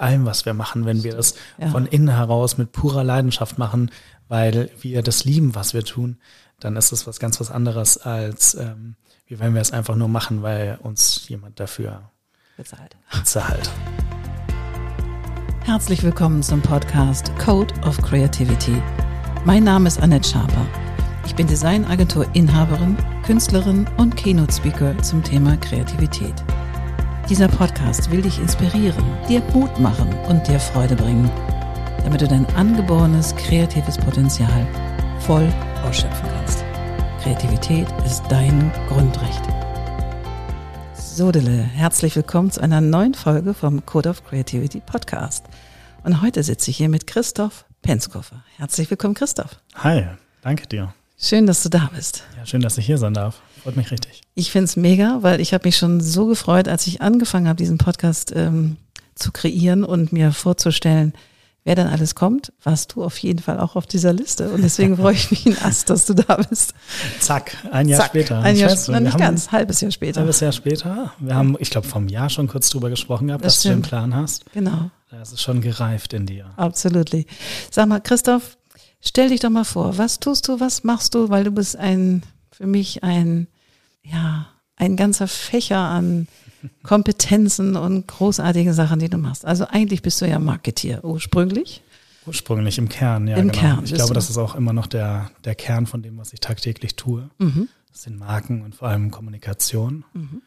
allem, 0.00 0.26
was 0.26 0.46
wir 0.46 0.54
machen, 0.54 0.84
wenn 0.84 1.02
wir 1.02 1.14
das 1.14 1.34
ja. 1.58 1.68
von 1.68 1.86
innen 1.86 2.08
heraus 2.08 2.58
mit 2.58 2.72
purer 2.72 3.04
Leidenschaft 3.04 3.58
machen, 3.58 3.90
weil 4.28 4.70
wir 4.80 5.02
das 5.02 5.24
lieben, 5.24 5.54
was 5.54 5.74
wir 5.74 5.84
tun, 5.84 6.18
dann 6.60 6.76
ist 6.76 6.92
es 6.92 7.06
was 7.06 7.18
ganz 7.18 7.40
was 7.40 7.50
anderes, 7.50 7.98
als 7.98 8.54
ähm, 8.54 8.96
wie 9.26 9.38
wenn 9.38 9.54
wir 9.54 9.60
es 9.60 9.72
einfach 9.72 9.96
nur 9.96 10.08
machen, 10.08 10.42
weil 10.42 10.78
uns 10.82 11.28
jemand 11.28 11.60
dafür 11.60 12.10
bezahlt. 12.56 12.96
bezahlt. 13.12 13.70
Herzlich 15.64 16.02
willkommen 16.02 16.42
zum 16.42 16.62
Podcast 16.62 17.36
Code 17.38 17.74
of 17.84 17.98
Creativity. 17.98 18.80
Mein 19.44 19.64
Name 19.64 19.88
ist 19.88 20.00
Annette 20.00 20.28
Schaper. 20.28 20.66
Ich 21.26 21.34
bin 21.34 21.48
Designagentur-Inhaberin, 21.48 22.96
Künstlerin 23.24 23.86
und 23.96 24.16
Keynote-Speaker 24.16 24.96
zum 25.02 25.24
Thema 25.24 25.56
Kreativität. 25.56 26.34
Dieser 27.28 27.48
Podcast 27.48 28.08
will 28.12 28.22
dich 28.22 28.38
inspirieren, 28.38 29.04
dir 29.28 29.42
Mut 29.52 29.80
machen 29.80 30.14
und 30.28 30.46
dir 30.46 30.60
Freude 30.60 30.94
bringen, 30.94 31.28
damit 32.04 32.20
du 32.20 32.28
dein 32.28 32.46
angeborenes 32.54 33.34
kreatives 33.34 33.98
Potenzial 33.98 34.64
voll 35.18 35.52
ausschöpfen 35.84 36.28
kannst. 36.28 36.64
Kreativität 37.20 37.88
ist 38.04 38.22
dein 38.28 38.70
Grundrecht. 38.88 39.42
Sodele, 40.94 41.62
herzlich 41.62 42.14
willkommen 42.14 42.52
zu 42.52 42.60
einer 42.60 42.80
neuen 42.80 43.14
Folge 43.14 43.54
vom 43.54 43.84
Code 43.84 44.10
of 44.10 44.24
Creativity 44.24 44.80
Podcast. 44.80 45.46
Und 46.04 46.22
heute 46.22 46.44
sitze 46.44 46.70
ich 46.70 46.76
hier 46.76 46.88
mit 46.88 47.08
Christoph 47.08 47.64
Penskoffer. 47.82 48.44
Herzlich 48.56 48.88
willkommen, 48.88 49.14
Christoph. 49.14 49.58
Hi, 49.74 50.10
danke 50.42 50.68
dir. 50.68 50.94
Schön, 51.18 51.46
dass 51.46 51.64
du 51.64 51.70
da 51.70 51.90
bist. 51.92 52.22
Ja, 52.36 52.46
schön, 52.46 52.60
dass 52.60 52.78
ich 52.78 52.86
hier 52.86 52.98
sein 52.98 53.14
darf. 53.14 53.42
Freut 53.66 53.76
mich 53.76 53.90
richtig. 53.90 54.20
Ich 54.36 54.52
finde 54.52 54.66
es 54.66 54.76
mega, 54.76 55.18
weil 55.22 55.40
ich 55.40 55.52
habe 55.52 55.66
mich 55.66 55.76
schon 55.76 56.00
so 56.00 56.26
gefreut, 56.26 56.68
als 56.68 56.86
ich 56.86 57.02
angefangen 57.02 57.48
habe, 57.48 57.56
diesen 57.56 57.78
Podcast 57.78 58.32
ähm, 58.32 58.76
zu 59.16 59.32
kreieren 59.32 59.82
und 59.82 60.12
mir 60.12 60.30
vorzustellen, 60.30 61.14
wer 61.64 61.74
dann 61.74 61.88
alles 61.88 62.14
kommt, 62.14 62.52
warst 62.62 62.94
du 62.94 63.02
auf 63.02 63.18
jeden 63.18 63.40
Fall 63.40 63.58
auch 63.58 63.74
auf 63.74 63.88
dieser 63.88 64.12
Liste. 64.12 64.50
Und 64.50 64.62
deswegen 64.62 64.96
freue 64.98 65.14
ich 65.14 65.32
mich 65.32 65.46
in 65.46 65.58
Ast, 65.58 65.90
dass 65.90 66.06
du 66.06 66.14
da 66.14 66.36
bist. 66.48 66.74
Zack, 67.18 67.56
ein 67.72 67.88
Jahr 67.88 68.02
Zack, 68.02 68.10
später. 68.10 68.40
Ein 68.40 68.54
Jahr, 68.54 68.70
weiß, 68.70 68.86
nicht 68.86 69.18
ganz, 69.18 69.50
halbes 69.50 69.80
Jahr 69.80 69.90
später. 69.90 70.20
Halbes 70.20 70.38
Jahr 70.38 70.52
später. 70.52 71.12
Wir 71.18 71.34
haben, 71.34 71.56
ich 71.58 71.70
glaube, 71.70 71.88
vom 71.88 72.06
Jahr 72.06 72.30
schon 72.30 72.46
kurz 72.46 72.70
drüber 72.70 72.88
gesprochen 72.88 73.26
gehabt, 73.26 73.44
das 73.44 73.54
dass 73.54 73.62
stimmt. 73.62 73.74
du 73.74 73.80
den 73.80 73.88
Plan 73.88 74.14
hast. 74.14 74.44
Genau. 74.52 74.92
Das 75.10 75.32
ist 75.32 75.42
schon 75.42 75.60
gereift 75.60 76.12
in 76.12 76.26
dir. 76.26 76.52
Absolut. 76.56 77.10
Sag 77.72 77.88
mal, 77.88 77.98
Christoph, 77.98 78.58
stell 79.00 79.30
dich 79.30 79.40
doch 79.40 79.50
mal 79.50 79.64
vor, 79.64 79.98
was 79.98 80.20
tust 80.20 80.46
du, 80.46 80.60
was 80.60 80.84
machst 80.84 81.16
du, 81.16 81.30
weil 81.30 81.42
du 81.42 81.50
bist 81.50 81.74
ein, 81.74 82.22
für 82.52 82.68
mich 82.68 83.02
ein 83.02 83.48
ja, 84.10 84.46
ein 84.76 84.96
ganzer 84.96 85.28
Fächer 85.28 85.78
an 85.78 86.28
Kompetenzen 86.82 87.76
und 87.76 88.06
großartigen 88.06 88.72
Sachen, 88.72 88.98
die 88.98 89.08
du 89.08 89.18
machst. 89.18 89.44
Also 89.44 89.66
eigentlich 89.66 90.02
bist 90.02 90.20
du 90.20 90.26
ja 90.26 90.38
Marketier 90.38 91.04
ursprünglich. 91.04 91.82
Ursprünglich 92.26 92.78
im 92.78 92.88
Kern, 92.88 93.28
ja. 93.28 93.36
Im 93.36 93.48
genau. 93.48 93.60
Kern. 93.60 93.84
Ich 93.84 93.94
glaube, 93.94 94.14
das 94.14 94.30
ist 94.30 94.36
auch 94.36 94.54
immer 94.54 94.72
noch 94.72 94.86
der, 94.86 95.30
der 95.44 95.54
Kern 95.54 95.86
von 95.86 96.02
dem, 96.02 96.18
was 96.18 96.32
ich 96.32 96.40
tagtäglich 96.40 96.96
tue. 96.96 97.30
Mhm. 97.38 97.68
Das 97.92 98.02
sind 98.02 98.18
Marken 98.18 98.62
und 98.62 98.74
vor 98.74 98.88
allem 98.88 99.10
Kommunikation. 99.10 100.04
Mhm. 100.12 100.42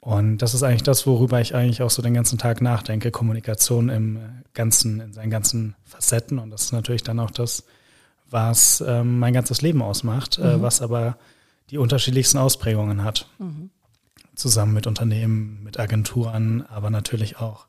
Und 0.00 0.38
das 0.38 0.54
ist 0.54 0.62
eigentlich 0.62 0.82
das, 0.82 1.06
worüber 1.06 1.40
ich 1.40 1.54
eigentlich 1.54 1.82
auch 1.82 1.90
so 1.90 2.02
den 2.02 2.14
ganzen 2.14 2.38
Tag 2.38 2.60
nachdenke. 2.60 3.10
Kommunikation 3.10 3.88
im 3.88 4.18
ganzen, 4.54 5.00
in 5.00 5.12
seinen 5.12 5.30
ganzen 5.30 5.76
Facetten. 5.84 6.38
Und 6.38 6.50
das 6.50 6.64
ist 6.64 6.72
natürlich 6.72 7.02
dann 7.02 7.20
auch 7.20 7.30
das, 7.30 7.64
was 8.30 8.82
ähm, 8.86 9.18
mein 9.18 9.34
ganzes 9.34 9.60
Leben 9.60 9.82
ausmacht, 9.82 10.38
äh, 10.38 10.42
mhm. 10.42 10.48
äh, 10.48 10.62
was 10.62 10.82
aber 10.82 11.18
die 11.70 11.78
unterschiedlichsten 11.78 12.38
Ausprägungen 12.38 13.04
hat. 13.04 13.26
Mhm. 13.38 13.70
Zusammen 14.34 14.74
mit 14.74 14.86
Unternehmen, 14.86 15.62
mit 15.62 15.78
Agenturen, 15.78 16.64
aber 16.66 16.90
natürlich 16.90 17.38
auch 17.38 17.66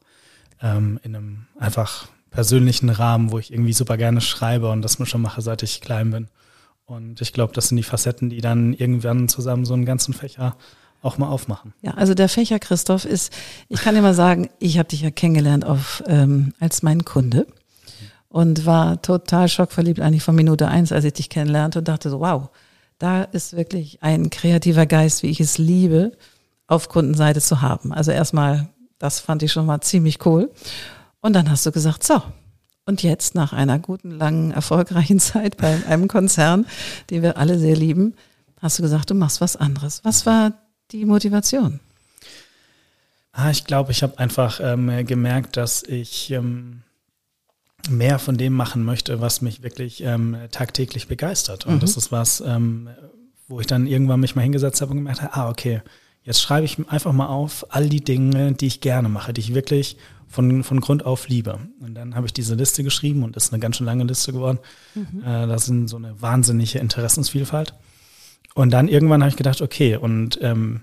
ähm, 0.62 1.00
in 1.04 1.16
einem 1.16 1.46
einfach 1.60 2.08
persönlichen 2.30 2.90
Rahmen, 2.90 3.32
wo 3.32 3.40
ich 3.40 3.52
irgendwie 3.52 3.74
super 3.74 3.98
gerne 3.98 4.22
schreibe 4.22 4.70
und 4.70 4.82
das 4.82 5.00
mir 5.00 5.06
schon 5.06 5.22
mache, 5.22 5.42
seit 5.42 5.64
ich 5.64 5.82
klein 5.82 6.12
bin. 6.12 6.28
Und 6.86 7.22
ich 7.22 7.34
glaube, 7.34 7.54
das 7.54 7.68
sind 7.68 7.78
die 7.78 7.84
Facetten, 7.84 8.30
die 8.30 8.42
dann 8.42 8.74
irgendwann 8.74 9.28
zusammen 9.28 9.66
so 9.66 9.74
einen 9.74 9.86
ganzen 9.86 10.14
Fächer 10.14 10.56
auch 11.02 11.18
mal 11.18 11.28
aufmachen. 11.28 11.74
Ja, 11.82 11.94
also 11.96 12.14
der 12.14 12.30
Fächer 12.30 12.60
Christoph 12.60 13.06
ist, 13.06 13.34
ich 13.70 13.82
kann 13.82 13.96
dir 13.96 14.02
mal 14.02 14.14
sagen, 14.14 14.50
ich 14.60 14.78
habe 14.78 14.90
dich 14.90 15.02
ja 15.02 15.12
kennengelernt 15.12 15.66
auf, 15.66 16.04
ähm, 16.08 16.54
als 16.60 16.84
mein 16.84 17.06
Kunde 17.06 17.48
und 18.30 18.66
war 18.66 19.02
total 19.02 19.48
schockverliebt 19.50 20.00
eigentlich 20.00 20.24
von 20.24 20.36
Minute 20.36 20.68
eins, 20.68 20.92
als 20.92 21.06
ich 21.06 21.14
dich 21.14 21.30
kennenlernte 21.30 21.80
und 21.80 21.88
dachte 21.88 22.10
so, 22.10 22.20
wow, 22.20 22.50
da 23.02 23.24
ist 23.24 23.56
wirklich 23.56 24.04
ein 24.04 24.30
kreativer 24.30 24.86
Geist, 24.86 25.24
wie 25.24 25.30
ich 25.30 25.40
es 25.40 25.58
liebe, 25.58 26.12
auf 26.68 26.88
Kundenseite 26.88 27.42
zu 27.42 27.62
haben. 27.62 27.92
Also 27.92 28.12
erstmal, 28.12 28.70
das 29.00 29.20
fand 29.20 29.42
ich 29.42 29.52
schon 29.52 29.66
mal 29.66 29.82
ziemlich 29.82 30.24
cool. 30.26 30.52
Und 31.20 31.34
dann 31.34 31.50
hast 31.50 31.66
du 31.66 31.72
gesagt, 31.72 32.04
so, 32.04 32.22
und 32.86 33.02
jetzt 33.02 33.34
nach 33.34 33.54
einer 33.54 33.80
guten, 33.80 34.12
langen, 34.12 34.52
erfolgreichen 34.52 35.20
Zeit 35.22 35.58
bei 35.58 35.84
einem 35.88 36.08
Konzern, 36.08 36.68
den 37.10 37.24
wir 37.24 37.38
alle 37.38 37.58
sehr 37.58 37.76
lieben, 37.76 38.14
hast 38.62 38.78
du 38.78 38.84
gesagt, 38.84 39.10
du 39.10 39.16
machst 39.16 39.42
was 39.42 39.56
anderes. 39.56 40.02
Was 40.04 40.28
war 40.28 40.54
die 40.92 41.06
Motivation? 41.06 41.80
Ah, 43.32 43.50
ich 43.50 43.66
glaube, 43.66 43.92
ich 43.92 44.04
habe 44.04 44.20
einfach 44.20 44.60
ähm, 44.62 45.08
gemerkt, 45.08 45.58
dass 45.58 45.82
ich 45.84 46.30
ähm, 46.30 46.84
mehr 47.90 48.20
von 48.20 48.38
dem 48.38 48.54
machen 48.54 48.84
möchte, 48.84 49.22
was 49.22 49.42
mich 49.42 49.64
wirklich 49.64 50.04
ähm, 50.04 50.38
tagtäglich 50.52 51.08
begeistert. 51.08 51.66
Und 51.66 51.76
mhm. 51.76 51.80
das 51.80 51.98
ist 51.98 52.12
was, 52.12 52.42
ähm, 52.42 52.90
wo 53.48 53.60
ich 53.60 53.68
dann 53.68 53.88
irgendwann 53.88 54.20
mich 54.20 54.36
mal 54.36 54.44
hingesetzt 54.44 54.82
habe 54.82 54.92
und 54.92 54.98
gemerkt 54.98 55.22
habe, 55.22 55.34
ah, 55.34 55.50
okay, 55.50 55.82
jetzt 56.24 56.42
schreibe 56.42 56.66
ich 56.66 56.78
einfach 56.90 57.14
mal 57.14 57.28
auf 57.28 57.66
all 57.70 57.90
die 57.90 58.04
Dinge, 58.04 58.54
die 58.54 58.68
ich 58.68 58.82
gerne 58.82 59.10
mache, 59.10 59.34
die 59.34 59.42
ich 59.42 59.54
wirklich 59.54 59.98
von, 60.28 60.64
von 60.64 60.80
Grund 60.80 61.06
auf 61.06 61.28
liebe. 61.28 61.60
Und 61.80 61.96
dann 61.96 62.16
habe 62.16 62.26
ich 62.26 62.34
diese 62.34 62.56
Liste 62.56 62.84
geschrieben 62.84 63.24
und 63.24 63.36
das 63.36 63.46
ist 63.46 63.54
eine 63.54 63.60
ganz 63.60 63.78
schön 63.78 63.86
lange 63.86 64.04
Liste 64.04 64.32
geworden. 64.32 64.60
Mhm. 64.96 65.24
Äh, 65.24 65.48
das 65.48 65.66
sind 65.66 65.88
so 65.88 65.98
eine 65.98 66.22
wahnsinnige 66.22 66.80
Interessensvielfalt. 66.80 67.74
Und 68.54 68.72
dann 68.72 68.88
irgendwann 68.88 69.22
habe 69.22 69.30
ich 69.30 69.38
gedacht, 69.38 69.62
okay, 69.62 69.96
und 69.96 70.40
ähm, 70.42 70.82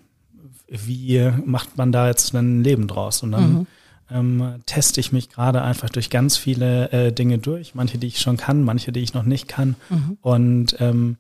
wie 0.69 1.31
macht 1.45 1.77
man 1.77 1.93
da 1.93 2.09
jetzt 2.09 2.35
ein 2.35 2.63
Leben 2.63 2.89
draus? 2.89 3.23
Und 3.23 3.33
dann 3.33 3.53
mhm 3.53 3.67
ähm, 4.11 4.61
teste 4.67 5.01
ich 5.01 5.13
mich 5.13 5.29
gerade 5.29 5.63
einfach 5.63 5.91
durch 5.91 6.11
ganz 6.11 6.37
viele 6.37 6.91
äh, 6.93 7.13
Dinge 7.13 7.39
durch. 7.39 7.75
Manche, 7.75 7.99
die 7.99 8.07
ich 8.07 8.21
schon 8.21 8.37
kann, 8.37 8.63
manche, 8.63 8.93
die 8.93 9.01
ich 9.01 9.15
noch 9.15 9.25
nicht 9.25 9.49
kann. 9.49 9.77
Mhm. 9.91 10.19
Und 10.23 10.77
ähm, 10.81 11.17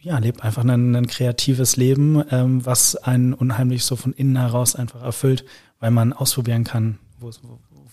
ja, 0.00 0.18
lebe 0.18 0.42
einfach 0.42 0.64
ein, 0.64 0.94
ein 0.94 1.06
kreatives 1.06 1.76
Leben, 1.76 2.22
ähm, 2.30 2.64
was 2.64 2.96
einen 2.96 3.32
unheimlich 3.32 3.84
so 3.84 3.96
von 3.96 4.12
innen 4.12 4.36
heraus 4.36 4.76
einfach 4.76 5.02
erfüllt, 5.02 5.44
weil 5.80 5.90
man 5.90 6.12
ausprobieren 6.12 6.64
kann, 6.64 6.98
wo, 7.18 7.30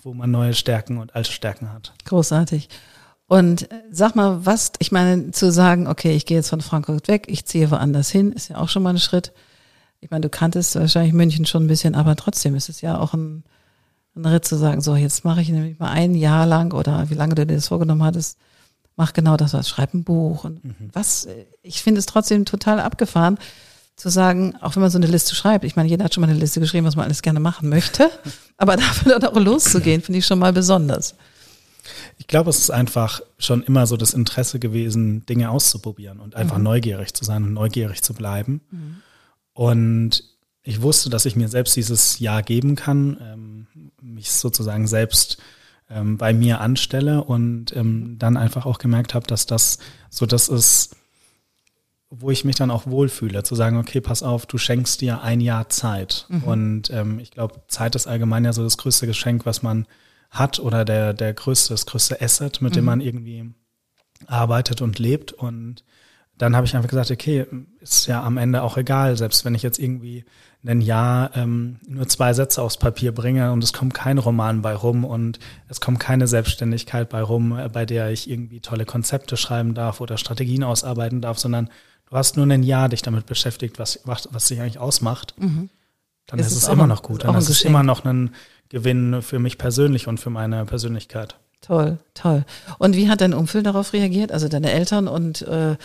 wo 0.03 0.13
man 0.13 0.29
neue 0.29 0.53
Stärken 0.53 0.97
und 0.97 1.15
alte 1.15 1.31
Stärken 1.31 1.71
hat. 1.71 1.93
Großartig. 2.05 2.69
Und 3.27 3.71
äh, 3.71 3.83
sag 3.91 4.15
mal, 4.15 4.45
was, 4.45 4.73
ich 4.79 4.91
meine, 4.91 5.31
zu 5.31 5.53
sagen, 5.53 5.87
okay, 5.87 6.13
ich 6.13 6.25
gehe 6.25 6.35
jetzt 6.35 6.49
von 6.49 6.59
Frankfurt 6.59 7.07
weg, 7.07 7.27
ich 7.29 7.45
ziehe 7.45 7.71
woanders 7.71 8.09
hin, 8.09 8.33
ist 8.33 8.49
ja 8.49 8.57
auch 8.57 8.67
schon 8.67 8.83
mal 8.83 8.89
ein 8.89 8.99
Schritt. 8.99 9.31
Ich 10.01 10.11
meine, 10.11 10.21
du 10.21 10.29
kanntest 10.29 10.75
wahrscheinlich 10.75 11.13
München 11.13 11.45
schon 11.45 11.63
ein 11.63 11.67
bisschen, 11.67 11.95
aber 11.95 12.17
trotzdem 12.17 12.55
ist 12.55 12.67
es 12.67 12.81
ja 12.81 12.99
auch 12.99 13.13
ein, 13.13 13.43
Ritt 14.15 14.45
zu 14.45 14.57
sagen, 14.57 14.81
so 14.81 14.95
jetzt 14.95 15.23
mache 15.23 15.41
ich 15.41 15.49
nämlich 15.49 15.79
mal 15.79 15.91
ein 15.91 16.15
Jahr 16.15 16.45
lang 16.45 16.73
oder 16.73 17.09
wie 17.09 17.15
lange 17.15 17.35
du 17.35 17.45
dir 17.45 17.55
das 17.55 17.69
vorgenommen 17.69 18.03
hattest, 18.03 18.37
mach 18.95 19.13
genau 19.13 19.37
das, 19.37 19.53
was 19.53 19.69
schreib 19.69 19.93
ein 19.93 20.03
Buch 20.03 20.43
und 20.43 20.63
mhm. 20.63 20.89
was, 20.93 21.27
ich 21.61 21.81
finde 21.81 21.99
es 21.99 22.05
trotzdem 22.05 22.45
total 22.45 22.79
abgefahren 22.79 23.37
zu 23.95 24.09
sagen, 24.09 24.55
auch 24.61 24.75
wenn 24.75 24.81
man 24.81 24.91
so 24.91 24.97
eine 24.97 25.07
Liste 25.07 25.35
schreibt, 25.35 25.63
ich 25.63 25.75
meine, 25.75 25.87
jeder 25.87 26.05
hat 26.05 26.13
schon 26.13 26.21
mal 26.21 26.29
eine 26.29 26.39
Liste 26.39 26.59
geschrieben, 26.59 26.85
was 26.85 26.95
man 26.95 27.05
alles 27.05 27.21
gerne 27.21 27.39
machen 27.39 27.69
möchte, 27.69 28.09
aber 28.57 28.75
dafür 28.75 29.19
dann 29.19 29.31
auch 29.31 29.39
loszugehen, 29.39 30.01
finde 30.01 30.19
ich 30.19 30.25
schon 30.25 30.39
mal 30.39 30.53
besonders. 30.53 31.15
Ich 32.17 32.27
glaube, 32.27 32.49
es 32.49 32.59
ist 32.59 32.69
einfach 32.69 33.21
schon 33.39 33.63
immer 33.63 33.87
so 33.87 33.97
das 33.97 34.13
Interesse 34.13 34.59
gewesen, 34.59 35.25
Dinge 35.25 35.49
auszuprobieren 35.49 36.19
und 36.19 36.35
einfach 36.35 36.57
mhm. 36.57 36.63
neugierig 36.63 37.13
zu 37.13 37.25
sein 37.25 37.43
und 37.43 37.53
neugierig 37.53 38.03
zu 38.03 38.13
bleiben. 38.13 38.61
Mhm. 38.69 39.01
Und 39.53 40.23
ich 40.63 40.81
wusste, 40.81 41.09
dass 41.09 41.25
ich 41.25 41.35
mir 41.35 41.47
selbst 41.47 41.75
dieses 41.75 42.19
Jahr 42.19 42.43
geben 42.43 42.75
kann, 42.75 43.67
ähm, 44.21 44.27
mich 44.27 44.31
sozusagen 44.31 44.87
selbst 44.87 45.37
ähm, 45.89 46.17
bei 46.17 46.33
mir 46.33 46.61
anstelle 46.61 47.23
und 47.23 47.75
ähm, 47.75 48.17
dann 48.17 48.37
einfach 48.37 48.65
auch 48.65 48.77
gemerkt 48.77 49.13
habe, 49.13 49.27
dass 49.27 49.45
das 49.45 49.79
so 50.09 50.25
das 50.25 50.47
ist, 50.47 50.95
wo 52.09 52.29
ich 52.29 52.43
mich 52.45 52.55
dann 52.55 52.71
auch 52.71 52.87
wohlfühle, 52.87 53.43
zu 53.43 53.55
sagen, 53.55 53.77
okay, 53.77 54.01
pass 54.01 54.21
auf, 54.21 54.45
du 54.45 54.57
schenkst 54.57 55.01
dir 55.01 55.21
ein 55.21 55.41
Jahr 55.41 55.69
Zeit. 55.69 56.25
Mhm. 56.29 56.43
Und 56.43 56.89
ähm, 56.91 57.19
ich 57.19 57.31
glaube, 57.31 57.61
Zeit 57.67 57.95
ist 57.95 58.07
allgemein 58.07 58.45
ja 58.45 58.53
so 58.53 58.63
das 58.63 58.77
größte 58.77 59.07
Geschenk, 59.07 59.45
was 59.45 59.63
man 59.63 59.87
hat 60.29 60.59
oder 60.59 60.85
der, 60.85 61.13
der 61.13 61.33
größte, 61.33 61.73
das 61.73 61.85
größte 61.85 62.21
Asset, 62.21 62.61
mit 62.61 62.73
mhm. 62.73 62.75
dem 62.75 62.85
man 62.85 63.01
irgendwie 63.01 63.53
arbeitet 64.27 64.81
und 64.81 64.99
lebt. 64.99 65.33
Und 65.33 65.83
dann 66.37 66.55
habe 66.55 66.65
ich 66.65 66.75
einfach 66.75 66.89
gesagt, 66.89 67.11
okay, 67.11 67.45
ist 67.79 68.07
ja 68.07 68.23
am 68.23 68.37
Ende 68.37 68.61
auch 68.63 68.77
egal, 68.77 69.17
selbst 69.17 69.45
wenn 69.45 69.55
ich 69.55 69.63
jetzt 69.63 69.79
irgendwie 69.79 70.25
ein 70.65 70.81
Jahr 70.81 71.35
ähm, 71.35 71.79
nur 71.87 72.07
zwei 72.07 72.33
Sätze 72.33 72.61
aufs 72.61 72.77
Papier 72.77 73.13
bringe 73.13 73.51
und 73.51 73.63
es 73.63 73.73
kommt 73.73 73.93
kein 73.93 74.17
Roman 74.17 74.61
bei 74.61 74.75
rum 74.75 75.05
und 75.05 75.39
es 75.67 75.81
kommt 75.81 75.99
keine 75.99 76.27
Selbstständigkeit 76.27 77.09
bei 77.09 77.21
rum, 77.21 77.57
äh, 77.57 77.67
bei 77.69 77.85
der 77.85 78.11
ich 78.11 78.29
irgendwie 78.29 78.59
tolle 78.59 78.85
Konzepte 78.85 79.37
schreiben 79.37 79.73
darf 79.73 80.01
oder 80.01 80.17
Strategien 80.17 80.63
ausarbeiten 80.63 81.21
darf, 81.21 81.39
sondern 81.39 81.69
du 82.09 82.15
hast 82.15 82.37
nur 82.37 82.45
ein 82.45 82.63
Jahr 82.63 82.89
dich 82.89 83.01
damit 83.01 83.25
beschäftigt, 83.25 83.79
was, 83.79 84.01
was, 84.05 84.29
was 84.31 84.47
dich 84.47 84.61
eigentlich 84.61 84.77
ausmacht, 84.77 85.33
mhm. 85.39 85.69
dann 86.27 86.39
ist, 86.39 86.47
ist 86.47 86.63
es 86.63 86.67
immer 86.67 86.87
noch 86.87 87.01
gut. 87.01 87.23
Dann 87.23 87.35
ist 87.35 87.49
es 87.49 87.63
immer 87.63 87.81
noch 87.81 88.05
ein 88.05 88.35
Gewinn 88.69 89.21
für 89.21 89.39
mich 89.39 89.57
persönlich 89.57 90.07
und 90.07 90.19
für 90.19 90.29
meine 90.29 90.65
Persönlichkeit. 90.65 91.35
Toll, 91.61 91.99
toll. 92.15 92.43
Und 92.79 92.95
wie 92.95 93.09
hat 93.09 93.21
dein 93.21 93.33
Umfeld 93.33 93.65
darauf 93.65 93.93
reagiert? 93.93 94.31
Also 94.31 94.47
deine 94.47 94.71
Eltern 94.71 95.07
und 95.07 95.43
äh, 95.43 95.75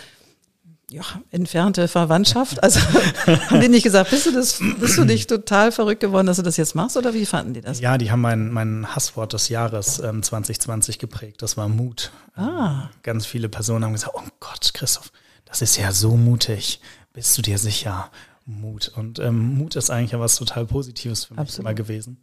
ja, 0.90 1.02
entfernte 1.30 1.88
Verwandtschaft? 1.88 2.62
Also 2.62 2.80
haben 3.26 3.60
die 3.60 3.68
nicht 3.68 3.82
gesagt, 3.82 4.10
bist 4.10 4.26
du 4.26 4.32
das, 4.32 4.60
bist 4.80 4.98
du 4.98 5.04
nicht 5.04 5.28
total 5.28 5.72
verrückt 5.72 6.00
geworden, 6.00 6.26
dass 6.26 6.36
du 6.36 6.42
das 6.42 6.56
jetzt 6.56 6.74
machst 6.74 6.96
oder 6.96 7.12
wie 7.14 7.26
fanden 7.26 7.54
die 7.54 7.60
das? 7.60 7.80
Ja, 7.80 7.98
die 7.98 8.10
haben 8.10 8.20
mein, 8.20 8.52
mein 8.52 8.94
Hasswort 8.94 9.32
des 9.32 9.48
Jahres 9.48 9.98
ähm, 9.98 10.22
2020 10.22 10.98
geprägt. 10.98 11.42
Das 11.42 11.56
war 11.56 11.68
Mut. 11.68 12.12
Ah. 12.34 12.84
Ähm, 12.84 12.88
ganz 13.02 13.26
viele 13.26 13.48
Personen 13.48 13.84
haben 13.84 13.92
gesagt, 13.92 14.14
oh 14.14 14.22
Gott, 14.40 14.72
Christoph, 14.74 15.10
das 15.44 15.62
ist 15.62 15.76
ja 15.76 15.92
so 15.92 16.16
mutig. 16.16 16.80
Bist 17.12 17.36
du 17.36 17.42
dir 17.42 17.58
sicher? 17.58 18.10
Mut. 18.46 18.92
Und 18.94 19.18
ähm, 19.18 19.56
Mut 19.56 19.74
ist 19.74 19.90
eigentlich 19.90 20.12
ja 20.12 20.20
was 20.20 20.36
total 20.36 20.66
Positives 20.66 21.24
für 21.24 21.34
mich 21.34 21.40
Absolut. 21.40 21.60
immer 21.60 21.74
gewesen. 21.74 22.22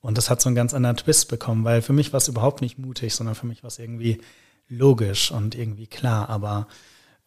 Und 0.00 0.18
das 0.18 0.28
hat 0.28 0.42
so 0.42 0.50
einen 0.50 0.56
ganz 0.56 0.74
anderen 0.74 0.98
Twist 0.98 1.28
bekommen, 1.28 1.64
weil 1.64 1.80
für 1.80 1.94
mich 1.94 2.12
war 2.12 2.18
es 2.18 2.28
überhaupt 2.28 2.60
nicht 2.60 2.78
mutig, 2.78 3.14
sondern 3.14 3.34
für 3.34 3.46
mich 3.46 3.62
war 3.62 3.68
es 3.68 3.78
irgendwie 3.78 4.20
logisch 4.68 5.30
und 5.30 5.54
irgendwie 5.54 5.86
klar. 5.86 6.28
Aber 6.28 6.68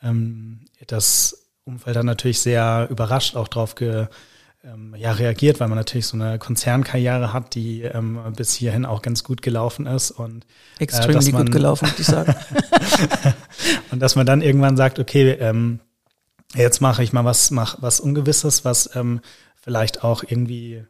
ähm, 0.02 0.66
das 0.88 1.48
Umfeld 1.66 1.98
hat 1.98 2.06
natürlich 2.06 2.40
sehr 2.40 2.88
überrascht 2.90 3.36
auch 3.36 3.48
drauf 3.48 3.76
ge, 3.76 4.08
ähm, 4.64 4.96
ja, 4.98 5.12
reagiert, 5.12 5.60
weil 5.60 5.68
man 5.68 5.78
natürlich 5.78 6.08
so 6.08 6.18
eine 6.18 6.40
Konzernkarriere 6.40 7.34
hat, 7.34 7.56
die 7.56 7.84
ähm, 7.84 8.20
bis 8.36 8.54
hierhin 8.54 8.86
auch 8.86 9.02
ganz 9.02 9.24
gut 9.24 9.42
gelaufen 9.42 9.86
ist. 9.86 10.12
Und, 10.12 10.46
äh, 11.00 11.04
man- 11.34 11.46
gut 11.46 11.54
gelaufen, 11.54 11.88
würde 11.88 12.02
ich 12.02 12.08
sagen. 12.08 12.36
und 13.92 14.00
dass 14.00 14.16
man 14.16 14.26
dann 14.26 14.42
irgendwann 14.42 14.78
sagt, 14.78 15.00
okay, 15.00 15.32
ähm, 15.32 15.80
jetzt 16.56 16.82
mache 16.82 17.04
ich 17.04 17.14
mal 17.14 17.26
was, 17.26 17.52
mach 17.52 17.78
was 17.82 18.00
Ungewisses, 18.00 18.66
was 18.66 18.96
ähm, 18.96 19.22
vielleicht 19.56 20.04
auch 20.04 20.24
irgendwie 20.24 20.84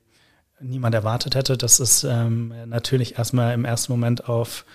niemand 0.60 0.96
erwartet 0.96 1.36
hätte. 1.36 1.58
Das 1.58 1.80
ist 1.80 2.04
ähm, 2.04 2.54
natürlich 2.68 3.18
erstmal 3.18 3.54
im 3.54 3.66
ersten 3.66 3.92
Moment 3.92 4.28
auf 4.30 4.66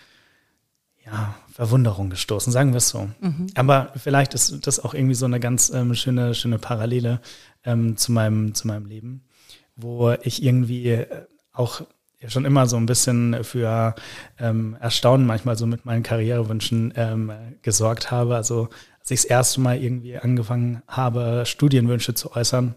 ja, 1.04 1.34
Verwunderung 1.52 2.10
gestoßen, 2.10 2.52
sagen 2.52 2.72
wir 2.72 2.78
es 2.78 2.88
so. 2.88 3.08
Aber 3.54 3.92
vielleicht 3.96 4.34
ist 4.34 4.66
das 4.66 4.80
auch 4.80 4.94
irgendwie 4.94 5.14
so 5.14 5.26
eine 5.26 5.40
ganz 5.40 5.70
ähm, 5.70 5.94
schöne, 5.94 6.34
schöne 6.34 6.58
Parallele 6.58 7.20
ähm, 7.64 7.96
zu, 7.96 8.12
meinem, 8.12 8.54
zu 8.54 8.66
meinem 8.66 8.86
Leben, 8.86 9.24
wo 9.76 10.12
ich 10.22 10.42
irgendwie 10.42 10.88
äh, 10.88 11.06
auch 11.52 11.82
schon 12.28 12.44
immer 12.44 12.66
so 12.66 12.76
ein 12.76 12.86
bisschen 12.86 13.42
für 13.42 13.94
ähm, 14.38 14.76
Erstaunen 14.80 15.26
manchmal 15.26 15.56
so 15.56 15.66
mit 15.66 15.84
meinen 15.84 16.02
Karrierewünschen 16.02 16.92
ähm, 16.96 17.32
gesorgt 17.62 18.10
habe. 18.10 18.36
Also 18.36 18.68
als 19.00 19.10
ich 19.10 19.22
das 19.22 19.24
erste 19.24 19.60
Mal 19.60 19.82
irgendwie 19.82 20.16
angefangen 20.16 20.82
habe, 20.86 21.42
Studienwünsche 21.46 22.14
zu 22.14 22.32
äußern, 22.32 22.74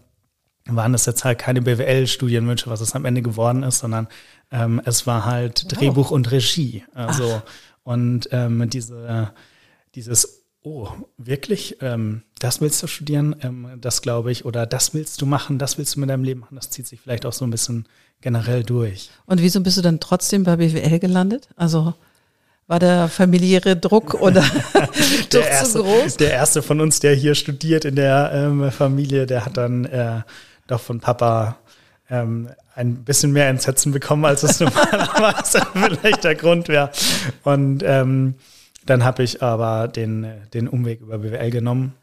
waren 0.68 0.94
es 0.94 1.06
jetzt 1.06 1.24
halt 1.24 1.38
keine 1.38 1.62
BWL-Studienwünsche, 1.62 2.68
was 2.68 2.80
es 2.80 2.94
am 2.96 3.04
Ende 3.04 3.22
geworden 3.22 3.62
ist, 3.62 3.78
sondern 3.78 4.08
ähm, 4.50 4.80
es 4.84 5.06
war 5.06 5.24
halt 5.24 5.66
Drehbuch 5.68 6.10
und 6.10 6.30
Regie. 6.32 6.84
Also 6.92 7.40
und 7.86 8.28
ähm, 8.32 8.68
diese, 8.68 9.32
dieses, 9.94 10.42
oh, 10.66 10.88
wirklich, 11.16 11.76
ähm, 11.80 12.22
das 12.40 12.60
willst 12.60 12.82
du 12.82 12.88
studieren, 12.88 13.36
ähm, 13.42 13.68
das 13.80 14.02
glaube 14.02 14.32
ich, 14.32 14.44
oder 14.44 14.66
das 14.66 14.92
willst 14.92 15.22
du 15.22 15.26
machen, 15.26 15.60
das 15.60 15.78
willst 15.78 15.94
du 15.94 16.00
mit 16.00 16.10
deinem 16.10 16.24
Leben 16.24 16.40
machen, 16.40 16.56
das 16.56 16.70
zieht 16.70 16.88
sich 16.88 17.00
vielleicht 17.00 17.24
auch 17.24 17.32
so 17.32 17.46
ein 17.46 17.50
bisschen 17.50 17.86
generell 18.20 18.64
durch. 18.64 19.10
Und 19.26 19.40
wieso 19.40 19.60
bist 19.60 19.76
du 19.76 19.82
dann 19.82 20.00
trotzdem 20.00 20.42
bei 20.42 20.56
BWL 20.56 20.98
gelandet? 20.98 21.48
Also 21.54 21.94
war 22.66 22.80
der 22.80 23.06
familiäre 23.06 23.76
Druck 23.76 24.14
oder 24.20 24.40
Druck 24.72 24.92
der 25.30 25.42
zu 25.42 25.48
erste, 25.48 25.78
groß? 25.78 26.16
der 26.16 26.32
erste 26.32 26.62
von 26.62 26.80
uns, 26.80 26.98
der 26.98 27.14
hier 27.14 27.36
studiert 27.36 27.84
in 27.84 27.94
der 27.94 28.32
ähm, 28.34 28.72
Familie, 28.72 29.26
der 29.26 29.46
hat 29.46 29.56
dann 29.56 29.84
äh, 29.84 30.22
doch 30.66 30.80
von 30.80 30.98
Papa 30.98 31.58
ähm, 32.10 32.48
ein 32.76 33.04
bisschen 33.04 33.32
mehr 33.32 33.48
Entsetzen 33.48 33.90
bekommen, 33.90 34.24
als 34.24 34.42
es 34.42 34.60
normalerweise 34.60 35.66
vielleicht 35.72 36.22
der 36.24 36.34
Grund 36.34 36.68
wäre. 36.68 36.90
Und 37.42 37.82
ähm, 37.84 38.34
dann 38.84 39.04
habe 39.04 39.24
ich 39.24 39.42
aber 39.42 39.88
den, 39.88 40.26
den 40.54 40.68
Umweg 40.68 41.00
über 41.00 41.18
BWL 41.18 41.50
genommen. 41.50 41.94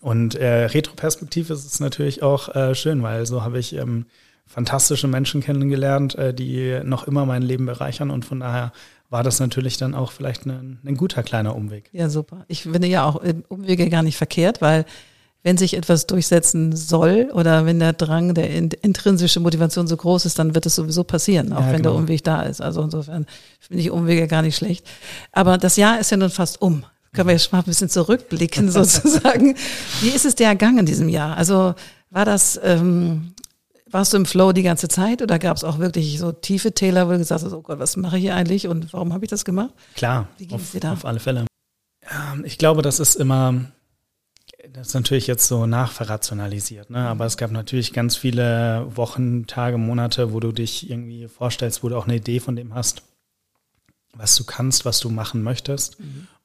Und 0.00 0.34
äh, 0.34 0.64
retroperspektiv 0.64 1.50
ist 1.50 1.64
es 1.64 1.78
natürlich 1.78 2.22
auch 2.22 2.54
äh, 2.54 2.74
schön, 2.74 3.02
weil 3.02 3.24
so 3.24 3.42
habe 3.42 3.58
ich 3.58 3.74
ähm, 3.74 4.06
fantastische 4.46 5.06
Menschen 5.06 5.42
kennengelernt, 5.42 6.16
äh, 6.16 6.34
die 6.34 6.80
noch 6.82 7.06
immer 7.06 7.24
mein 7.24 7.42
Leben 7.42 7.66
bereichern. 7.66 8.10
Und 8.10 8.24
von 8.24 8.40
daher 8.40 8.72
war 9.10 9.22
das 9.22 9.38
natürlich 9.38 9.76
dann 9.76 9.94
auch 9.94 10.10
vielleicht 10.10 10.46
ein, 10.46 10.80
ein 10.84 10.96
guter 10.96 11.22
kleiner 11.22 11.54
Umweg. 11.54 11.88
Ja, 11.92 12.08
super. 12.08 12.44
Ich 12.48 12.62
finde 12.62 12.88
ja 12.88 13.04
auch 13.04 13.22
äh, 13.22 13.34
Umwege 13.48 13.88
gar 13.90 14.02
nicht 14.02 14.16
verkehrt, 14.16 14.60
weil 14.60 14.86
wenn 15.44 15.56
sich 15.58 15.74
etwas 15.76 16.06
durchsetzen 16.08 16.74
soll 16.74 17.30
oder 17.34 17.66
wenn 17.66 17.78
der 17.78 17.92
Drang, 17.92 18.34
der 18.34 18.50
in- 18.50 18.70
intrinsische 18.82 19.38
Motivation 19.40 19.86
so 19.86 19.96
groß 19.96 20.24
ist, 20.24 20.38
dann 20.38 20.54
wird 20.54 20.66
es 20.66 20.74
sowieso 20.74 21.04
passieren, 21.04 21.52
auch 21.52 21.60
Ja, 21.60 21.66
wenn 21.66 21.82
der 21.82 21.92
genau. 21.92 21.96
Umweg 21.98 22.24
da 22.24 22.42
ist. 22.42 22.60
Also 22.60 22.82
insofern 22.82 23.26
finde 23.60 23.82
ich 23.82 23.90
Umwege 23.90 24.26
gar 24.26 24.42
nicht 24.42 24.56
schlecht. 24.56 24.86
Aber 25.32 25.58
das 25.58 25.76
Jahr 25.76 26.00
ist 26.00 26.10
ja 26.10 26.16
nun 26.16 26.30
fast 26.30 26.60
um. 26.62 26.84
Können 27.12 27.28
wir 27.28 27.34
jetzt 27.34 27.52
mal 27.52 27.58
ein 27.58 27.64
bisschen 27.64 27.88
zurückblicken 27.90 28.70
sozusagen. 28.72 29.54
Wie 30.00 30.08
ist 30.08 30.24
es 30.24 30.34
dir 30.34 30.46
ergangen 30.46 30.78
in 30.78 30.86
diesem 30.86 31.08
Jahr? 31.08 31.36
Also 31.36 31.74
war 32.10 32.24
das, 32.24 32.58
ähm, 32.64 33.34
warst 33.90 34.12
du 34.12 34.16
im 34.16 34.24
Flow 34.26 34.52
die 34.52 34.62
ganze 34.62 34.88
Zeit 34.88 35.20
oder 35.22 35.38
gab 35.38 35.56
es 35.58 35.62
auch 35.62 35.78
wirklich 35.78 36.18
so 36.18 36.32
tiefe 36.32 36.72
Täler, 36.72 37.06
wo 37.06 37.12
du 37.12 37.18
gesagt 37.18 37.44
hast, 37.44 37.52
oh 37.52 37.60
Gott, 37.62 37.78
was 37.78 37.96
mache 37.98 38.16
ich 38.16 38.22
hier 38.24 38.34
eigentlich 38.34 38.66
und 38.66 38.92
warum 38.94 39.12
habe 39.12 39.24
ich 39.26 39.30
das 39.30 39.44
gemacht? 39.44 39.70
Klar, 39.94 40.26
Wie 40.38 40.50
auf, 40.52 40.70
dir 40.72 40.80
da? 40.80 40.92
auf 40.94 41.04
alle 41.04 41.20
Fälle. 41.20 41.44
Ja, 42.10 42.34
ich 42.44 42.56
glaube, 42.58 42.82
das 42.82 42.98
ist 42.98 43.14
immer, 43.14 43.54
das 44.74 44.88
ist 44.88 44.94
natürlich 44.94 45.28
jetzt 45.28 45.46
so 45.46 45.66
nachverrationalisiert, 45.66 46.90
ne? 46.90 46.98
aber 46.98 47.26
es 47.26 47.36
gab 47.36 47.52
natürlich 47.52 47.92
ganz 47.92 48.16
viele 48.16 48.84
Wochen, 48.94 49.46
Tage, 49.46 49.78
Monate, 49.78 50.32
wo 50.32 50.40
du 50.40 50.50
dich 50.50 50.90
irgendwie 50.90 51.28
vorstellst, 51.28 51.84
wo 51.84 51.88
du 51.88 51.96
auch 51.96 52.06
eine 52.06 52.16
Idee 52.16 52.40
von 52.40 52.56
dem 52.56 52.74
hast, 52.74 53.02
was 54.14 54.34
du 54.34 54.42
kannst, 54.42 54.84
was 54.84 54.98
du 54.98 55.10
machen 55.10 55.42
möchtest. 55.42 55.96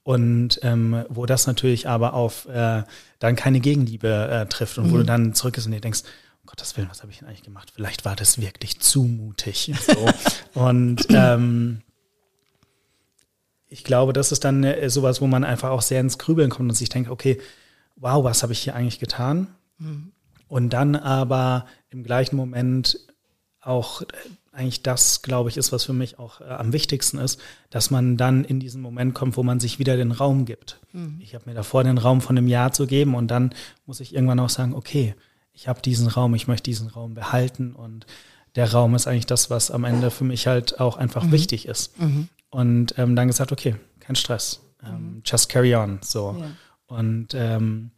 Und 0.04 0.60
ähm, 0.64 1.06
wo 1.10 1.26
das 1.26 1.46
natürlich 1.46 1.88
aber 1.88 2.14
auf 2.14 2.48
äh, 2.48 2.84
dann 3.20 3.36
keine 3.36 3.60
Gegenliebe 3.60 4.30
äh, 4.32 4.46
trifft 4.48 4.78
und 4.78 4.92
wo 4.92 4.98
du 4.98 5.04
dann 5.04 5.34
zurück 5.34 5.58
ist 5.58 5.66
und 5.66 5.72
dir 5.72 5.82
denkst, 5.82 6.02
um 6.42 6.48
Gottes 6.48 6.78
Willen, 6.78 6.90
was 6.90 7.02
habe 7.02 7.12
ich 7.12 7.20
denn 7.20 7.28
eigentlich 7.28 7.44
gemacht? 7.44 7.72
Vielleicht 7.76 8.06
war 8.06 8.16
das 8.16 8.40
wirklich 8.40 8.80
zu 8.80 9.04
mutig. 9.04 9.72
So. 9.86 10.10
und 10.54 11.06
ähm, 11.10 11.82
ich 13.68 13.84
glaube, 13.84 14.14
das 14.14 14.32
ist 14.32 14.46
dann 14.46 14.64
äh, 14.64 14.90
sowas, 14.90 15.20
wo 15.20 15.28
man 15.28 15.44
einfach 15.44 15.70
auch 15.70 15.82
sehr 15.82 16.00
ins 16.00 16.18
Grübeln 16.18 16.50
kommt 16.50 16.70
und 16.70 16.76
sich 16.76 16.90
denkt, 16.90 17.10
okay, 17.10 17.40
wow, 18.00 18.24
was 18.24 18.44
habe 18.44 18.54
ich 18.54 18.60
hier 18.60 18.76
eigentlich 18.76 19.00
getan? 19.00 19.48
Und 20.48 20.72
dann 20.72 20.96
aber 20.96 21.66
im 21.90 22.04
gleichen 22.04 22.36
Moment 22.36 23.00
auch 23.62 24.02
äh, 24.02 24.06
eigentlich 24.52 24.84
das, 24.84 25.22
glaube 25.22 25.50
ich, 25.50 25.58
ist, 25.58 25.72
was 25.72 25.86
für 25.86 25.94
mich 25.94 26.18
auch 26.18 26.42
äh, 26.42 26.46
am 26.46 26.74
wichtigsten 26.74 27.18
ist, 27.18 27.40
dass 27.70 27.92
man 27.92 28.18
dann 28.18 28.44
in 28.44 28.60
diesen 28.60 28.82
Moment 28.82 29.14
kommt, 29.14 29.38
wo 29.38 29.44
man 29.44 29.60
sich 29.60 29.80
wieder 29.80 29.96
den 29.96 30.12
Raum 30.12 30.46
gibt. 30.46 30.80
Ich 31.20 31.36
habe 31.36 31.46
mir 31.48 31.54
davor 31.56 31.84
den 31.84 31.98
Raum 31.98 32.22
von 32.22 32.38
einem 32.38 32.48
Jahr 32.48 32.72
zu 32.72 32.88
geben 32.88 33.16
und 33.16 33.30
dann 33.30 33.54
muss 33.86 34.00
ich 34.00 34.14
irgendwann 34.16 34.40
auch 34.40 34.50
sagen, 34.50 34.74
okay, 34.74 35.14
ich 35.54 35.68
habe 35.68 35.82
diesen 35.82 36.08
Raum, 36.08 36.34
ich 36.36 36.48
möchte 36.48 36.64
diesen 36.64 36.88
Raum 36.88 37.14
behalten 37.14 37.74
und 37.74 38.06
der 38.56 38.72
Raum 38.72 38.96
ist 38.96 39.08
eigentlich 39.08 39.28
das, 39.28 39.50
was 39.50 39.72
am 39.72 39.84
Ende 39.84 40.10
für 40.10 40.24
mich 40.24 40.48
halt 40.48 40.80
auch 40.80 40.98
einfach 40.98 41.32
wichtig 41.32 41.68
ist. 41.68 41.94
Und 42.50 42.98
ähm, 42.98 43.16
dann 43.16 43.28
gesagt, 43.28 43.52
okay, 43.52 43.76
kein 44.00 44.16
Stress, 44.16 44.62
ähm, 44.84 45.22
just 45.26 45.50
carry 45.50 45.76
on. 45.76 46.00
So. 46.02 46.36
Ja. 46.40 46.48
Und 46.90 47.30
ähm, 47.34 47.92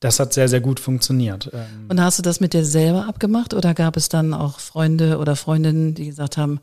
das 0.00 0.20
hat 0.20 0.32
sehr, 0.32 0.48
sehr 0.48 0.60
gut 0.60 0.80
funktioniert. 0.80 1.50
Ähm, 1.52 1.86
Und 1.88 2.00
hast 2.00 2.18
du 2.18 2.22
das 2.22 2.40
mit 2.40 2.52
dir 2.52 2.64
selber 2.64 3.06
abgemacht 3.06 3.54
oder 3.54 3.74
gab 3.74 3.96
es 3.96 4.08
dann 4.08 4.34
auch 4.34 4.60
Freunde 4.60 5.18
oder 5.18 5.36
Freundinnen, 5.36 5.94
die 5.94 6.06
gesagt 6.06 6.36
haben, 6.36 6.60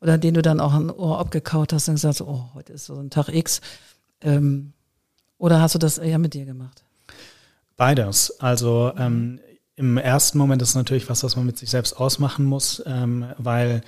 oder 0.00 0.18
denen 0.18 0.34
du 0.34 0.42
dann 0.42 0.60
auch 0.60 0.74
ein 0.74 0.90
Ohr 0.90 1.18
abgekaut 1.18 1.72
hast 1.72 1.88
und 1.88 1.94
gesagt, 1.94 2.20
hast, 2.20 2.26
oh, 2.26 2.50
heute 2.54 2.74
ist 2.74 2.86
so 2.86 2.96
ein 2.96 3.10
Tag 3.10 3.28
X. 3.28 3.60
Ähm, 4.20 4.72
oder 5.38 5.60
hast 5.60 5.74
du 5.74 5.78
das 5.78 5.98
eher 5.98 6.18
mit 6.18 6.34
dir 6.34 6.44
gemacht? 6.44 6.84
Beides. 7.76 8.38
Also 8.40 8.92
ähm, 8.96 9.40
im 9.74 9.98
ersten 9.98 10.38
Moment 10.38 10.62
ist 10.62 10.70
es 10.70 10.74
natürlich 10.74 11.08
was, 11.10 11.24
was 11.24 11.36
man 11.36 11.46
mit 11.46 11.58
sich 11.58 11.70
selbst 11.70 11.94
ausmachen 11.94 12.44
muss, 12.44 12.82
ähm, 12.86 13.26
weil 13.38 13.82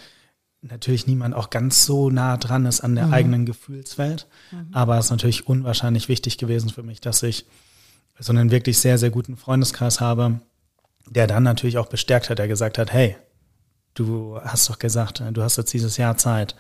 natürlich 0.63 1.07
niemand 1.07 1.35
auch 1.35 1.51
ganz 1.51 1.85
so 1.85 2.11
nah 2.11 2.37
dran 2.37 2.67
ist 2.67 2.81
an 2.81 2.95
der 2.95 3.11
eigenen 3.13 3.47
Gefühlswelt. 3.47 4.27
Aber 4.73 4.99
es 4.99 5.07
ist 5.07 5.11
natürlich 5.11 5.47
unwahrscheinlich 5.47 6.09
wichtig 6.09 6.39
gewesen 6.39 6.71
für 6.71 6.83
mich, 6.83 7.01
dass 7.01 7.23
ich 7.23 7.47
so 8.19 8.33
einen 8.33 8.51
wirklich 8.51 8.79
sehr, 8.79 8.99
sehr 8.99 9.11
guten 9.11 9.37
Freundeskreis 9.37 10.01
habe, 10.01 10.41
der 11.09 11.27
dann 11.27 11.45
natürlich 11.45 11.79
auch 11.79 11.87
bestärkt 11.87 12.29
hat, 12.31 12.39
der 12.39 12.49
gesagt 12.49 12.79
hat, 12.79 12.93
hey, 12.93 13.17
du 13.95 14.39
hast 14.43 14.69
doch 14.69 14.79
gesagt, 14.79 15.23
du 15.33 15.43
hast 15.43 15.57
jetzt 15.57 15.73
dieses 15.73 15.97
Jahr 15.97 16.17
Zeit. 16.17 16.55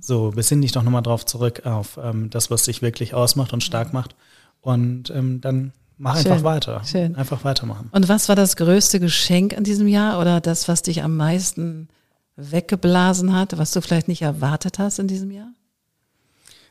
So, 0.00 0.30
besinn 0.30 0.62
dich 0.62 0.72
doch 0.72 0.82
nochmal 0.82 1.02
drauf 1.02 1.24
zurück 1.26 1.64
auf 1.66 1.98
ähm, 2.02 2.30
das, 2.30 2.50
was 2.50 2.64
dich 2.64 2.82
wirklich 2.82 3.14
ausmacht 3.14 3.52
und 3.52 3.62
stark 3.62 3.92
macht. 3.92 4.14
Und 4.60 5.10
ähm, 5.10 5.40
dann 5.40 5.72
mach 5.98 6.16
Schön, 6.20 6.32
einfach 6.32 6.44
weiter. 6.44 6.82
schön. 6.84 7.16
Einfach 7.16 7.44
weitermachen. 7.44 7.88
Und 7.92 8.08
was 8.08 8.28
war 8.28 8.36
das 8.36 8.56
größte 8.56 9.00
Geschenk 9.00 9.56
an 9.56 9.64
diesem 9.64 9.88
Jahr 9.88 10.20
oder 10.20 10.40
das, 10.40 10.68
was 10.68 10.82
dich 10.82 11.02
am 11.02 11.16
meisten 11.16 11.88
weggeblasen 12.36 13.34
hat, 13.34 13.58
was 13.58 13.72
du 13.72 13.80
vielleicht 13.80 14.08
nicht 14.08 14.22
erwartet 14.22 14.78
hast 14.78 14.98
in 14.98 15.08
diesem 15.08 15.30
Jahr? 15.30 15.52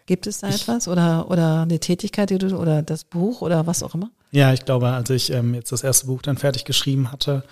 Gibt 0.06 0.28
es 0.28 0.40
da 0.40 0.50
etwas 0.50 0.88
oder, 0.88 1.30
oder 1.30 1.62
eine 1.62 1.80
Tätigkeit, 1.80 2.32
die 2.32 2.38
du, 2.38 2.58
oder 2.58 2.82
das 2.82 3.04
Buch 3.04 3.42
oder 3.42 3.68
was 3.68 3.84
auch 3.84 3.94
immer? 3.96 4.10
Ja, 4.32 4.52
ich 4.54 4.66
glaube, 4.66 4.90
als 4.90 5.10
ich 5.10 5.32
ähm, 5.32 5.54
jetzt 5.54 5.72
das 5.72 5.84
erste 5.84 6.08
Buch 6.08 6.22
dann 6.22 6.38
fertig 6.38 6.66
geschrieben 6.66 7.12
hatte 7.12 7.44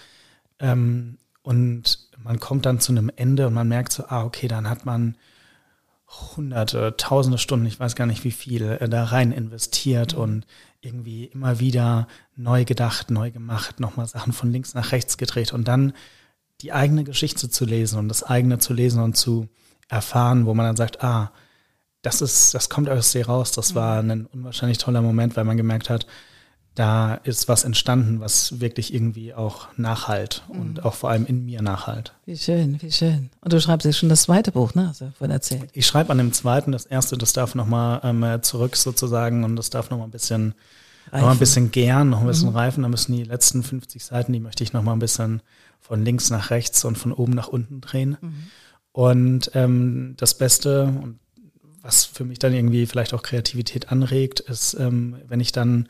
ähm, 0.60 1.18
und 1.44 2.10
man 2.18 2.40
kommt 2.40 2.66
dann 2.66 2.80
zu 2.80 2.92
einem 2.92 3.12
Ende 3.16 3.48
und 3.48 3.54
man 3.54 3.68
merkt 3.68 3.94
so, 3.94 4.04
ah, 4.08 4.24
okay, 4.24 4.48
dann 4.48 4.70
hat 4.70 4.86
man 4.86 5.16
hunderte, 6.36 6.96
tausende 6.98 7.38
Stunden, 7.38 7.68
ich 7.68 7.80
weiß 7.80 7.96
gar 7.96 8.08
nicht 8.08 8.24
wie 8.24 8.32
viel, 8.32 8.64
äh, 8.64 8.90
da 8.90 9.06
rein 9.06 9.32
investiert 9.32 10.16
mhm. 10.16 10.22
und 10.22 10.46
irgendwie 10.82 11.26
immer 11.26 11.60
wieder 11.60 12.08
neu 12.36 12.66
gedacht, 12.66 13.12
neu 13.12 13.32
gemacht, 13.32 13.80
nochmal 13.80 14.08
Sachen 14.08 14.34
von 14.34 14.52
links 14.52 14.74
nach 14.74 14.92
rechts 14.92 15.18
gedreht 15.18 15.54
und 15.54 15.68
dann 15.68 15.94
die 16.62 16.74
eigene 16.74 17.04
Geschichte 17.04 17.50
zu 17.50 17.66
lesen 17.66 18.00
und 18.00 18.10
das 18.10 18.24
eigene 18.24 18.60
zu 18.60 18.74
lesen 18.74 19.02
und 19.02 19.16
zu 19.16 19.48
erfahren, 19.88 20.46
wo 20.46 20.54
man 20.54 20.66
dann 20.66 20.76
sagt, 20.76 21.04
ah, 21.04 21.32
das 22.02 22.22
ist, 22.22 22.54
das 22.54 22.70
kommt 22.70 22.90
aus 22.90 23.12
dir 23.12 23.28
raus. 23.28 23.52
Das 23.52 23.76
war 23.76 24.02
mhm. 24.02 24.12
ein 24.12 24.26
unwahrscheinlich 24.28 24.78
toller 24.78 25.02
Moment, 25.02 25.36
weil 25.36 25.44
man 25.44 25.58
gemerkt 25.58 25.90
hat, 25.90 26.06
da 26.76 27.16
ist 27.16 27.50
was 27.50 27.66
entstanden, 27.66 28.22
was 28.22 28.62
wirklich 28.62 28.94
irgendwie 28.94 29.34
auch 29.34 29.68
nachhalt 29.76 30.44
mhm. 30.48 30.62
und 30.62 30.86
auch 30.86 30.94
vor 30.94 31.10
allem 31.10 31.26
in 31.26 31.46
mir 31.46 31.62
nachhalt. 31.62 32.14
Wie 32.26 32.38
schön, 32.38 32.82
wie 32.82 32.92
schön. 32.92 33.32
Und 33.42 33.52
du 33.52 33.60
schreibst 33.60 33.86
jetzt 33.86 33.98
schon 33.98 34.08
das 34.08 34.24
zweite 34.24 34.52
Buch, 34.54 34.76
ne? 34.76 34.88
Hast 34.88 35.02
du 35.02 35.12
vorhin 35.18 35.34
erzählt. 35.34 35.70
Ich 35.74 35.86
schreibe 35.86 36.12
an 36.12 36.20
dem 36.20 36.32
zweiten, 36.32 36.72
das 36.72 36.86
erste, 36.86 37.18
das 37.18 37.34
darf 37.34 37.54
nochmal 37.56 38.00
ähm, 38.04 38.42
zurück 38.44 38.78
sozusagen 38.78 39.44
und 39.44 39.58
das 39.58 39.70
darf 39.70 39.90
nochmal 39.90 40.08
ein 40.08 40.12
bisschen, 40.12 40.54
noch 41.12 41.22
mal 41.22 41.32
ein 41.32 41.40
bisschen 41.40 41.72
gern, 41.72 42.12
noch 42.12 42.22
ein 42.22 42.28
bisschen 42.28 42.52
mhm. 42.52 42.56
reifen. 42.56 42.84
Da 42.84 42.90
müssen 42.90 43.14
die 43.14 43.24
letzten 43.24 43.62
50 43.62 44.06
Seiten, 44.06 44.32
die 44.32 44.40
möchte 44.40 44.64
ich 44.64 44.72
nochmal 44.72 44.96
ein 44.96 45.00
bisschen 45.00 45.42
von 45.90 46.06
links 46.06 46.30
nach 46.30 46.52
rechts 46.52 46.86
und 46.86 47.00
von 47.00 47.12
oben 47.12 47.34
nach 47.34 47.48
unten 47.48 47.82
drehen. 47.82 48.18
Mhm. 48.22 48.34
Und 48.92 49.52
ähm, 49.56 50.14
das 50.18 50.38
Beste 50.38 50.84
und 50.86 51.20
was 51.82 52.06
für 52.06 52.26
mich 52.26 52.38
dann 52.38 52.54
irgendwie 52.54 52.86
vielleicht 52.86 53.16
auch 53.16 53.24
Kreativität 53.24 53.92
anregt, 53.92 54.40
ist, 54.40 54.76
ähm, 54.76 55.16
wenn 55.28 55.40
ich 55.40 55.52
dann 55.52 55.90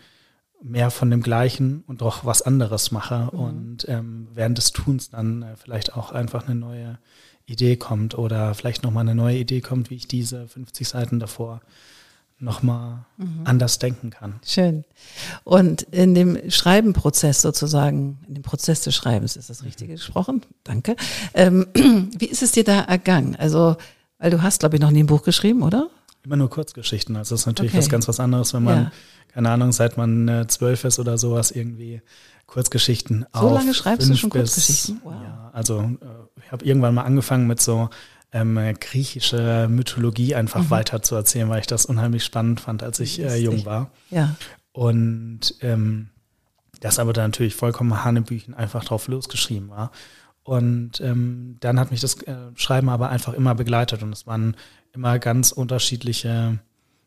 mehr 0.63 0.89
von 0.89 1.11
dem 1.11 1.21
Gleichen 1.21 1.83
und 1.85 1.99
doch 2.01 2.23
was 2.23 2.41
anderes 2.41 2.91
mache 2.91 3.29
mhm. 3.33 3.39
und 3.39 3.89
ähm, 3.89 4.29
während 4.33 4.57
des 4.57 4.71
Tuns 4.71 5.09
dann 5.09 5.43
äh, 5.43 5.57
vielleicht 5.57 5.93
auch 5.95 6.13
einfach 6.13 6.47
eine 6.47 6.55
neue 6.55 6.97
Idee 7.45 7.75
kommt 7.75 8.17
oder 8.17 8.53
vielleicht 8.53 8.83
nochmal 8.83 9.01
eine 9.01 9.15
neue 9.15 9.37
Idee 9.37 9.59
kommt, 9.59 9.89
wie 9.89 9.95
ich 9.95 10.07
diese 10.07 10.47
50 10.47 10.87
Seiten 10.87 11.19
davor 11.19 11.59
nochmal 12.39 13.05
mhm. 13.17 13.41
anders 13.43 13.79
denken 13.79 14.09
kann. 14.09 14.39
Schön. 14.45 14.85
Und 15.43 15.83
in 15.83 16.15
dem 16.15 16.37
Schreibenprozess 16.49 17.41
sozusagen, 17.41 18.19
in 18.27 18.35
dem 18.35 18.43
Prozess 18.43 18.81
des 18.81 18.95
Schreibens, 18.95 19.35
ist 19.35 19.49
das 19.49 19.63
richtig 19.63 19.89
mhm. 19.89 19.93
gesprochen? 19.93 20.41
Danke. 20.63 20.95
Ähm, 21.33 21.67
wie 21.73 22.25
ist 22.25 22.41
es 22.41 22.53
dir 22.53 22.63
da 22.63 22.81
ergangen? 22.81 23.35
Also, 23.35 23.75
weil 24.17 24.31
du 24.31 24.41
hast, 24.41 24.59
glaube 24.59 24.75
ich, 24.75 24.81
noch 24.81 24.91
nie 24.91 25.03
ein 25.03 25.07
Buch 25.07 25.23
geschrieben, 25.23 25.63
oder? 25.63 25.89
Immer 26.23 26.37
nur 26.37 26.49
Kurzgeschichten. 26.49 27.15
Also 27.15 27.35
das 27.35 27.41
ist 27.41 27.47
natürlich 27.47 27.71
okay. 27.71 27.79
was 27.79 27.89
ganz 27.89 28.07
was 28.07 28.19
anderes, 28.19 28.53
wenn 28.53 28.63
man, 28.63 28.83
ja. 28.83 28.91
keine 29.29 29.49
Ahnung, 29.49 29.71
seit 29.71 29.97
man 29.97 30.27
äh, 30.27 30.47
zwölf 30.47 30.83
ist 30.83 30.99
oder 30.99 31.17
sowas 31.17 31.51
irgendwie 31.51 32.01
Kurzgeschichten 32.45 33.25
so 33.33 33.39
auf. 33.39 33.49
So 33.49 33.55
lange 33.55 33.73
schreibst 33.73 34.09
du 34.09 34.15
schon 34.15 34.29
Kurzgeschichten? 34.29 34.99
Wow. 35.03 35.13
Ja, 35.23 35.49
also 35.53 35.79
äh, 35.79 36.41
ich 36.43 36.51
habe 36.51 36.65
irgendwann 36.65 36.95
mal 36.95 37.03
angefangen 37.03 37.47
mit 37.47 37.61
so 37.61 37.89
ähm, 38.31 38.59
griechische 38.79 39.67
Mythologie 39.69 40.35
einfach 40.35 40.63
mhm. 40.63 40.69
weiter 40.69 41.01
zu 41.01 41.15
erzählen, 41.15 41.49
weil 41.49 41.61
ich 41.61 41.67
das 41.67 41.85
unheimlich 41.85 42.23
spannend 42.23 42.59
fand, 42.59 42.83
als 42.83 42.99
ich 42.99 43.19
äh, 43.19 43.37
jung 43.37 43.65
war. 43.65 43.91
Ja. 44.09 44.35
Und 44.71 45.55
ähm, 45.61 46.09
das 46.79 46.99
aber 46.99 47.13
dann 47.13 47.31
natürlich 47.31 47.55
vollkommen 47.55 48.03
Hanebüchen 48.03 48.53
einfach 48.53 48.83
drauf 48.85 49.07
losgeschrieben 49.07 49.69
war. 49.69 49.91
Und 50.43 51.01
ähm, 51.01 51.57
dann 51.59 51.79
hat 51.79 51.91
mich 51.91 52.01
das 52.01 52.21
äh, 52.23 52.35
Schreiben 52.55 52.89
aber 52.89 53.09
einfach 53.09 53.33
immer 53.33 53.55
begleitet 53.55 54.01
und 54.01 54.13
es 54.13 54.25
waren 54.25 54.55
immer 54.93 55.19
ganz 55.19 55.51
unterschiedliche 55.51 56.59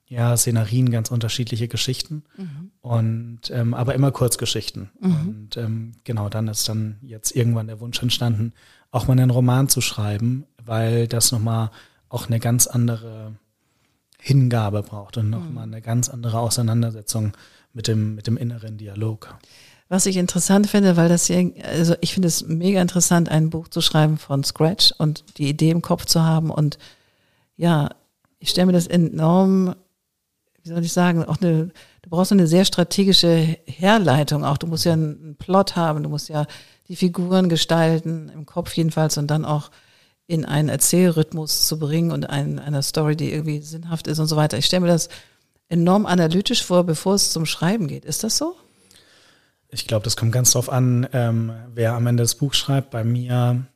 ja, 0.07 0.37
Szenarien, 0.37 0.91
ganz 0.91 1.11
unterschiedliche 1.11 1.69
Geschichten 1.69 2.23
mhm. 2.37 2.71
und 2.83 3.51
ähm, 3.51 3.73
aber 3.73 3.95
immer 3.95 4.13
Kurzgeschichten. 4.13 4.91
Mhm. 5.01 5.11
Und 5.11 5.57
ähm, 5.57 5.93
genau, 6.05 6.29
dann 6.29 6.49
ist 6.49 6.69
dann 6.69 6.99
jetzt 7.01 7.35
irgendwann 7.35 7.67
der 7.67 7.81
Wunsch 7.81 8.03
entstanden, 8.03 8.53
auch 8.91 9.07
mal 9.07 9.15
einen 9.15 9.31
Roman 9.31 9.69
zu 9.71 9.81
schreiben, 9.81 10.45
weil 10.65 11.09
das 11.09 11.33
nochmal 11.33 11.71
auch 12.09 12.27
eine 12.27 12.41
ganz 12.41 12.67
andere 12.67 13.33
Hingabe 14.19 14.83
braucht 14.83 15.17
und 15.17 15.31
nochmal 15.31 15.67
mhm. 15.67 15.75
eine 15.75 15.83
ganz 15.83 16.09
andere 16.09 16.39
Auseinandersetzung 16.39 17.33
mit 17.73 17.89
dem, 17.89 18.15
mit 18.15 18.27
dem 18.27 18.37
inneren 18.37 18.79
Dialog. 18.79 19.35
Was 19.89 20.07
ich 20.07 20.17
interessant 20.17 20.69
finde, 20.69 20.97
weil 20.97 21.09
das 21.09 21.27
hier, 21.27 21.53
also 21.65 21.95
ich 22.01 22.15
finde 22.15 22.29
es 22.29 22.47
mega 22.47 22.81
interessant, 22.81 23.29
ein 23.29 23.51
Buch 23.51 23.69
zu 23.69 23.81
schreiben 23.81 24.17
von 24.17 24.45
Scratch 24.45 24.93
und 24.97 25.25
die 25.39 25.49
Idee 25.49 25.71
im 25.71 25.83
Kopf 25.83 26.07
zu 26.07 26.23
haben 26.23 26.51
und 26.51 26.79
ja, 27.57 27.91
ich 28.39 28.51
stelle 28.51 28.67
mir 28.67 28.73
das 28.73 28.87
enorm, 28.87 29.75
wie 30.63 30.69
soll 30.69 30.85
ich 30.85 30.93
sagen, 30.93 31.25
auch 31.25 31.41
eine, 31.41 31.71
du 32.03 32.11
brauchst 32.11 32.33
eine 32.33 32.47
sehr 32.47 32.65
strategische 32.65 33.57
Herleitung 33.67 34.45
auch. 34.45 34.59
Du 34.59 34.67
musst 34.67 34.85
ja 34.85 34.93
einen 34.93 35.37
Plot 35.37 35.77
haben, 35.77 36.03
du 36.03 36.09
musst 36.09 36.29
ja 36.29 36.47
die 36.89 36.97
Figuren 36.97 37.49
gestalten, 37.49 38.31
im 38.35 38.47
Kopf 38.47 38.73
jedenfalls, 38.75 39.19
und 39.19 39.29
dann 39.29 39.45
auch 39.45 39.71
in 40.33 40.47
einen 40.47 40.71
Erzählrhythmus 40.71 41.67
zu 41.67 41.79
bringen 41.79 42.11
und 42.11 42.31
ein, 42.31 42.59
einer 42.59 42.81
Story, 42.81 43.17
die 43.17 43.31
irgendwie 43.31 43.61
sinnhaft 43.61 44.07
ist 44.07 44.19
und 44.19 44.29
so 44.29 44.37
weiter. 44.37 44.57
Ich 44.57 44.65
stelle 44.65 44.81
mir 44.81 44.87
das 44.87 45.11
enorm 45.69 46.07
analytisch 46.07 46.65
vor, 46.65 46.85
bevor 46.85 47.17
es 47.17 47.33
zum 47.33 47.45
Schreiben 47.45 47.87
geht. 47.87 48.07
Ist 48.07 48.25
das 48.25 48.39
so? 48.39 48.57
Ich 49.69 49.87
glaube, 49.87 50.05
das 50.05 50.17
kommt 50.17 50.33
ganz 50.33 50.53
drauf 50.53 50.71
an, 50.71 51.07
ähm, 51.13 51.53
wer 51.75 51.93
am 51.93 52.07
Ende 52.07 52.23
das 52.23 52.35
Buch 52.35 52.55
schreibt. 52.55 52.91
Bei 52.91 53.05
mir 53.05 53.67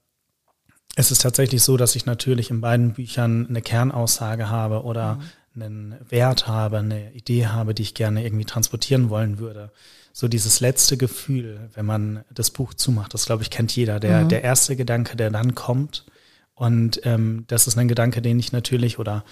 ist 0.96 1.10
es 1.10 1.18
tatsächlich 1.18 1.62
so, 1.62 1.76
dass 1.76 1.94
ich 1.94 2.06
natürlich 2.06 2.50
in 2.50 2.62
beiden 2.62 2.94
Büchern 2.94 3.46
eine 3.50 3.60
Kernaussage 3.60 4.48
habe 4.48 4.82
oder 4.84 5.16
mhm. 5.52 5.62
einen 5.62 5.94
Wert 6.08 6.46
habe, 6.46 6.78
eine 6.78 7.12
Idee 7.12 7.48
habe, 7.48 7.74
die 7.74 7.82
ich 7.82 7.92
gerne 7.92 8.24
irgendwie 8.24 8.46
transportieren 8.46 9.10
wollen 9.10 9.38
würde. 9.38 9.72
So 10.14 10.26
dieses 10.26 10.60
letzte 10.60 10.96
Gefühl, 10.96 11.68
wenn 11.74 11.84
man 11.84 12.24
das 12.32 12.50
Buch 12.50 12.72
zumacht, 12.72 13.12
das 13.12 13.26
glaube 13.26 13.42
ich 13.42 13.50
kennt 13.50 13.76
jeder. 13.76 14.00
Der, 14.00 14.24
mhm. 14.24 14.30
der 14.30 14.42
erste 14.42 14.74
Gedanke, 14.74 15.18
der 15.18 15.30
dann 15.30 15.54
kommt. 15.54 16.06
Und 16.56 17.00
ähm, 17.04 17.44
das 17.46 17.68
ist 17.68 17.78
ein 17.78 17.86
Gedanke, 17.86 18.20
den 18.22 18.38
ich 18.38 18.50
natürlich 18.50 18.98
oder 18.98 19.24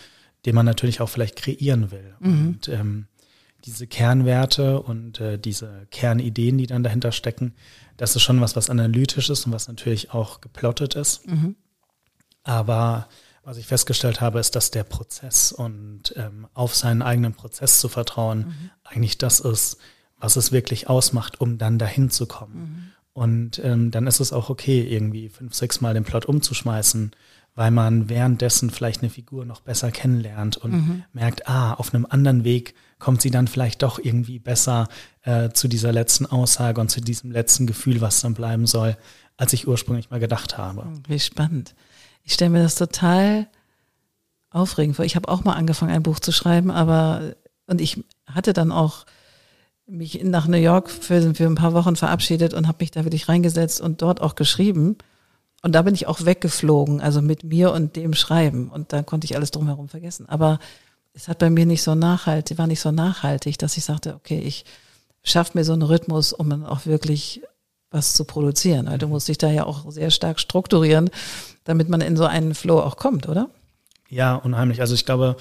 den 0.47 0.55
man 0.55 0.67
natürlich 0.67 1.01
auch 1.01 1.09
vielleicht 1.09 1.37
kreieren 1.37 1.91
will. 1.91 2.15
Mhm. 2.21 2.47
Und 2.47 2.69
ähm, 2.69 3.07
diese 3.65 3.87
Kernwerte 3.87 4.81
und 4.81 5.21
äh, 5.21 5.39
diese 5.39 5.87
Kernideen, 5.91 6.59
die 6.59 6.67
dann 6.67 6.83
dahinter 6.83 7.13
stecken, 7.13 7.55
das 7.97 8.15
ist 8.15 8.23
schon 8.23 8.41
was, 8.43 8.57
was 8.57 8.69
analytisch 8.69 9.31
ist 9.31 9.47
und 9.47 9.53
was 9.53 9.69
natürlich 9.69 10.13
auch 10.13 10.43
geplottet 10.43 10.97
ist. 10.97 11.27
Mhm. 11.27 11.57
Aber 12.43 13.09
was 13.43 13.57
ich 13.57 13.67
festgestellt 13.67 14.21
habe, 14.21 14.39
ist, 14.39 14.55
dass 14.55 14.71
der 14.71 14.85
Prozess 14.85 15.51
und 15.51 16.15
ähm, 16.17 16.47
auf 16.53 16.75
seinen 16.75 17.01
eigenen 17.01 17.33
Prozess 17.33 17.81
zu 17.81 17.89
vertrauen 17.89 18.39
mhm. 18.39 18.71
eigentlich 18.85 19.17
das 19.17 19.41
ist, 19.41 19.79
was 20.19 20.37
es 20.37 20.53
wirklich 20.53 20.89
ausmacht, 20.89 21.41
um 21.41 21.57
dann 21.57 21.79
dahin 21.79 22.11
zu 22.11 22.27
kommen. 22.27 22.93
Und 23.15 23.61
ähm, 23.65 23.93
dann 23.93 24.09
ist 24.09 24.21
es 24.21 24.33
auch 24.33 24.51
okay, 24.51 24.83
irgendwie 24.83 25.29
fünf, 25.29 25.55
sechs 25.55 25.81
Mal 25.81 25.95
den 25.95 26.05
Plot 26.05 26.27
umzuschmeißen, 26.27 27.13
weil 27.55 27.71
man 27.71 28.09
währenddessen 28.09 28.71
vielleicht 28.71 29.03
eine 29.03 29.11
Figur 29.11 29.45
noch 29.45 29.61
besser 29.61 29.93
kennenlernt 29.93 30.57
und 30.57 30.73
mhm. 30.73 31.05
merkt, 31.13 31.49
ah, 31.49 31.75
auf 31.75 31.95
einem 31.95 32.07
anderen 32.11 32.43
Weg 32.43 32.75
kommt 32.99 33.23
sie 33.23 33.31
dann 33.31 33.47
vielleicht 33.47 33.83
doch 33.85 34.01
irgendwie 34.03 34.41
besser 34.41 34.89
äh, 35.23 35.51
zu 35.51 35.69
dieser 35.69 35.93
letzten 35.93 36.27
Aussage 36.27 36.81
und 36.81 36.91
zu 36.91 37.01
diesem 37.01 37.31
letzten 37.31 37.69
Gefühl, 37.69 38.01
was 38.01 38.21
dann 38.21 38.35
bleiben 38.35 38.67
soll, 38.67 38.97
als 39.37 39.53
ich 39.53 39.69
ursprünglich 39.69 40.11
mal 40.11 40.21
gedacht 40.21 40.59
habe. 40.59 40.83
Hm, 40.83 41.03
wie 41.07 41.21
spannend. 41.21 41.77
Ich 42.25 42.35
stelle 42.35 42.51
mir 42.51 42.63
das 42.63 42.75
total 42.75 43.47
aufregend 44.51 44.97
vor. 44.97 45.05
Ich 45.05 45.15
habe 45.15 45.29
auch 45.29 45.45
mal 45.45 45.55
angefangen, 45.55 45.93
ein 45.93 46.03
Buch 46.03 46.19
zu 46.19 46.33
schreiben, 46.33 46.73
aber 46.73 47.35
und 47.67 47.81
ich 47.81 48.03
hatte 48.27 48.53
dann 48.53 48.73
auch 48.73 49.07
mich 49.87 50.23
nach 50.25 50.47
New 50.47 50.59
York 50.59 50.91
für, 50.91 51.35
für 51.35 51.47
ein 51.47 51.55
paar 51.55 51.75
Wochen 51.75 51.97
verabschiedet 51.97 52.55
und 52.55 52.69
habe 52.69 52.79
mich 52.81 52.91
da 52.91 53.05
wirklich 53.05 53.29
reingesetzt 53.29 53.81
und 53.81 54.03
dort 54.03 54.21
auch 54.21 54.35
geschrieben. 54.35 54.97
Und 55.63 55.75
da 55.75 55.83
bin 55.83 55.95
ich 55.95 56.07
auch 56.07 56.25
weggeflogen, 56.25 57.01
also 57.01 57.23
mit 57.23 57.45
mir 57.45 57.73
und 57.73 57.97
dem 57.97 58.15
Schreiben. 58.15 58.69
Und 58.69 58.93
da 58.93 59.03
konnte 59.03 59.25
ich 59.25 59.37
alles 59.37 59.51
drumherum 59.51 59.89
vergessen. 59.89 60.29
Aber 60.29 60.59
es 61.15 61.29
hat 61.29 61.39
bei 61.39 61.49
mir 61.49 61.65
nicht 61.65 61.83
so 61.83 61.95
nachhaltig, 61.95 62.59
war 62.59 62.67
nicht 62.67 62.81
so 62.81 62.91
nachhaltig, 62.91 63.59
dass 63.59 63.77
ich 63.77 63.85
sagte, 63.85 64.15
okay, 64.15 64.39
ich 64.39 64.65
schaffe 65.23 65.57
mir 65.57 65.65
so 65.65 65.73
einen 65.73 65.83
Rhythmus, 65.83 66.33
um 66.33 66.51
dann 66.51 66.67
auch 66.67 66.87
wirklich 66.87 67.43
was 67.91 68.15
zu 68.15 68.25
produzieren. 68.25 68.87
Weil 68.87 68.99
du 68.99 69.09
musst 69.09 69.29
dich 69.29 69.39
da 69.39 69.51
ja 69.51 69.65
auch 69.65 69.91
sehr 69.91 70.11
stark 70.11 70.41
strukturieren, 70.41 71.09
damit 71.65 71.89
man 71.89 72.01
in 72.01 72.17
so 72.17 72.25
einen 72.25 72.55
Flow 72.55 72.81
auch 72.81 72.97
kommt, 72.97 73.29
oder? 73.29 73.49
Ja, 74.09 74.35
unheimlich. 74.35 74.81
Also 74.81 74.95
ich 74.95 75.07
glaube, 75.07 75.37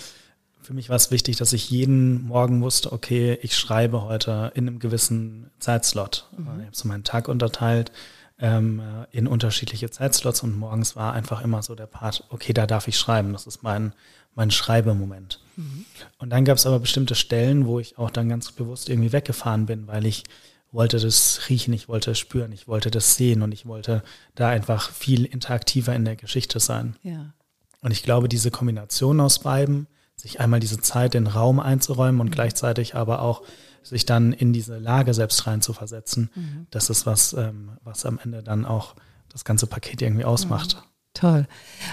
für 0.64 0.74
mich 0.74 0.90
war 0.90 0.96
es 0.96 1.12
wichtig, 1.12 1.38
dass 1.38 1.54
ich 1.54 1.70
jeden 1.70 2.26
Morgen 2.26 2.62
wusste, 2.62 2.92
okay, 2.92 3.38
ich 3.42 3.56
schreibe 3.56 4.04
heute 4.04 4.52
in 4.56 4.68
einem 4.68 4.80
gewissen 4.80 5.52
Zeitslot. 5.60 6.28
Mhm. 6.38 6.60
Ich 6.60 6.66
habe 6.66 6.76
so 6.76 6.88
meinen 6.88 7.04
Tag 7.04 7.28
unterteilt 7.28 7.92
ähm, 8.40 8.82
in 9.12 9.28
unterschiedliche 9.28 9.90
Zeitslots 9.90 10.42
und 10.42 10.58
morgens 10.58 10.96
war 10.96 11.14
einfach 11.14 11.42
immer 11.42 11.62
so 11.62 11.76
der 11.76 11.86
Part, 11.86 12.26
okay, 12.30 12.54
da 12.54 12.66
darf 12.66 12.88
ich 12.88 12.98
schreiben. 12.98 13.34
Das 13.34 13.46
ist 13.46 13.62
mein, 13.62 13.94
mein 14.36 14.52
Schreibemoment. 14.52 15.40
Mhm. 15.56 15.86
Und 16.18 16.30
dann 16.30 16.46
gab 16.46 16.58
es 16.58 16.66
aber 16.66 16.80
bestimmte 16.80 17.16
Stellen, 17.16 17.66
wo 17.66 17.80
ich 17.80 17.98
auch 17.98 18.10
dann 18.10 18.30
ganz 18.30 18.52
bewusst 18.52 18.90
irgendwie 18.90 19.12
weggefahren 19.12 19.66
bin, 19.66 19.88
weil 19.88 20.06
ich 20.06 20.24
wollte 20.72 21.00
das 21.00 21.42
riechen, 21.50 21.74
ich 21.74 21.88
wollte 21.88 22.12
es 22.12 22.20
spüren, 22.20 22.52
ich 22.52 22.68
wollte 22.68 22.90
das 22.90 23.16
sehen 23.16 23.44
und 23.44 23.52
ich 23.52 23.66
wollte 23.68 24.02
da 24.34 24.50
einfach 24.50 24.90
viel 24.90 25.26
interaktiver 25.26 25.94
in 25.94 26.04
der 26.04 26.16
Geschichte 26.16 26.60
sein. 26.60 26.96
Ja. 27.04 27.34
Und 27.82 27.92
ich 27.92 28.02
glaube, 28.02 28.28
diese 28.28 28.50
Kombination 28.50 29.20
aus 29.20 29.40
beiden, 29.40 29.88
sich 30.24 30.40
einmal 30.40 30.62
diese 30.62 30.80
Zeit, 30.80 31.14
den 31.14 31.28
Raum 31.28 31.60
einzuräumen 31.60 32.22
und 32.22 32.28
mhm. 32.28 32.32
gleichzeitig 32.32 32.96
aber 32.96 33.22
auch 33.22 33.44
sich 33.84 34.06
dann 34.06 34.32
in 34.32 34.54
diese 34.54 34.78
Lage 34.78 35.14
selbst 35.14 35.46
rein 35.46 35.62
zu 35.62 35.74
versetzen, 35.74 36.30
mhm. 36.34 36.68
das 36.72 36.90
ist 36.90 37.06
was, 37.06 37.34
ähm, 37.34 37.72
was 37.84 38.06
am 38.06 38.18
Ende 38.24 38.42
dann 38.42 38.66
auch 38.66 38.96
das 39.30 39.44
ganze 39.44 39.68
Paket 39.68 40.02
irgendwie 40.02 40.24
ausmacht. 40.24 40.78
Mhm. 40.78 40.82
Toll. 41.14 41.48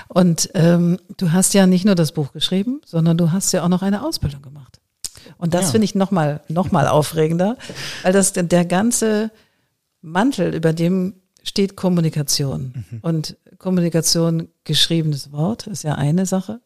Und 0.09 0.49
ähm, 0.55 0.99
du 1.17 1.33
hast 1.33 1.53
ja 1.53 1.67
nicht 1.67 1.85
nur 1.85 1.97
das 1.97 2.13
Buch 2.13 2.33
geschrieben, 2.33 2.81
sondern 2.87 3.19
du 3.19 3.33
hast 3.33 3.53
ja 3.53 3.65
auch 3.65 3.69
noch 3.69 3.83
eine 3.83 4.05
Ausbildung 4.05 4.41
gemacht. 4.41 4.81
Und 5.37 5.53
das 5.53 5.67
ja. 5.67 5.71
finde 5.73 5.85
ich 5.85 5.95
nochmal 5.95 6.41
noch 6.49 6.71
mal 6.71 6.87
aufregender, 6.87 7.59
weil 8.03 8.13
das 8.13 8.33
der 8.33 8.65
ganze 8.65 9.31
Mantel, 10.01 10.55
über 10.55 10.73
dem 10.73 11.15
steht 11.43 11.77
Kommunikation. 11.77 12.87
Mhm. 12.91 12.99
Und 13.03 13.37
Kommunikation, 13.59 14.49
geschriebenes 14.65 15.33
Wort, 15.33 15.67
ist 15.67 15.83
ja 15.83 15.97
eine 15.97 16.25
Sache. 16.25 16.61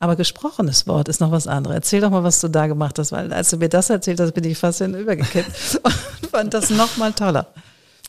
Aber 0.00 0.16
gesprochenes 0.16 0.86
Wort 0.86 1.08
ist 1.08 1.20
noch 1.20 1.30
was 1.30 1.46
anderes. 1.46 1.74
Erzähl 1.74 2.00
doch 2.00 2.10
mal, 2.10 2.24
was 2.24 2.40
du 2.40 2.48
da 2.48 2.66
gemacht 2.66 2.98
hast, 2.98 3.12
weil 3.12 3.32
als 3.34 3.50
du 3.50 3.58
mir 3.58 3.68
das 3.68 3.90
erzählt 3.90 4.18
hast, 4.18 4.32
bin 4.32 4.44
ich 4.44 4.56
fast 4.56 4.78
hinübergekippt 4.78 5.80
und 5.84 6.30
fand 6.30 6.54
das 6.54 6.70
noch 6.70 6.96
mal 6.96 7.12
toller. 7.12 7.52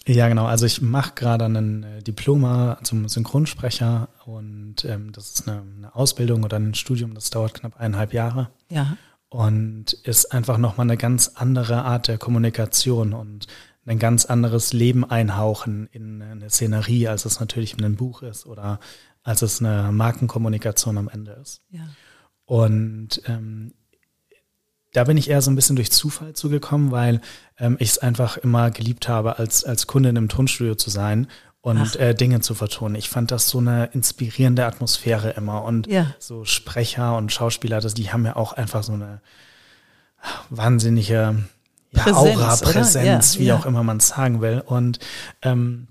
Ja, 0.07 0.29
genau. 0.29 0.45
Also 0.45 0.65
ich 0.65 0.81
mache 0.81 1.11
gerade 1.15 1.45
einen 1.45 1.83
äh, 1.83 2.01
Diploma 2.01 2.79
zum 2.83 3.09
Synchronsprecher 3.09 4.07
und 4.25 4.85
ähm, 4.85 5.11
das 5.11 5.33
ist 5.33 5.47
eine, 5.47 5.61
eine, 5.61 5.95
Ausbildung 5.95 6.43
oder 6.43 6.57
ein 6.57 6.73
Studium, 6.73 7.13
das 7.13 7.29
dauert 7.29 7.55
knapp 7.55 7.77
eineinhalb 7.77 8.13
Jahre. 8.13 8.49
Ja. 8.69 8.97
Und 9.27 9.93
ist 9.93 10.31
einfach 10.31 10.57
nochmal 10.57 10.85
eine 10.85 10.97
ganz 10.97 11.33
andere 11.35 11.83
Art 11.83 12.07
der 12.07 12.17
Kommunikation 12.17 13.13
und 13.13 13.47
ein 13.85 13.99
ganz 13.99 14.25
anderes 14.25 14.73
Leben 14.73 15.09
einhauchen 15.09 15.87
in 15.91 16.21
eine 16.21 16.49
Szenerie, 16.49 17.07
als 17.07 17.25
es 17.25 17.39
natürlich 17.39 17.73
in 17.73 17.83
einem 17.83 17.95
Buch 17.95 18.21
ist 18.21 18.45
oder 18.45 18.79
als 19.23 19.41
es 19.41 19.59
eine 19.59 19.91
Markenkommunikation 19.91 20.97
am 20.97 21.09
Ende 21.09 21.31
ist. 21.33 21.61
Ja. 21.69 21.87
Und 22.45 23.21
ähm, 23.27 23.73
da 24.93 25.05
bin 25.05 25.17
ich 25.17 25.29
eher 25.29 25.41
so 25.41 25.51
ein 25.51 25.55
bisschen 25.55 25.75
durch 25.75 25.91
Zufall 25.91 26.33
zugekommen, 26.33 26.91
weil 26.91 27.21
ähm, 27.57 27.77
ich 27.79 27.89
es 27.89 27.97
einfach 27.97 28.37
immer 28.37 28.71
geliebt 28.71 29.07
habe, 29.07 29.39
als, 29.39 29.63
als 29.63 29.87
Kunde 29.87 30.09
in 30.09 30.17
einem 30.17 30.29
Tonstudio 30.29 30.75
zu 30.75 30.89
sein 30.89 31.27
und 31.61 31.95
äh, 31.95 32.15
Dinge 32.15 32.41
zu 32.41 32.55
vertonen. 32.55 32.95
Ich 32.95 33.09
fand 33.09 33.31
das 33.31 33.47
so 33.47 33.59
eine 33.59 33.85
inspirierende 33.93 34.65
Atmosphäre 34.65 35.31
immer 35.31 35.63
und 35.63 35.87
ja. 35.87 36.07
so 36.19 36.43
Sprecher 36.43 37.15
und 37.15 37.31
Schauspieler, 37.31 37.79
das, 37.79 37.93
die 37.93 38.11
haben 38.11 38.25
ja 38.25 38.35
auch 38.35 38.53
einfach 38.53 38.83
so 38.83 38.93
eine 38.93 39.21
wahnsinnige 40.49 41.35
ja, 41.91 42.03
Präsenz, 42.03 42.17
Aura, 42.17 42.55
Präsenz, 42.57 43.35
ja, 43.35 43.39
wie 43.41 43.51
auch 43.51 43.65
immer 43.65 43.83
man 43.83 43.97
es 43.97 44.09
sagen 44.09 44.41
will. 44.41 44.63
Und 44.65 44.99
ähm, 45.41 45.87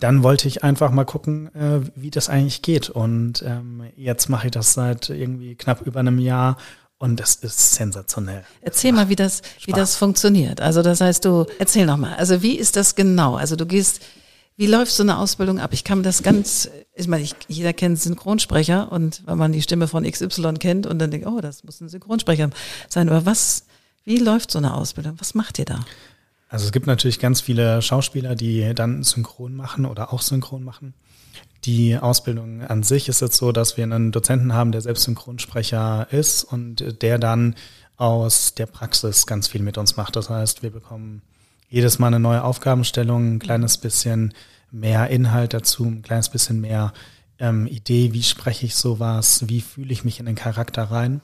dann 0.00 0.22
wollte 0.22 0.48
ich 0.48 0.64
einfach 0.64 0.90
mal 0.90 1.04
gucken, 1.04 1.54
äh, 1.54 1.80
wie 1.94 2.10
das 2.10 2.28
eigentlich 2.28 2.62
geht. 2.62 2.90
Und 2.90 3.42
ähm, 3.42 3.84
jetzt 3.96 4.28
mache 4.28 4.46
ich 4.46 4.52
das 4.52 4.74
seit 4.74 5.10
irgendwie 5.10 5.54
knapp 5.54 5.82
über 5.82 6.00
einem 6.00 6.18
Jahr 6.18 6.56
und 6.98 7.20
das 7.20 7.36
ist 7.36 7.74
sensationell. 7.74 8.44
Erzähl 8.60 8.92
mal, 8.92 9.08
wie 9.08 9.16
das, 9.16 9.42
wie 9.64 9.72
das 9.72 9.96
funktioniert. 9.96 10.60
Also 10.60 10.82
das 10.82 11.00
heißt, 11.00 11.24
du 11.24 11.46
erzähl 11.58 11.86
noch 11.86 11.96
mal. 11.96 12.14
Also 12.16 12.42
wie 12.42 12.58
ist 12.58 12.76
das 12.76 12.96
genau? 12.96 13.36
Also 13.36 13.54
du 13.54 13.66
gehst, 13.66 14.00
wie 14.56 14.66
läuft 14.66 14.90
so 14.90 15.04
eine 15.04 15.18
Ausbildung 15.18 15.60
ab? 15.60 15.72
Ich 15.72 15.84
kann 15.84 16.02
das 16.02 16.24
ganz, 16.24 16.68
ich 16.94 17.06
meine, 17.06 17.22
ich, 17.22 17.36
jeder 17.46 17.72
kennt 17.72 18.00
Synchronsprecher 18.00 18.90
und 18.90 19.22
wenn 19.26 19.38
man 19.38 19.52
die 19.52 19.62
Stimme 19.62 19.86
von 19.86 20.02
XY 20.02 20.54
kennt 20.54 20.86
und 20.86 20.98
dann 20.98 21.12
denkt, 21.12 21.28
oh, 21.28 21.40
das 21.40 21.62
muss 21.62 21.80
ein 21.80 21.88
Synchronsprecher 21.88 22.50
sein. 22.88 23.08
Aber 23.08 23.24
was, 23.24 23.66
wie 24.04 24.18
läuft 24.18 24.50
so 24.50 24.58
eine 24.58 24.74
Ausbildung? 24.74 25.14
Was 25.18 25.34
macht 25.34 25.60
ihr 25.60 25.66
da? 25.66 25.84
Also 26.48 26.64
es 26.64 26.72
gibt 26.72 26.86
natürlich 26.86 27.18
ganz 27.18 27.40
viele 27.40 27.82
Schauspieler, 27.82 28.34
die 28.34 28.74
dann 28.74 29.02
synchron 29.02 29.54
machen 29.54 29.84
oder 29.84 30.12
auch 30.12 30.22
synchron 30.22 30.64
machen. 30.64 30.94
Die 31.64 31.98
Ausbildung 31.98 32.62
an 32.62 32.82
sich 32.82 33.08
ist 33.08 33.20
jetzt 33.20 33.36
so, 33.36 33.52
dass 33.52 33.76
wir 33.76 33.84
einen 33.84 34.12
Dozenten 34.12 34.54
haben, 34.54 34.72
der 34.72 34.80
selbst 34.80 35.02
Synchronsprecher 35.04 36.08
ist 36.10 36.44
und 36.44 37.02
der 37.02 37.18
dann 37.18 37.54
aus 37.96 38.54
der 38.54 38.66
Praxis 38.66 39.26
ganz 39.26 39.48
viel 39.48 39.62
mit 39.62 39.76
uns 39.76 39.96
macht. 39.96 40.16
Das 40.16 40.30
heißt, 40.30 40.62
wir 40.62 40.70
bekommen 40.70 41.22
jedes 41.68 41.98
Mal 41.98 42.06
eine 42.06 42.20
neue 42.20 42.44
Aufgabenstellung, 42.44 43.34
ein 43.34 43.38
kleines 43.40 43.76
bisschen 43.76 44.32
mehr 44.70 45.08
Inhalt 45.08 45.52
dazu, 45.52 45.84
ein 45.84 46.02
kleines 46.02 46.28
bisschen 46.28 46.60
mehr 46.60 46.92
ähm, 47.38 47.66
Idee, 47.66 48.12
wie 48.12 48.22
spreche 48.22 48.66
ich 48.66 48.74
sowas, 48.74 49.48
wie 49.48 49.60
fühle 49.60 49.92
ich 49.92 50.04
mich 50.04 50.20
in 50.20 50.26
den 50.26 50.34
Charakter 50.34 50.84
rein. 50.84 51.20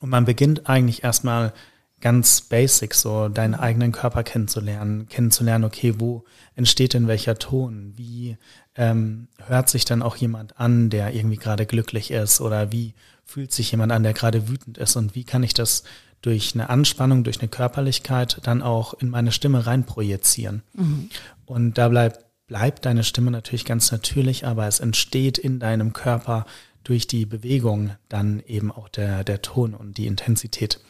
Und 0.00 0.10
man 0.10 0.26
beginnt 0.26 0.68
eigentlich 0.68 1.02
erstmal 1.02 1.52
ganz 2.00 2.40
basic, 2.42 2.94
so 2.94 3.28
deinen 3.28 3.54
eigenen 3.54 3.92
Körper 3.92 4.22
kennenzulernen, 4.22 5.08
kennenzulernen, 5.08 5.64
okay, 5.64 5.94
wo 5.98 6.24
entsteht 6.54 6.94
denn 6.94 7.08
welcher 7.08 7.38
Ton, 7.38 7.92
wie 7.96 8.36
ähm, 8.76 9.28
hört 9.46 9.68
sich 9.68 9.84
dann 9.84 10.02
auch 10.02 10.16
jemand 10.16 10.58
an, 10.60 10.90
der 10.90 11.14
irgendwie 11.14 11.36
gerade 11.36 11.66
glücklich 11.66 12.10
ist 12.10 12.40
oder 12.40 12.70
wie 12.70 12.94
fühlt 13.24 13.52
sich 13.52 13.72
jemand 13.72 13.92
an, 13.92 14.04
der 14.04 14.14
gerade 14.14 14.48
wütend 14.48 14.78
ist 14.78 14.96
und 14.96 15.14
wie 15.14 15.24
kann 15.24 15.42
ich 15.42 15.54
das 15.54 15.82
durch 16.22 16.54
eine 16.54 16.70
Anspannung, 16.70 17.24
durch 17.24 17.40
eine 17.40 17.48
Körperlichkeit 17.48 18.40
dann 18.42 18.62
auch 18.62 18.94
in 18.94 19.10
meine 19.10 19.32
Stimme 19.32 19.66
reinprojizieren. 19.66 20.62
Mhm. 20.74 21.10
Und 21.46 21.78
da 21.78 21.88
bleibt, 21.88 22.24
bleibt 22.46 22.86
deine 22.86 23.04
Stimme 23.04 23.30
natürlich 23.30 23.64
ganz 23.64 23.92
natürlich, 23.92 24.46
aber 24.46 24.66
es 24.66 24.80
entsteht 24.80 25.38
in 25.38 25.60
deinem 25.60 25.92
Körper 25.92 26.46
durch 26.84 27.06
die 27.06 27.26
Bewegung 27.26 27.90
dann 28.08 28.40
eben 28.46 28.72
auch 28.72 28.88
der, 28.88 29.22
der 29.22 29.42
Ton 29.42 29.74
und 29.74 29.98
die 29.98 30.06
Intensität. 30.06 30.80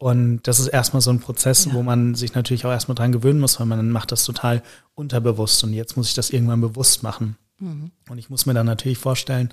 Und 0.00 0.40
das 0.44 0.58
ist 0.58 0.68
erstmal 0.68 1.02
so 1.02 1.10
ein 1.10 1.20
Prozess, 1.20 1.66
ja. 1.66 1.74
wo 1.74 1.82
man 1.82 2.14
sich 2.14 2.34
natürlich 2.34 2.64
auch 2.64 2.70
erstmal 2.70 2.94
dran 2.94 3.12
gewöhnen 3.12 3.38
muss, 3.38 3.60
weil 3.60 3.66
man 3.66 3.90
macht 3.90 4.12
das 4.12 4.24
total 4.24 4.62
unterbewusst 4.94 5.62
und 5.62 5.74
jetzt 5.74 5.94
muss 5.94 6.08
ich 6.08 6.14
das 6.14 6.30
irgendwann 6.30 6.62
bewusst 6.62 7.02
machen. 7.02 7.36
Mhm. 7.58 7.90
Und 8.08 8.16
ich 8.16 8.30
muss 8.30 8.46
mir 8.46 8.54
dann 8.54 8.64
natürlich 8.64 8.96
vorstellen, 8.96 9.50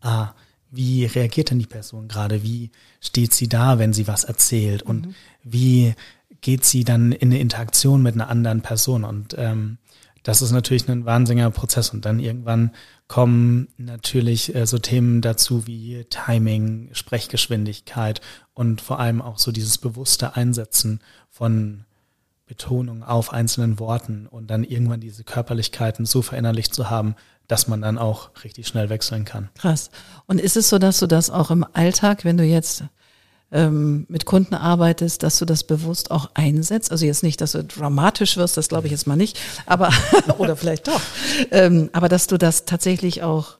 ah, 0.00 0.30
wie 0.70 1.04
reagiert 1.04 1.50
denn 1.50 1.58
die 1.58 1.66
Person 1.66 2.08
gerade? 2.08 2.42
Wie 2.42 2.70
steht 3.02 3.34
sie 3.34 3.46
da, 3.46 3.78
wenn 3.78 3.92
sie 3.92 4.08
was 4.08 4.24
erzählt? 4.24 4.80
Und 4.82 5.08
mhm. 5.08 5.14
wie 5.42 5.94
geht 6.40 6.64
sie 6.64 6.84
dann 6.84 7.12
in 7.12 7.28
eine 7.28 7.38
Interaktion 7.38 8.00
mit 8.00 8.14
einer 8.14 8.30
anderen 8.30 8.62
Person? 8.62 9.04
Und 9.04 9.34
ähm, 9.36 9.76
das 10.22 10.42
ist 10.42 10.50
natürlich 10.50 10.88
ein 10.88 11.06
wahnsinniger 11.06 11.50
Prozess. 11.50 11.90
Und 11.90 12.04
dann 12.04 12.20
irgendwann 12.20 12.72
kommen 13.08 13.68
natürlich 13.76 14.54
äh, 14.54 14.66
so 14.66 14.78
Themen 14.78 15.20
dazu 15.20 15.66
wie 15.66 16.04
Timing, 16.10 16.90
Sprechgeschwindigkeit 16.92 18.20
und 18.54 18.80
vor 18.80 19.00
allem 19.00 19.22
auch 19.22 19.38
so 19.38 19.52
dieses 19.52 19.78
bewusste 19.78 20.36
Einsetzen 20.36 21.00
von 21.30 21.84
Betonung 22.46 23.04
auf 23.04 23.32
einzelnen 23.32 23.78
Worten 23.78 24.26
und 24.26 24.48
dann 24.48 24.64
irgendwann 24.64 25.00
diese 25.00 25.22
Körperlichkeiten 25.22 26.04
so 26.04 26.20
verinnerlicht 26.20 26.74
zu 26.74 26.90
haben, 26.90 27.14
dass 27.46 27.68
man 27.68 27.80
dann 27.80 27.96
auch 27.96 28.30
richtig 28.44 28.66
schnell 28.66 28.90
wechseln 28.90 29.24
kann. 29.24 29.48
Krass. 29.56 29.90
Und 30.26 30.40
ist 30.40 30.56
es 30.56 30.68
so, 30.68 30.78
dass 30.78 30.98
du 30.98 31.06
das 31.06 31.30
auch 31.30 31.50
im 31.50 31.64
Alltag, 31.72 32.24
wenn 32.24 32.36
du 32.36 32.44
jetzt 32.44 32.84
ähm, 33.52 34.06
mit 34.08 34.26
Kunden 34.26 34.54
arbeitest, 34.54 35.22
dass 35.22 35.38
du 35.38 35.44
das 35.44 35.64
bewusst 35.64 36.10
auch 36.10 36.30
einsetzt. 36.34 36.92
Also 36.92 37.06
jetzt 37.06 37.22
nicht, 37.22 37.40
dass 37.40 37.52
du 37.52 37.64
dramatisch 37.64 38.36
wirst, 38.36 38.56
das 38.56 38.68
glaube 38.68 38.86
ich 38.86 38.92
jetzt 38.92 39.06
mal 39.06 39.16
nicht, 39.16 39.38
aber 39.66 39.92
oder 40.38 40.56
vielleicht 40.56 40.88
doch. 40.88 41.00
Ähm, 41.50 41.90
aber 41.92 42.08
dass 42.08 42.26
du 42.26 42.38
das 42.38 42.64
tatsächlich 42.64 43.22
auch 43.22 43.58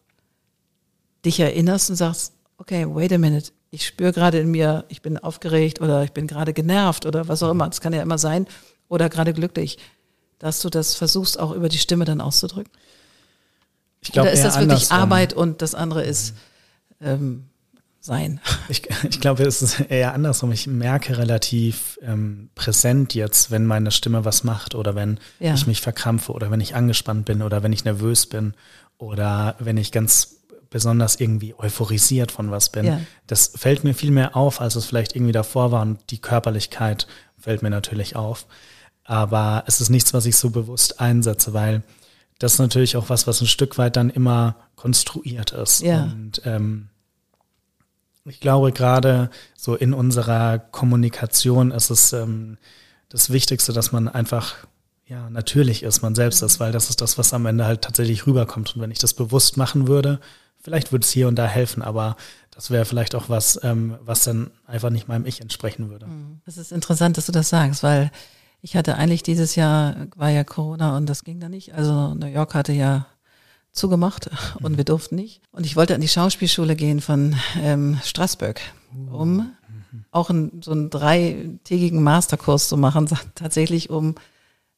dich 1.25 1.41
erinnerst 1.41 1.91
und 1.91 1.97
sagst, 1.97 2.33
okay, 2.59 2.87
wait 2.89 3.13
a 3.13 3.19
minute, 3.19 3.53
ich 3.71 3.87
spüre 3.87 4.13
gerade 4.13 4.39
in 4.39 4.51
mir, 4.51 4.85
ich 4.89 5.03
bin 5.03 5.19
aufgeregt 5.19 5.81
oder 5.81 6.03
ich 6.05 6.13
bin 6.13 6.27
gerade 6.27 6.53
genervt 6.53 7.07
oder 7.07 7.29
was 7.29 7.43
auch 7.43 7.51
immer. 7.51 7.67
Das 7.69 7.81
kann 7.81 7.93
ja 7.93 8.03
immer 8.03 8.19
sein 8.19 8.47
oder 8.89 9.09
gerade 9.09 9.33
glücklich, 9.33 9.79
dass 10.39 10.61
du 10.61 10.71
das 10.71 10.95
versuchst 10.95 11.39
auch 11.39 11.53
über 11.53 11.69
die 11.69 11.79
Stimme 11.79 12.05
dann 12.05 12.21
auszudrücken. 12.21 12.73
Ich 14.01 14.13
glaub, 14.13 14.25
oder 14.25 14.33
ist 14.33 14.45
das 14.45 14.55
wirklich 14.55 14.91
andersrum. 14.91 14.99
Arbeit 14.99 15.33
und 15.35 15.63
das 15.63 15.75
andere 15.75 16.03
ist 16.03 16.35
ähm, 17.01 17.50
sein. 18.01 18.41
Ich, 18.69 18.89
ich 19.09 19.21
glaube, 19.21 19.43
es 19.43 19.63
ist 19.63 19.81
eher 19.81 20.15
andersrum. 20.15 20.53
Ich 20.53 20.69
merke 20.69 21.19
relativ 21.19 21.99
ähm, 22.03 22.51
präsent 22.55 23.15
jetzt, 23.15 23.51
wenn 23.51 23.67
meine 23.67 23.91
Stimme 23.91 24.25
was 24.25 24.45
macht 24.45 24.77
oder 24.77 24.95
wenn 24.95 25.19
ja. 25.41 25.55
ich 25.55 25.67
mich 25.67 25.81
verkrampfe 25.81 26.31
oder 26.33 26.53
wenn 26.53 26.61
ich 26.61 26.77
angespannt 26.77 27.25
bin 27.25 27.43
oder 27.43 27.65
wenn 27.65 27.73
ich 27.73 27.85
nervös 27.85 28.27
bin 28.27 28.55
oder 28.97 29.57
wenn 29.59 29.77
ich 29.77 29.91
ganz 29.91 30.37
besonders 30.71 31.19
irgendwie 31.19 31.55
euphorisiert 31.59 32.31
von 32.31 32.53
was 32.53 32.71
bin. 32.71 32.87
Ja. 32.87 33.01
Das 33.27 33.53
fällt 33.57 33.83
mir 33.83 33.93
viel 33.93 34.13
mehr 34.13 34.37
auf, 34.37 34.61
als 34.61 34.77
es 34.77 34.87
vielleicht 34.87 35.17
irgendwie 35.17 35.33
davor 35.33 35.73
war 35.73 35.83
und 35.83 35.99
die 36.11 36.21
Körperlichkeit 36.21 37.09
fällt 37.37 37.63
mir 37.63 37.71
natürlich 37.71 38.15
auf. 38.15 38.47
Aber 39.03 39.65
es 39.67 39.81
ist 39.81 39.89
nichts, 39.89 40.15
was 40.15 40.27
ich 40.27 40.37
so 40.37 40.51
bewusst 40.51 41.01
einsetze, 41.01 41.53
weil 41.53 41.83
das 42.39 42.55
ist 42.55 42.59
natürlich 42.61 42.97
auch 42.97 43.09
was, 43.09 43.27
was 43.27 43.41
ein 43.41 43.49
Stück 43.49 43.77
weit 43.79 43.97
dann 43.97 44.11
immer 44.11 44.55
konstruiert 44.77 45.51
ist. 45.51 45.83
Ja. 45.83 46.05
Und 46.05 46.43
ähm, 46.45 46.89
ich 48.25 48.41
glaube, 48.41 48.73
gerade 48.73 49.31
so 49.57 49.75
in 49.75 49.95
unserer 49.95 50.59
Kommunikation 50.59 51.71
ist 51.71 51.91
es 51.91 52.13
ähm, 52.13 52.59
das 53.09 53.31
Wichtigste, 53.31 53.73
dass 53.73 53.93
man 53.93 54.09
einfach 54.09 54.57
ja 55.07 55.29
natürlich 55.29 55.83
ist, 55.83 56.03
man 56.03 56.15
selbst 56.15 56.43
ist, 56.43 56.61
weil 56.61 56.73
das 56.73 56.89
ist 56.89 57.01
das, 57.01 57.19
was 57.19 57.35
am 57.35 57.47
Ende 57.47 57.65
halt 57.65 57.83
tatsächlich 57.83 58.27
rüberkommt. 58.27 58.77
Und 58.77 58.83
wenn 58.83 58.91
ich 58.91 58.99
das 59.01 59.15
bewusst 59.15 59.57
machen 59.57 59.89
würde, 59.89 60.21
vielleicht 60.61 60.93
würde 60.93 61.05
es 61.05 61.11
hier 61.11 61.29
und 61.29 61.37
da 61.37 61.47
helfen, 61.47 61.83
aber 61.83 62.17
das 62.51 62.71
wäre 62.71 62.85
vielleicht 62.85 63.15
auch 63.15 63.29
was, 63.29 63.59
ähm, 63.63 63.97
was 64.03 64.25
dann 64.25 64.51
einfach 64.67 64.91
nicht 64.91 65.09
meinem 65.09 65.27
Ich 65.27 65.41
entsprechen 65.41 65.91
würde. 65.91 66.07
Mhm. 66.07 66.41
Das 66.45 66.59
ist 66.59 66.73
interessant, 66.73 67.17
dass 67.17 67.27
du 67.27 67.33
das 67.33 67.49
sagst, 67.49 67.83
weil 67.83 68.11
ich 68.63 68.77
hatte 68.77 68.97
eigentlich 68.97 69.23
dieses 69.23 69.57
Jahr, 69.57 70.09
war 70.17 70.29
ja 70.29 70.45
Corona 70.45 70.97
und 70.97 71.07
das 71.07 71.25
ging 71.25 71.41
da 71.41 71.49
nicht. 71.49 71.75
Also 71.75 72.15
New 72.15 72.27
York 72.27 72.55
hatte 72.55 72.73
ja 72.73 73.07
zugemacht 73.73 74.31
und 74.63 74.77
wir 74.77 74.85
durften 74.85 75.17
nicht. 75.17 75.41
Und 75.53 75.67
ich 75.67 75.77
wollte 75.77 75.95
an 75.95 76.01
die 76.01 76.09
Schauspielschule 76.09 76.77
gehen 76.77 77.01
von 77.01 77.37
ähm, 77.61 77.99
Straßburg, 78.05 78.61
um 79.11 79.53
auch 80.11 80.31
einen, 80.31 80.63
so 80.63 80.73
einen 80.73 80.91
dreitägigen 80.91 82.03
Masterkurs 82.03 82.69
zu 82.69 82.77
machen, 82.77 83.09
tatsächlich 83.35 83.91
um 83.91 84.15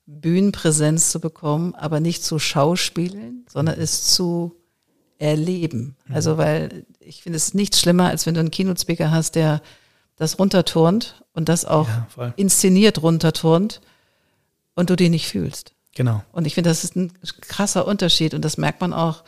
Bühnenpräsenz 0.06 1.10
zu 1.10 1.20
bekommen, 1.20 1.74
aber 1.74 2.00
nicht 2.00 2.24
zu 2.24 2.38
schauspielen, 2.38 3.46
sondern 3.48 3.78
es 3.78 4.14
zu 4.14 4.56
erleben. 5.18 5.96
Mhm. 6.06 6.14
Also 6.14 6.38
weil 6.38 6.84
ich 6.98 7.22
finde 7.22 7.36
es 7.36 7.54
nicht 7.54 7.76
schlimmer, 7.76 8.08
als 8.08 8.26
wenn 8.26 8.34
du 8.34 8.40
einen 8.40 8.50
Keynote-Speaker 8.50 9.10
hast, 9.10 9.36
der 9.36 9.62
das 10.16 10.38
runterturnt 10.38 11.22
und 11.32 11.48
das 11.48 11.64
auch 11.64 11.88
ja, 11.88 12.32
inszeniert 12.36 13.02
runterturnt 13.02 13.80
und 14.74 14.90
du 14.90 14.96
den 14.96 15.12
nicht 15.12 15.28
fühlst. 15.28 15.72
Genau. 15.94 16.22
Und 16.32 16.46
ich 16.46 16.54
finde, 16.54 16.70
das 16.70 16.84
ist 16.84 16.96
ein 16.96 17.12
krasser 17.40 17.86
Unterschied 17.86 18.34
und 18.34 18.44
das 18.44 18.56
merkt 18.56 18.80
man 18.80 18.92
auch, 18.92 19.24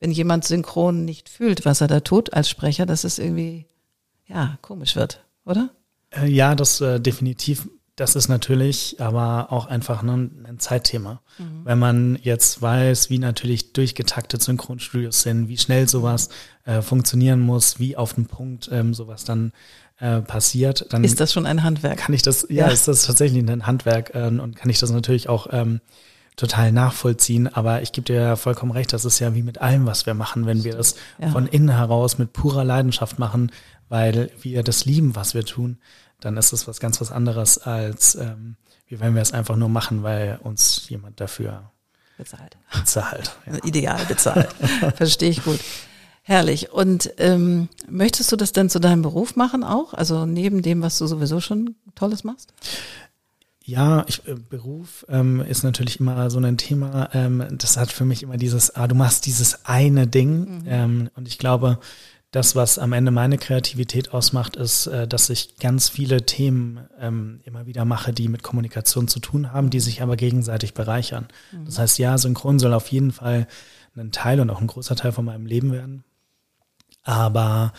wenn 0.00 0.10
jemand 0.10 0.44
synchron 0.44 1.04
nicht 1.04 1.28
fühlt, 1.28 1.64
was 1.64 1.80
er 1.80 1.88
da 1.88 2.00
tut 2.00 2.32
als 2.32 2.48
Sprecher, 2.48 2.86
dass 2.86 3.04
es 3.04 3.18
irgendwie, 3.18 3.66
ja, 4.26 4.58
komisch 4.62 4.96
wird, 4.96 5.24
oder? 5.44 5.70
Äh, 6.10 6.26
ja, 6.28 6.54
das 6.54 6.80
äh, 6.80 7.00
definitiv. 7.00 7.68
Das 7.98 8.14
ist 8.14 8.28
natürlich 8.28 9.00
aber 9.00 9.50
auch 9.50 9.66
einfach 9.66 10.02
ne, 10.02 10.30
ein 10.44 10.60
Zeitthema. 10.60 11.20
Mhm. 11.36 11.64
Wenn 11.64 11.78
man 11.80 12.18
jetzt 12.22 12.62
weiß, 12.62 13.10
wie 13.10 13.18
natürlich 13.18 13.72
durchgetaktet 13.72 14.40
Synchronstudios 14.40 15.22
sind, 15.22 15.48
wie 15.48 15.58
schnell 15.58 15.88
sowas 15.88 16.28
äh, 16.64 16.80
funktionieren 16.80 17.40
muss, 17.40 17.80
wie 17.80 17.96
auf 17.96 18.14
den 18.14 18.26
Punkt 18.26 18.70
ähm, 18.70 18.94
sowas 18.94 19.24
dann 19.24 19.52
äh, 19.98 20.20
passiert, 20.20 20.86
dann 20.90 21.02
ist 21.02 21.18
das 21.18 21.32
schon 21.32 21.44
ein 21.44 21.64
Handwerk. 21.64 21.98
Kann 21.98 22.14
ich 22.14 22.22
das, 22.22 22.46
ja, 22.48 22.66
ja. 22.66 22.68
ist 22.68 22.86
das 22.86 23.04
tatsächlich 23.04 23.42
ein 23.42 23.66
Handwerk 23.66 24.14
äh, 24.14 24.28
und 24.28 24.54
kann 24.54 24.70
ich 24.70 24.78
das 24.78 24.92
natürlich 24.92 25.28
auch 25.28 25.48
ähm, 25.50 25.80
total 26.36 26.70
nachvollziehen. 26.70 27.52
Aber 27.52 27.82
ich 27.82 27.90
gebe 27.90 28.04
dir 28.04 28.20
ja 28.20 28.36
vollkommen 28.36 28.70
recht, 28.70 28.92
das 28.92 29.06
ist 29.06 29.18
ja 29.18 29.34
wie 29.34 29.42
mit 29.42 29.60
allem, 29.60 29.86
was 29.86 30.06
wir 30.06 30.14
machen, 30.14 30.46
wenn 30.46 30.62
wir 30.62 30.76
das 30.76 30.94
ja. 31.20 31.30
von 31.30 31.48
innen 31.48 31.70
heraus 31.70 32.16
mit 32.16 32.32
purer 32.32 32.62
Leidenschaft 32.62 33.18
machen, 33.18 33.50
weil 33.88 34.30
wir 34.40 34.62
das 34.62 34.84
lieben, 34.84 35.16
was 35.16 35.34
wir 35.34 35.44
tun, 35.44 35.78
dann 36.20 36.36
ist 36.36 36.52
es 36.52 36.66
was 36.66 36.80
ganz 36.80 37.00
was 37.00 37.12
anderes 37.12 37.58
als 37.58 38.14
ähm, 38.14 38.56
wie 38.88 39.00
wenn 39.00 39.14
wir 39.14 39.22
es 39.22 39.32
einfach 39.32 39.56
nur 39.56 39.68
machen, 39.68 40.02
weil 40.02 40.38
uns 40.42 40.88
jemand 40.88 41.20
dafür 41.20 41.70
bezahlt. 42.16 42.56
Bezahlt. 42.72 43.36
Ja. 43.46 43.64
Ideal 43.64 44.04
bezahlt. 44.06 44.52
Verstehe 44.96 45.30
ich 45.30 45.44
gut. 45.44 45.60
Herrlich. 46.22 46.72
Und 46.72 47.12
ähm, 47.18 47.68
möchtest 47.88 48.30
du 48.32 48.36
das 48.36 48.52
denn 48.52 48.68
zu 48.68 48.80
deinem 48.80 49.02
Beruf 49.02 49.36
machen 49.36 49.64
auch? 49.64 49.94
Also 49.94 50.26
neben 50.26 50.62
dem, 50.62 50.82
was 50.82 50.98
du 50.98 51.06
sowieso 51.06 51.40
schon 51.40 51.76
Tolles 51.94 52.24
machst? 52.24 52.52
Ja, 53.64 54.04
ich, 54.08 54.26
äh, 54.26 54.34
Beruf 54.34 55.06
ähm, 55.08 55.40
ist 55.40 55.62
natürlich 55.62 56.00
immer 56.00 56.30
so 56.30 56.38
ein 56.38 56.58
Thema. 56.58 57.10
Ähm, 57.14 57.44
das 57.52 57.76
hat 57.76 57.92
für 57.92 58.04
mich 58.04 58.22
immer 58.22 58.36
dieses, 58.36 58.74
ah, 58.74 58.88
du 58.88 58.94
machst 58.94 59.26
dieses 59.26 59.66
eine 59.66 60.06
Ding. 60.06 60.60
Mhm. 60.60 60.64
Ähm, 60.66 61.10
und 61.16 61.28
ich 61.28 61.38
glaube, 61.38 61.78
das, 62.30 62.54
was 62.54 62.78
am 62.78 62.92
Ende 62.92 63.10
meine 63.10 63.38
Kreativität 63.38 64.12
ausmacht, 64.12 64.56
ist, 64.56 64.86
äh, 64.86 65.08
dass 65.08 65.30
ich 65.30 65.56
ganz 65.56 65.88
viele 65.88 66.26
Themen 66.26 66.86
ähm, 67.00 67.40
immer 67.44 67.66
wieder 67.66 67.84
mache, 67.84 68.12
die 68.12 68.28
mit 68.28 68.42
Kommunikation 68.42 69.08
zu 69.08 69.18
tun 69.18 69.52
haben, 69.52 69.70
die 69.70 69.80
sich 69.80 70.02
aber 70.02 70.16
gegenseitig 70.16 70.74
bereichern. 70.74 71.28
Mhm. 71.52 71.64
Das 71.64 71.78
heißt, 71.78 71.98
ja, 71.98 72.18
Synchron 72.18 72.58
soll 72.58 72.74
auf 72.74 72.88
jeden 72.88 73.12
Fall 73.12 73.46
ein 73.96 74.12
Teil 74.12 74.40
und 74.40 74.50
auch 74.50 74.60
ein 74.60 74.66
großer 74.66 74.94
Teil 74.94 75.12
von 75.12 75.24
meinem 75.24 75.46
Leben 75.46 75.72
werden. 75.72 76.04
Aber 77.02 77.72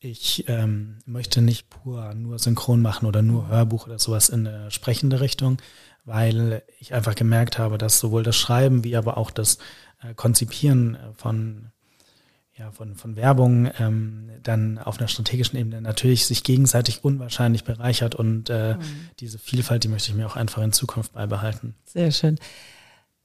ich 0.00 0.48
ähm, 0.48 0.98
möchte 1.04 1.42
nicht 1.42 1.68
pur 1.68 2.14
nur 2.14 2.38
Synchron 2.38 2.80
machen 2.80 3.06
oder 3.06 3.20
nur 3.20 3.48
Hörbuch 3.48 3.86
oder 3.86 3.98
sowas 3.98 4.30
in 4.30 4.46
eine 4.46 4.70
sprechende 4.70 5.20
Richtung, 5.20 5.58
weil 6.06 6.62
ich 6.78 6.94
einfach 6.94 7.14
gemerkt 7.14 7.58
habe, 7.58 7.76
dass 7.76 8.00
sowohl 8.00 8.22
das 8.22 8.36
Schreiben 8.36 8.82
wie 8.82 8.96
aber 8.96 9.18
auch 9.18 9.30
das 9.30 9.58
äh, 10.02 10.14
Konzipieren 10.14 10.96
von 11.14 11.69
ja, 12.60 12.70
von, 12.72 12.94
von 12.94 13.16
Werbung 13.16 13.70
ähm, 13.78 14.30
dann 14.42 14.76
auf 14.76 14.98
einer 14.98 15.08
strategischen 15.08 15.58
Ebene 15.58 15.80
natürlich 15.80 16.26
sich 16.26 16.44
gegenseitig 16.44 17.02
unwahrscheinlich 17.02 17.64
bereichert 17.64 18.14
und 18.14 18.50
äh, 18.50 18.74
mhm. 18.74 19.08
diese 19.18 19.38
Vielfalt, 19.38 19.82
die 19.82 19.88
möchte 19.88 20.10
ich 20.10 20.16
mir 20.16 20.26
auch 20.26 20.36
einfach 20.36 20.62
in 20.62 20.72
Zukunft 20.72 21.14
beibehalten. 21.14 21.74
Sehr 21.86 22.12
schön. 22.12 22.38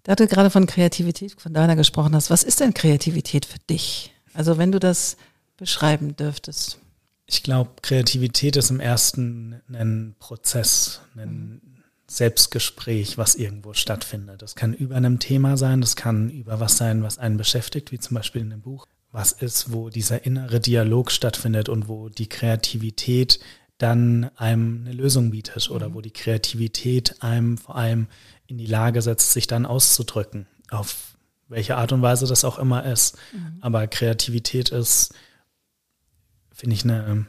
Da 0.04 0.16
du 0.16 0.28
gerade 0.28 0.50
von 0.50 0.68
Kreativität 0.68 1.36
von 1.38 1.54
deiner 1.54 1.76
gesprochen 1.76 2.16
hast, 2.16 2.30
was 2.30 2.44
ist 2.44 2.62
denn 2.62 2.74
Kreativität 2.74 3.46
für 3.46 3.60
dich? 3.70 4.14
Also 4.34 4.58
wenn 4.58 4.72
du 4.72 4.80
das 4.80 5.18
beschreiben 5.58 6.16
dürftest? 6.16 6.80
Ich 7.26 7.44
glaube, 7.44 7.72
Kreativität 7.82 8.56
ist 8.56 8.70
im 8.70 8.80
ersten 8.80 9.62
ein 9.68 10.16
Prozess, 10.18 11.02
ein 11.18 11.60
mhm. 11.62 11.62
Selbstgespräch, 12.08 13.18
was 13.18 13.36
irgendwo 13.36 13.74
stattfindet. 13.74 14.42
Das 14.42 14.56
kann 14.56 14.74
über 14.74 14.96
einem 14.96 15.20
Thema 15.20 15.58
sein, 15.58 15.82
das 15.82 15.98
kann 15.98 16.30
über 16.30 16.62
was 16.62 16.78
sein, 16.78 17.04
was 17.04 17.18
einen 17.18 17.36
beschäftigt, 17.36 17.92
wie 17.92 18.00
zum 18.00 18.16
Beispiel 18.16 18.42
in 18.42 18.54
einem 18.54 18.62
Buch. 18.62 18.88
Was 19.16 19.32
ist, 19.32 19.72
wo 19.72 19.90
dieser 19.90 20.26
innere 20.26 20.60
Dialog 20.60 21.12
stattfindet 21.12 21.70
und 21.70 21.88
wo 21.88 22.10
die 22.10 22.28
Kreativität 22.28 23.40
dann 23.78 24.30
einem 24.36 24.86
eine 24.86 24.94
Lösung 24.94 25.32
bietet 25.32 25.70
oder 25.70 25.90
mhm. 25.90 25.94
wo 25.96 26.02
die 26.02 26.12
Kreativität 26.12 27.22
einem 27.22 27.58
vor 27.58 27.76
allem 27.76 28.08
in 28.48 28.58
die 28.58 28.66
Lage 28.66 29.02
setzt, 29.02 29.34
sich 29.34 29.48
dann 29.48 29.66
auszudrücken, 29.66 30.48
auf 30.70 31.18
welche 31.48 31.78
Art 31.78 31.92
und 31.92 32.02
Weise 32.02 32.28
das 32.28 32.46
auch 32.46 32.58
immer 32.60 32.86
ist. 32.86 33.18
Mhm. 33.34 33.58
Aber 33.62 33.88
Kreativität 33.88 34.70
ist 34.70 35.14
finde 36.56 36.74
ich, 36.74 36.84
eine 36.86 37.28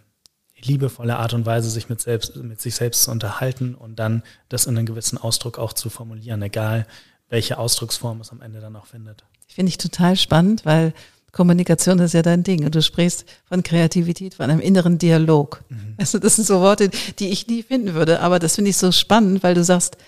liebevolle 0.57 1.19
Art 1.19 1.35
und 1.35 1.45
Weise, 1.45 1.69
sich 1.69 1.89
mit, 1.89 2.01
selbst, 2.01 2.37
mit 2.37 2.61
sich 2.61 2.77
selbst 2.77 3.03
zu 3.03 3.11
unterhalten 3.11 3.75
und 3.75 3.99
dann 3.99 4.23
das 4.49 4.67
in 4.67 4.79
einem 4.79 4.87
gewissen 4.87 5.19
Ausdruck 5.19 5.59
auch 5.59 5.73
zu 5.73 5.91
formulieren, 5.91 6.41
egal 6.41 6.87
welche 7.29 7.59
Ausdrucksform 7.59 8.21
es 8.21 8.31
am 8.31 8.41
Ende 8.41 8.61
dann 8.61 8.77
auch 8.77 8.87
findet. 8.87 9.25
Finde 9.49 9.69
ich 9.69 9.79
total 9.79 10.17
spannend, 10.17 10.65
weil 10.65 10.95
Kommunikation 11.37 11.99
ist 11.99 12.15
ja 12.15 12.23
dein 12.23 12.45
Ding 12.45 12.65
und 12.65 12.75
du 12.75 12.81
sprichst 12.81 13.27
von 13.45 13.63
Kreativität, 13.63 14.33
von 14.33 14.51
einem 14.51 14.59
inneren 14.59 14.97
Dialog. 14.97 15.63
Mhm. 15.69 15.95
Also 15.99 16.19
das 16.19 16.37
sind 16.37 16.47
so 16.47 16.63
Worte, 16.63 16.89
die 17.19 17.29
ich 17.29 17.47
nie 17.47 17.63
finden 17.63 17.93
würde, 17.93 18.21
aber 18.21 18.39
das 18.39 18.55
finde 18.55 18.71
ich 18.71 18.79
so 18.79 18.91
spannend, 18.91 19.43
weil 19.43 19.55
du 19.55 19.63
sagst, 19.63 19.99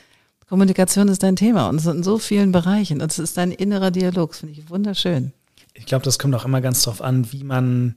Kommunikation 0.48 1.08
ist 1.08 1.22
dein 1.22 1.36
Thema 1.36 1.68
und 1.68 1.76
es 1.76 1.84
in 1.84 2.02
so 2.02 2.16
vielen 2.16 2.50
Bereichen 2.50 3.02
und 3.02 3.12
es 3.12 3.18
ist 3.18 3.36
dein 3.36 3.52
innerer 3.52 3.90
Dialog. 3.90 4.30
Das 4.30 4.40
finde 4.40 4.54
ich 4.54 4.70
wunderschön. 4.70 5.32
Ich 5.74 5.84
glaube, 5.84 6.02
das 6.02 6.18
kommt 6.18 6.34
auch 6.34 6.46
immer 6.46 6.62
ganz 6.62 6.82
drauf 6.82 7.02
an, 7.02 7.30
wie 7.30 7.44
man 7.44 7.96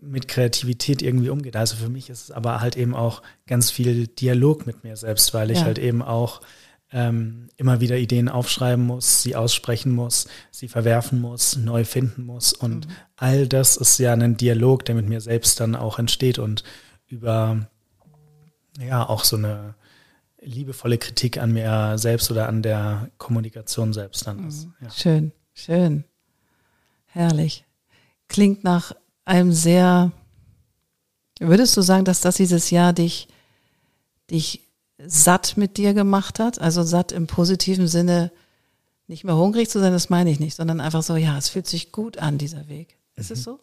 mit 0.00 0.26
Kreativität 0.26 1.00
irgendwie 1.00 1.30
umgeht. 1.30 1.54
Also 1.54 1.76
für 1.76 1.88
mich 1.88 2.10
ist 2.10 2.24
es 2.24 2.30
aber 2.32 2.60
halt 2.60 2.76
eben 2.76 2.96
auch 2.96 3.22
ganz 3.46 3.70
viel 3.70 4.08
Dialog 4.08 4.66
mit 4.66 4.82
mir 4.82 4.96
selbst, 4.96 5.32
weil 5.32 5.52
ich 5.52 5.60
ja. 5.60 5.64
halt 5.64 5.78
eben 5.78 6.02
auch 6.02 6.40
ähm, 6.94 7.48
immer 7.56 7.80
wieder 7.80 7.98
Ideen 7.98 8.28
aufschreiben 8.28 8.86
muss, 8.86 9.20
sie 9.22 9.34
aussprechen 9.34 9.92
muss, 9.92 10.28
sie 10.52 10.68
verwerfen 10.68 11.20
muss, 11.20 11.56
neu 11.56 11.84
finden 11.84 12.24
muss. 12.24 12.52
Und 12.52 12.86
mhm. 12.86 12.92
all 13.16 13.48
das 13.48 13.76
ist 13.76 13.98
ja 13.98 14.12
ein 14.12 14.36
Dialog, 14.36 14.84
der 14.84 14.94
mit 14.94 15.08
mir 15.08 15.20
selbst 15.20 15.58
dann 15.58 15.74
auch 15.74 15.98
entsteht 15.98 16.38
und 16.38 16.62
über 17.08 17.66
ja 18.80 19.08
auch 19.08 19.24
so 19.24 19.36
eine 19.36 19.74
liebevolle 20.40 20.98
Kritik 20.98 21.38
an 21.38 21.52
mir 21.52 21.98
selbst 21.98 22.30
oder 22.30 22.48
an 22.48 22.62
der 22.62 23.10
Kommunikation 23.18 23.92
selbst 23.92 24.26
dann 24.26 24.46
ist. 24.46 24.66
Mhm. 24.66 24.74
Ja. 24.80 24.90
Schön, 24.90 25.32
schön. 25.52 26.04
Herrlich. 27.06 27.64
Klingt 28.28 28.62
nach 28.62 28.92
einem 29.24 29.52
sehr, 29.52 30.12
würdest 31.40 31.76
du 31.76 31.82
sagen, 31.82 32.04
dass 32.04 32.20
das 32.20 32.36
dieses 32.36 32.70
Jahr 32.70 32.92
dich, 32.92 33.26
dich 34.30 34.63
satt 35.06 35.56
mit 35.56 35.76
dir 35.76 35.94
gemacht 35.94 36.38
hat? 36.38 36.60
Also 36.60 36.82
satt 36.82 37.12
im 37.12 37.26
positiven 37.26 37.88
Sinne, 37.88 38.30
nicht 39.06 39.24
mehr 39.24 39.36
hungrig 39.36 39.68
zu 39.68 39.80
sein, 39.80 39.92
das 39.92 40.08
meine 40.08 40.30
ich 40.30 40.40
nicht, 40.40 40.54
sondern 40.54 40.80
einfach 40.80 41.02
so, 41.02 41.16
ja, 41.16 41.36
es 41.36 41.48
fühlt 41.48 41.66
sich 41.66 41.92
gut 41.92 42.18
an, 42.18 42.38
dieser 42.38 42.68
Weg. 42.68 42.96
Ist 43.16 43.30
mhm. 43.30 43.34
es 43.34 43.42
so? 43.42 43.60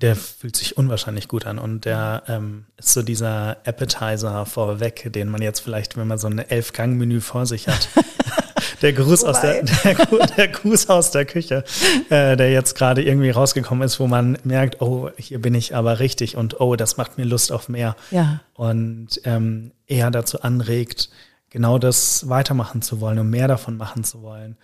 Der 0.00 0.16
fühlt 0.16 0.56
sich 0.56 0.76
unwahrscheinlich 0.76 1.28
gut 1.28 1.46
an 1.46 1.58
und 1.58 1.84
der 1.84 2.22
ähm, 2.26 2.64
ist 2.76 2.94
so 2.94 3.02
dieser 3.02 3.58
Appetizer 3.64 4.46
vorweg, 4.46 5.12
den 5.12 5.28
man 5.28 5.42
jetzt 5.42 5.60
vielleicht, 5.60 5.96
wenn 5.96 6.08
man 6.08 6.18
so 6.18 6.26
ein 6.26 6.38
Elf-Gang-Menü 6.38 7.20
vor 7.20 7.44
sich 7.46 7.68
hat, 7.68 7.88
der 8.82 8.92
Gruß 8.92 9.24
aus 9.24 9.40
der, 9.40 9.62
der, 9.84 9.94
der, 10.36 10.48
Gruß 10.48 10.88
aus 10.88 11.10
der 11.10 11.24
Küche, 11.24 11.64
äh, 12.08 12.36
der 12.36 12.50
jetzt 12.50 12.74
gerade 12.74 13.02
irgendwie 13.02 13.30
rausgekommen 13.30 13.84
ist, 13.84 14.00
wo 14.00 14.06
man 14.06 14.38
merkt, 14.44 14.80
oh, 14.80 15.10
hier 15.16 15.40
bin 15.40 15.54
ich 15.54 15.74
aber 15.74 16.00
richtig 16.00 16.36
und 16.36 16.60
oh, 16.60 16.76
das 16.76 16.96
macht 16.96 17.18
mir 17.18 17.24
Lust 17.24 17.52
auf 17.52 17.68
mehr. 17.68 17.96
Ja. 18.10 18.40
Und 18.54 19.20
ähm, 19.24 19.72
eher 19.86 20.10
dazu 20.10 20.42
anregt, 20.42 21.10
genau 21.50 21.78
das 21.78 22.28
weitermachen 22.28 22.82
zu 22.82 23.00
wollen 23.00 23.18
und 23.18 23.30
mehr 23.30 23.48
davon 23.48 23.76
machen 23.76 24.04
zu 24.04 24.22
wollen. 24.22 24.56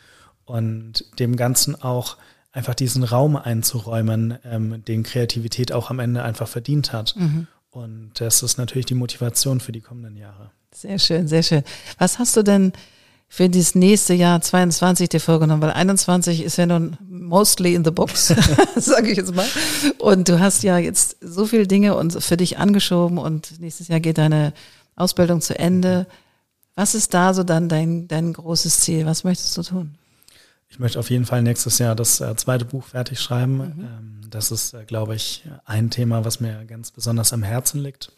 Und 0.45 1.05
dem 1.19 1.37
Ganzen 1.37 1.81
auch 1.83 2.17
einfach 2.57 2.75
diesen 2.75 3.05
Raum 3.05 3.37
einzuräumen, 3.37 4.39
ähm, 4.45 4.83
den 4.85 5.03
Kreativität 5.03 5.73
auch 5.73 5.91
am 5.91 5.99
Ende 5.99 6.23
einfach 6.23 6.49
verdient 6.49 6.93
hat. 6.93 7.15
Mhm. 7.17 7.47
Und 7.71 8.13
das 8.15 8.43
ist 8.43 8.57
natürlich 8.57 8.87
die 8.87 8.95
Motivation 8.95 9.61
für 9.61 9.73
die 9.73 9.83
kommenden 9.83 10.17
Jahre. 10.17 10.51
Sehr 10.75 10.99
schön, 10.99 11.29
sehr 11.29 11.43
schön. 11.43 11.63
Was 11.99 12.19
hast 12.19 12.35
du 12.37 12.43
denn 12.43 12.73
für 13.29 13.49
dieses 13.49 13.75
nächste 13.75 14.15
Jahr 14.15 14.41
22 14.41 15.09
dir 15.11 15.21
vorgenommen, 15.21 15.61
weil 15.61 15.73
21 15.73 16.43
ist 16.43 16.57
ja 16.57 16.65
nun 16.65 16.97
mostly 17.07 17.75
in 17.75 17.85
the 17.85 17.91
box, 17.91 18.29
sage 18.77 19.11
ich 19.11 19.17
jetzt 19.19 19.35
mal. 19.35 19.47
Und 19.99 20.29
du 20.29 20.41
hast 20.41 20.63
ja 20.63 20.79
jetzt 20.79 21.17
so 21.21 21.45
viele 21.45 21.67
Dinge 21.67 21.97
und 21.97 22.23
für 22.23 22.37
dich 22.37 22.59
angeschoben 22.59 23.19
und 23.19 23.61
nächstes 23.61 23.89
Jahr 23.89 24.01
geht 24.01 24.19
deine 24.19 24.55
Ausbildung 24.95 25.41
zu 25.41 25.59
Ende. 25.59 26.07
Was 26.77 26.95
ist 26.95 27.13
da 27.13 27.35
so 27.35 27.43
dann 27.43 27.69
dein, 27.69 28.09
dein 28.09 28.33
großes 28.33 28.81
Ziel? 28.81 29.05
Was 29.05 29.25
möchtest 29.25 29.57
du 29.59 29.63
tun? 29.63 29.99
Ich 30.77 30.81
möchte 30.81 30.99
auf 30.99 31.09
jeden 31.09 31.25
Fall 31.25 31.41
nächstes 31.41 31.79
Jahr 31.79 31.95
das 31.95 32.21
äh, 32.21 32.37
zweite 32.37 32.67
Buch 32.67 32.85
fertig 32.85 33.19
schreiben. 33.19 33.57
Mhm. 33.57 33.81
Ähm, 33.81 34.21
das 34.29 34.51
ist, 34.51 34.75
äh, 34.75 34.85
glaube 34.85 35.15
ich, 35.15 35.43
ein 35.65 35.89
Thema, 35.89 36.27
was 36.27 36.39
mir 36.39 36.67
ganz 36.67 36.91
besonders 36.91 37.33
am 37.33 37.43
Herzen 37.43 37.83
liegt. 37.83 38.13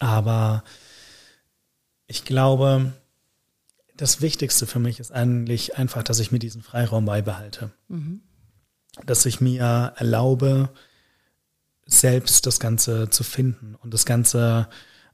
Aber 0.00 0.64
ich 2.08 2.24
glaube, 2.24 2.92
das 3.96 4.20
Wichtigste 4.20 4.66
für 4.66 4.80
mich 4.80 4.98
ist 4.98 5.12
eigentlich 5.12 5.78
einfach, 5.78 6.02
dass 6.02 6.18
ich 6.18 6.32
mir 6.32 6.40
diesen 6.40 6.60
Freiraum 6.60 7.04
beibehalte. 7.04 7.70
Mhm. 7.86 8.20
Dass 9.04 9.24
ich 9.24 9.40
mir 9.40 9.92
erlaube, 9.94 10.70
selbst 11.84 12.46
das 12.46 12.58
Ganze 12.58 13.10
zu 13.10 13.22
finden 13.22 13.76
und 13.76 13.94
das 13.94 14.06
Ganze 14.06 14.68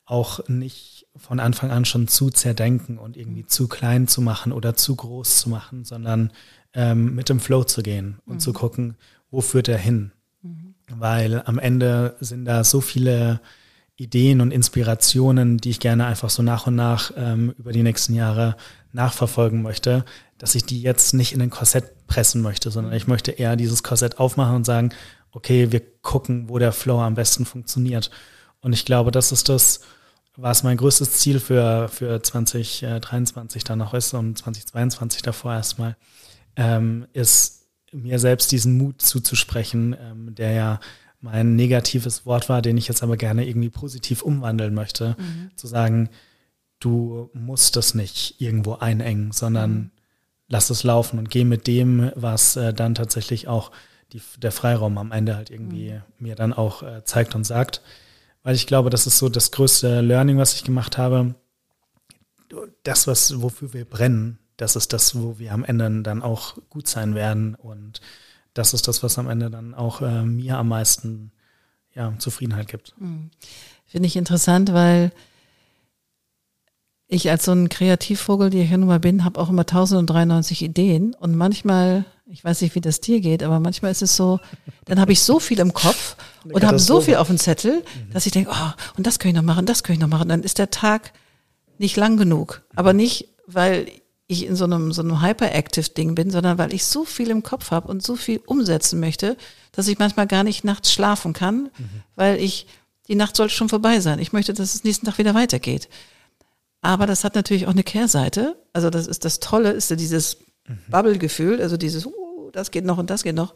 auch 0.06 0.48
nicht 0.48 1.06
von 1.16 1.38
Anfang 1.38 1.70
an 1.70 1.84
schon 1.84 2.08
zu 2.08 2.30
zerdenken 2.30 2.96
und 2.96 3.18
irgendwie 3.18 3.44
zu 3.44 3.68
klein 3.68 4.08
zu 4.08 4.22
machen 4.22 4.52
oder 4.52 4.74
zu 4.74 4.96
groß 4.96 5.38
zu 5.38 5.50
machen, 5.50 5.84
sondern 5.84 6.32
ähm, 6.74 7.14
mit 7.14 7.28
dem 7.28 7.40
Flow 7.40 7.64
zu 7.64 7.82
gehen 7.82 8.18
und 8.26 8.34
mhm. 8.34 8.40
zu 8.40 8.52
gucken, 8.52 8.96
wo 9.30 9.40
führt 9.40 9.68
er 9.68 9.78
hin. 9.78 10.12
Mhm. 10.42 10.74
Weil 10.88 11.42
am 11.44 11.58
Ende 11.58 12.16
sind 12.20 12.44
da 12.44 12.64
so 12.64 12.80
viele 12.80 13.40
Ideen 13.96 14.40
und 14.40 14.50
Inspirationen, 14.50 15.58
die 15.58 15.70
ich 15.70 15.80
gerne 15.80 16.06
einfach 16.06 16.30
so 16.30 16.42
nach 16.42 16.66
und 16.66 16.74
nach 16.74 17.12
ähm, 17.16 17.54
über 17.58 17.72
die 17.72 17.82
nächsten 17.82 18.14
Jahre 18.14 18.56
nachverfolgen 18.92 19.62
möchte, 19.62 20.04
dass 20.38 20.54
ich 20.54 20.64
die 20.64 20.82
jetzt 20.82 21.14
nicht 21.14 21.32
in 21.32 21.42
ein 21.42 21.50
Korsett 21.50 22.06
pressen 22.06 22.42
möchte, 22.42 22.70
sondern 22.70 22.94
ich 22.94 23.06
möchte 23.06 23.30
eher 23.30 23.56
dieses 23.56 23.82
Korsett 23.82 24.18
aufmachen 24.18 24.56
und 24.56 24.64
sagen, 24.64 24.90
okay, 25.30 25.72
wir 25.72 25.80
gucken, 26.02 26.48
wo 26.48 26.58
der 26.58 26.72
Flow 26.72 27.00
am 27.00 27.14
besten 27.14 27.44
funktioniert. 27.44 28.10
Und 28.60 28.72
ich 28.72 28.84
glaube, 28.84 29.10
das 29.10 29.32
ist 29.32 29.48
das, 29.48 29.80
was 30.36 30.62
mein 30.62 30.76
größtes 30.76 31.12
Ziel 31.12 31.40
für, 31.40 31.88
für 31.88 32.22
2023 32.22 33.64
dann 33.64 33.78
noch 33.78 33.94
ist 33.94 34.14
und 34.14 34.38
2022 34.38 35.22
davor 35.22 35.52
erstmal, 35.54 35.96
ähm, 36.56 37.06
ist 37.12 37.66
mir 37.92 38.18
selbst 38.18 38.52
diesen 38.52 38.78
Mut 38.78 39.02
zuzusprechen, 39.02 39.96
ähm, 40.00 40.34
der 40.34 40.52
ja 40.52 40.80
mein 41.20 41.54
negatives 41.54 42.26
Wort 42.26 42.48
war, 42.48 42.62
den 42.62 42.76
ich 42.76 42.88
jetzt 42.88 43.02
aber 43.02 43.16
gerne 43.16 43.46
irgendwie 43.46 43.70
positiv 43.70 44.22
umwandeln 44.22 44.74
möchte, 44.74 45.16
mhm. 45.18 45.50
zu 45.56 45.66
sagen, 45.66 46.10
du 46.80 47.30
musst 47.32 47.76
das 47.76 47.94
nicht 47.94 48.40
irgendwo 48.40 48.74
einengen, 48.74 49.30
sondern 49.30 49.72
mhm. 49.72 49.90
lass 50.48 50.68
es 50.70 50.82
laufen 50.82 51.18
und 51.18 51.30
geh 51.30 51.44
mit 51.44 51.66
dem, 51.66 52.10
was 52.16 52.56
äh, 52.56 52.74
dann 52.74 52.94
tatsächlich 52.94 53.46
auch 53.46 53.70
die, 54.12 54.20
der 54.38 54.52
Freiraum 54.52 54.98
am 54.98 55.12
Ende 55.12 55.36
halt 55.36 55.50
irgendwie 55.50 55.92
mhm. 55.92 56.02
mir 56.18 56.34
dann 56.34 56.52
auch 56.52 56.82
äh, 56.82 57.04
zeigt 57.04 57.34
und 57.34 57.44
sagt. 57.44 57.82
Weil 58.42 58.56
ich 58.56 58.66
glaube, 58.66 58.90
das 58.90 59.06
ist 59.06 59.18
so 59.18 59.28
das 59.28 59.52
größte 59.52 60.00
Learning, 60.00 60.38
was 60.38 60.54
ich 60.54 60.64
gemacht 60.64 60.98
habe. 60.98 61.36
Das, 62.82 63.06
was, 63.06 63.40
wofür 63.40 63.72
wir 63.72 63.84
brennen, 63.84 64.38
das 64.62 64.76
ist 64.76 64.92
das, 64.92 65.16
wo 65.16 65.40
wir 65.40 65.52
am 65.52 65.64
Ende 65.64 66.02
dann 66.02 66.22
auch 66.22 66.56
gut 66.70 66.86
sein 66.86 67.16
werden 67.16 67.56
und 67.56 68.00
das 68.54 68.74
ist 68.74 68.86
das, 68.86 69.02
was 69.02 69.18
am 69.18 69.28
Ende 69.28 69.50
dann 69.50 69.74
auch 69.74 70.02
äh, 70.02 70.22
mir 70.22 70.56
am 70.56 70.68
meisten 70.68 71.32
ja, 71.94 72.14
Zufriedenheit 72.18 72.68
gibt. 72.68 72.94
Mhm. 72.98 73.30
Finde 73.86 74.06
ich 74.06 74.14
interessant, 74.14 74.72
weil 74.72 75.10
ich 77.08 77.28
als 77.28 77.44
so 77.44 77.52
ein 77.52 77.68
Kreativvogel, 77.68 78.50
die 78.50 78.60
ich 78.60 78.70
ja 78.70 78.76
nun 78.76 78.86
mal 78.86 79.00
bin, 79.00 79.24
habe 79.24 79.40
auch 79.40 79.50
immer 79.50 79.62
1093 79.62 80.62
Ideen 80.62 81.14
und 81.14 81.34
manchmal, 81.34 82.04
ich 82.26 82.44
weiß 82.44 82.62
nicht, 82.62 82.76
wie 82.76 82.80
das 82.80 83.00
dir 83.00 83.20
geht, 83.20 83.42
aber 83.42 83.58
manchmal 83.58 83.90
ist 83.90 84.02
es 84.02 84.14
so, 84.14 84.38
dann 84.84 85.00
habe 85.00 85.10
ich 85.10 85.22
so 85.22 85.40
viel 85.40 85.58
im 85.58 85.74
Kopf 85.74 86.16
und 86.44 86.64
habe 86.64 86.78
so 86.78 87.00
viel 87.00 87.16
auf 87.16 87.26
dem 87.26 87.38
Zettel, 87.38 87.80
mhm. 87.80 88.12
dass 88.12 88.26
ich 88.26 88.32
denke, 88.32 88.50
oh, 88.52 88.70
und 88.96 89.08
das 89.08 89.18
kann 89.18 89.30
ich 89.30 89.36
noch 89.36 89.42
machen, 89.42 89.66
das 89.66 89.82
kann 89.82 89.94
ich 89.94 90.00
noch 90.00 90.08
machen. 90.08 90.28
Dann 90.28 90.44
ist 90.44 90.58
der 90.58 90.70
Tag 90.70 91.12
nicht 91.78 91.96
lang 91.96 92.16
genug, 92.16 92.62
aber 92.76 92.92
nicht, 92.92 93.28
weil 93.48 93.86
ich 94.32 94.46
in 94.46 94.56
so 94.56 94.64
einem, 94.64 94.92
so 94.92 95.02
einem 95.02 95.22
Hyperactive-Ding 95.22 96.14
bin, 96.14 96.30
sondern 96.30 96.58
weil 96.58 96.72
ich 96.72 96.84
so 96.84 97.04
viel 97.04 97.30
im 97.30 97.42
Kopf 97.42 97.70
habe 97.70 97.88
und 97.88 98.02
so 98.02 98.16
viel 98.16 98.40
umsetzen 98.46 99.00
möchte, 99.00 99.36
dass 99.72 99.88
ich 99.88 99.98
manchmal 99.98 100.26
gar 100.26 100.44
nicht 100.44 100.64
nachts 100.64 100.92
schlafen 100.92 101.32
kann, 101.32 101.70
mhm. 101.76 102.02
weil 102.14 102.40
ich, 102.40 102.66
die 103.08 103.14
Nacht 103.14 103.36
sollte 103.36 103.54
schon 103.54 103.68
vorbei 103.68 104.00
sein. 104.00 104.18
Ich 104.18 104.32
möchte, 104.32 104.52
dass 104.52 104.74
es 104.74 104.84
nächsten 104.84 105.06
Tag 105.06 105.18
wieder 105.18 105.34
weitergeht. 105.34 105.88
Aber 106.80 107.06
das 107.06 107.24
hat 107.24 107.34
natürlich 107.34 107.66
auch 107.66 107.72
eine 107.72 107.84
Kehrseite. 107.84 108.56
Also 108.72 108.90
das 108.90 109.06
ist 109.06 109.24
das 109.24 109.40
Tolle, 109.40 109.70
ist 109.70 109.90
ja 109.90 109.96
dieses 109.96 110.38
mhm. 110.66 110.78
Bubble-Gefühl, 110.88 111.62
also 111.62 111.76
dieses, 111.76 112.06
uh, 112.06 112.50
das 112.52 112.70
geht 112.70 112.84
noch 112.84 112.98
und 112.98 113.10
das 113.10 113.22
geht 113.22 113.36
noch. 113.36 113.54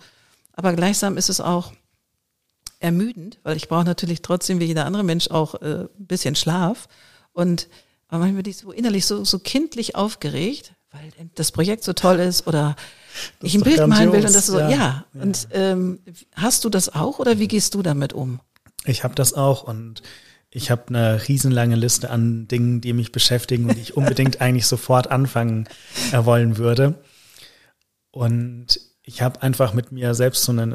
Aber 0.53 0.73
gleichsam 0.73 1.17
ist 1.17 1.29
es 1.29 1.41
auch 1.41 1.73
ermüdend, 2.79 3.39
weil 3.43 3.57
ich 3.57 3.69
brauche 3.69 3.85
natürlich 3.85 4.23
trotzdem 4.23 4.61
wie 4.61 4.65
jeder 4.65 4.87
andere 4.87 5.05
Mensch 5.05 5.29
auch 5.29 5.55
äh, 5.61 5.87
ein 5.99 6.07
bisschen 6.07 6.37
Schlaf. 6.37 6.89
Und 7.33 7.69
aber 8.09 8.21
manchmal 8.21 8.43
bin 8.43 8.51
ich 8.51 8.59
so 8.59 8.73
innerlich 8.73 9.07
so, 9.07 9.25
so 9.25 9.39
kindlich 9.39 9.97
aufgeregt, 9.97 10.75
weil 10.93 11.11
das 11.35 11.53
Projekt 11.53 11.85
so 11.85 11.93
toll 11.93 12.21
ist 12.21 12.47
oder 12.47 12.77
ich 13.43 13.55
ein 13.55 13.63
Bild 13.63 13.87
malen 13.87 14.13
will 14.13 14.25
und 14.25 14.35
das 14.35 14.47
so, 14.47 14.59
ja. 14.59 14.71
ja. 14.71 15.07
Und 15.15 15.49
ähm, 15.53 16.01
hast 16.35 16.65
du 16.65 16.69
das 16.69 16.95
auch 16.95 17.19
oder 17.19 17.39
wie 17.39 17.49
gehst 17.49 17.75
du 17.75 17.83
damit 17.83 18.13
um? 18.13 18.41
Ich 18.85 19.05
habe 19.05 19.15
das 19.15 19.35
auch 19.35 19.65
und 19.65 20.03
ich 20.51 20.71
habe 20.71 20.89
eine 20.89 21.29
riesenlange 21.29 21.77
Liste 21.77 22.11
an 22.11 22.49
Dingen, 22.49 22.81
die 22.81 22.93
mich 22.93 23.13
beschäftigen 23.13 23.69
und 23.69 23.77
die 23.77 23.81
ich 23.81 23.97
unbedingt 23.97 24.41
eigentlich 24.41 24.67
sofort 24.67 25.11
anfangen 25.11 25.69
äh, 26.13 26.25
wollen 26.25 26.57
würde. 26.57 27.03
Und 28.11 28.81
ich 29.03 29.23
habe 29.23 29.43
einfach 29.43 29.75
mit 29.75 29.93
mir 29.93 30.15
selbst 30.15 30.45
so 30.45 30.53
einen, 30.53 30.75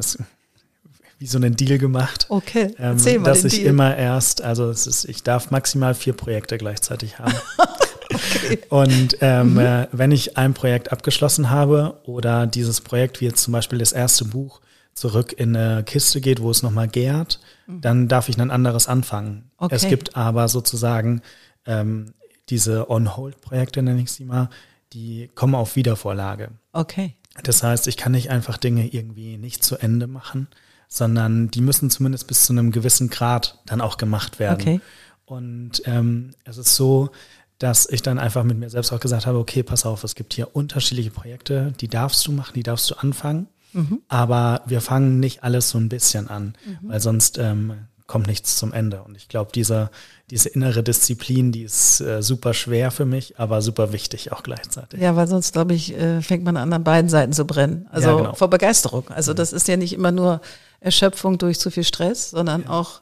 wie 1.22 1.28
so 1.28 1.38
einen 1.38 1.56
Deal 1.56 1.78
gemacht. 1.78 2.26
Okay, 2.30 2.74
ähm, 2.80 2.98
dass 3.24 3.44
ich 3.44 3.54
Deal. 3.54 3.68
immer 3.68 3.96
erst, 3.96 4.42
also 4.42 4.72
es 4.72 4.88
ist, 4.88 5.06
ich 5.06 5.22
darf 5.22 5.52
maximal 5.52 5.94
vier 5.94 6.14
Projekte 6.14 6.58
gleichzeitig 6.58 7.20
haben. 7.20 7.36
okay. 8.12 8.60
Und 8.70 9.18
ähm, 9.22 9.54
mhm. 9.54 9.60
äh, 9.60 9.88
wenn 9.92 10.12
ich 10.12 10.38
ein 10.38 10.56
Projekt 10.56 10.92
abgeschlossen 10.92 11.52
habe 11.52 12.00
oder 12.06 12.48
dieses 12.48 12.82
Projekt, 12.82 13.22
wie 13.22 13.26
jetzt 13.26 13.44
zum 13.44 13.52
Beispiel 13.52 13.78
das 13.78 13.92
erste 13.92 14.26
Buch, 14.26 14.62
zurück 14.96 15.32
in 15.38 15.56
eine 15.56 15.84
Kiste 15.84 16.22
geht, 16.22 16.42
wo 16.42 16.50
es 16.50 16.64
nochmal 16.64 16.88
gärt, 16.88 17.40
mhm. 17.68 17.82
dann 17.82 18.08
darf 18.08 18.28
ich 18.28 18.40
ein 18.40 18.50
anderes 18.50 18.88
anfangen. 18.88 19.52
Okay. 19.58 19.76
Es 19.76 19.88
gibt 19.88 20.18
aber 20.18 20.48
sozusagen 20.48 21.22
ähm, 21.68 22.16
diese 22.50 22.90
On-Hold-Projekte, 22.90 23.84
nenne 23.84 24.02
ich 24.02 24.12
sie 24.12 24.26
mal, 24.26 24.50
die 24.92 25.30
kommen 25.36 25.54
auf 25.54 25.76
Wiedervorlage. 25.76 26.50
Okay. 26.74 27.14
Das 27.44 27.62
heißt, 27.62 27.86
ich 27.86 27.96
kann 27.96 28.14
nicht 28.14 28.32
einfach 28.32 28.58
Dinge 28.58 28.88
irgendwie 28.88 29.38
nicht 29.38 29.64
zu 29.64 29.78
Ende 29.78 30.08
machen, 30.08 30.48
sondern 30.94 31.50
die 31.50 31.62
müssen 31.62 31.90
zumindest 31.90 32.28
bis 32.28 32.46
zu 32.46 32.52
einem 32.52 32.72
gewissen 32.72 33.10
Grad 33.10 33.60
dann 33.66 33.80
auch 33.80 33.96
gemacht 33.96 34.40
werden. 34.40 34.62
Okay. 34.62 34.82
Und 35.24 35.84
ähm, 35.86 36.32
es 36.44 36.58
ist 36.58 36.76
so, 36.76 37.12
dass 37.60 37.90
ich 37.90 38.02
dann 38.02 38.20
einfach 38.20 38.44
mit 38.44 38.58
mir 38.58 38.70
selbst 38.70 38.92
auch 38.92 39.00
gesagt 39.00 39.26
habe, 39.26 39.38
okay, 39.38 39.64
pass 39.64 39.86
auf, 39.86 40.04
es 40.04 40.16
gibt 40.16 40.34
hier 40.34 40.54
unterschiedliche 40.54 41.10
Projekte, 41.10 41.74
die 41.80 41.88
darfst 41.88 42.28
du 42.28 42.34
machen, 42.34 42.52
die 42.56 42.64
darfst 42.64 42.92
du 42.92 42.96
anfangen. 42.96 43.48
Mhm. 43.72 44.02
Aber 44.10 44.64
wir 44.66 44.82
fangen 44.82 45.22
nicht 45.22 45.44
alles 45.46 45.70
so 45.70 45.78
ein 45.78 45.88
bisschen 45.88 46.28
an, 46.28 46.56
mhm. 46.66 46.90
weil 46.90 47.00
sonst 47.00 47.38
ähm, 47.38 47.74
kommt 48.06 48.28
nichts 48.28 48.58
zum 48.58 48.74
Ende. 48.74 49.02
Und 49.04 49.16
ich 49.16 49.30
glaube, 49.30 49.52
diese, 49.56 49.92
diese 50.30 50.50
innere 50.50 50.84
Disziplin, 50.84 51.54
die 51.54 51.64
ist 51.64 52.02
äh, 52.02 52.22
super 52.22 52.54
schwer 52.54 52.92
für 52.92 53.06
mich, 53.06 53.40
aber 53.40 53.62
super 53.62 53.94
wichtig 53.94 54.34
auch 54.34 54.44
gleichzeitig. 54.44 55.00
Ja, 55.00 55.16
weil 55.16 55.30
sonst, 55.30 55.54
glaube 55.54 55.74
ich, 55.74 55.98
äh, 55.98 56.22
fängt 56.22 56.44
man 56.44 56.58
an, 56.58 56.74
an 56.74 56.84
beiden 56.84 57.10
Seiten 57.10 57.32
zu 57.32 57.46
brennen. 57.46 57.88
Also 57.92 58.10
ja, 58.10 58.16
genau. 58.18 58.34
vor 58.34 58.50
Begeisterung. 58.50 59.08
Also 59.08 59.32
mhm. 59.32 59.38
das 59.38 59.54
ist 59.54 59.70
ja 59.70 59.78
nicht 59.78 59.94
immer 59.94 60.12
nur 60.12 60.42
Erschöpfung 60.82 61.38
durch 61.38 61.60
zu 61.60 61.72
viel 61.72 61.86
Stress, 61.86 62.32
sondern 62.32 62.64
ja. 62.64 62.70
auch, 62.70 63.02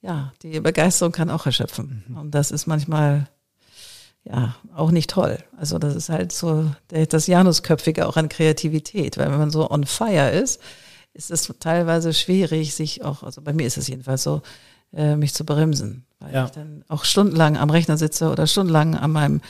ja, 0.00 0.32
die 0.42 0.60
Begeisterung 0.60 1.12
kann 1.12 1.28
auch 1.28 1.44
erschöpfen. 1.44 2.04
Mhm. 2.08 2.16
Und 2.16 2.30
das 2.30 2.50
ist 2.50 2.66
manchmal, 2.66 3.28
ja, 4.22 4.54
auch 4.74 4.90
nicht 4.90 5.10
toll. 5.10 5.38
Also 5.58 5.78
das 5.78 5.94
ist 5.94 6.08
halt 6.08 6.32
so 6.32 6.70
das 6.88 7.26
Janusköpfige 7.26 8.06
auch 8.06 8.16
an 8.16 8.28
Kreativität, 8.28 9.18
weil 9.18 9.30
wenn 9.30 9.38
man 9.38 9.50
so 9.50 9.70
on 9.70 9.84
fire 9.84 10.30
ist, 10.30 10.62
ist 11.12 11.30
es 11.30 11.52
teilweise 11.60 12.14
schwierig, 12.14 12.74
sich 12.74 13.04
auch, 13.04 13.22
also 13.22 13.42
bei 13.42 13.52
mir 13.52 13.66
ist 13.66 13.76
es 13.76 13.88
jedenfalls 13.88 14.22
so, 14.22 14.42
äh, 14.92 15.16
mich 15.16 15.34
zu 15.34 15.44
bremsen, 15.44 16.06
weil 16.20 16.32
ja. 16.32 16.44
ich 16.44 16.52
dann 16.52 16.84
auch 16.88 17.04
stundenlang 17.04 17.56
am 17.56 17.70
Rechner 17.70 17.96
sitze 17.96 18.30
oder 18.30 18.46
stundenlang 18.46 18.94
an 18.94 19.10
meinem 19.10 19.40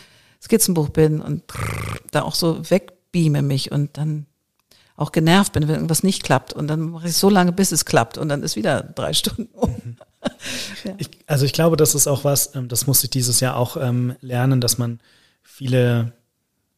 Skizzenbuch 0.42 0.88
bin 0.88 1.20
und 1.20 1.42
da 2.10 2.22
auch 2.22 2.34
so 2.34 2.70
wegbeame 2.70 3.42
mich 3.42 3.70
und 3.70 3.96
dann 3.98 4.26
auch 4.96 5.12
genervt 5.12 5.52
bin, 5.52 5.66
wenn 5.66 5.74
irgendwas 5.74 6.02
nicht 6.02 6.22
klappt. 6.22 6.52
Und 6.52 6.68
dann 6.68 6.90
mache 6.90 7.08
ich 7.08 7.16
so 7.16 7.28
lange, 7.28 7.52
bis 7.52 7.72
es 7.72 7.84
klappt. 7.84 8.16
Und 8.16 8.28
dann 8.28 8.42
ist 8.42 8.56
wieder 8.56 8.82
drei 8.82 9.12
Stunden 9.14 9.48
um. 9.54 9.96
Ja. 10.84 10.94
ich, 10.96 11.10
also 11.26 11.44
ich 11.44 11.52
glaube, 11.52 11.76
das 11.76 11.94
ist 11.94 12.06
auch 12.06 12.24
was, 12.24 12.54
ähm, 12.54 12.68
das 12.68 12.86
musste 12.86 13.06
ich 13.06 13.10
dieses 13.10 13.40
Jahr 13.40 13.56
auch 13.56 13.76
ähm, 13.76 14.16
lernen, 14.22 14.62
dass 14.62 14.78
man 14.78 15.00
viele 15.42 16.14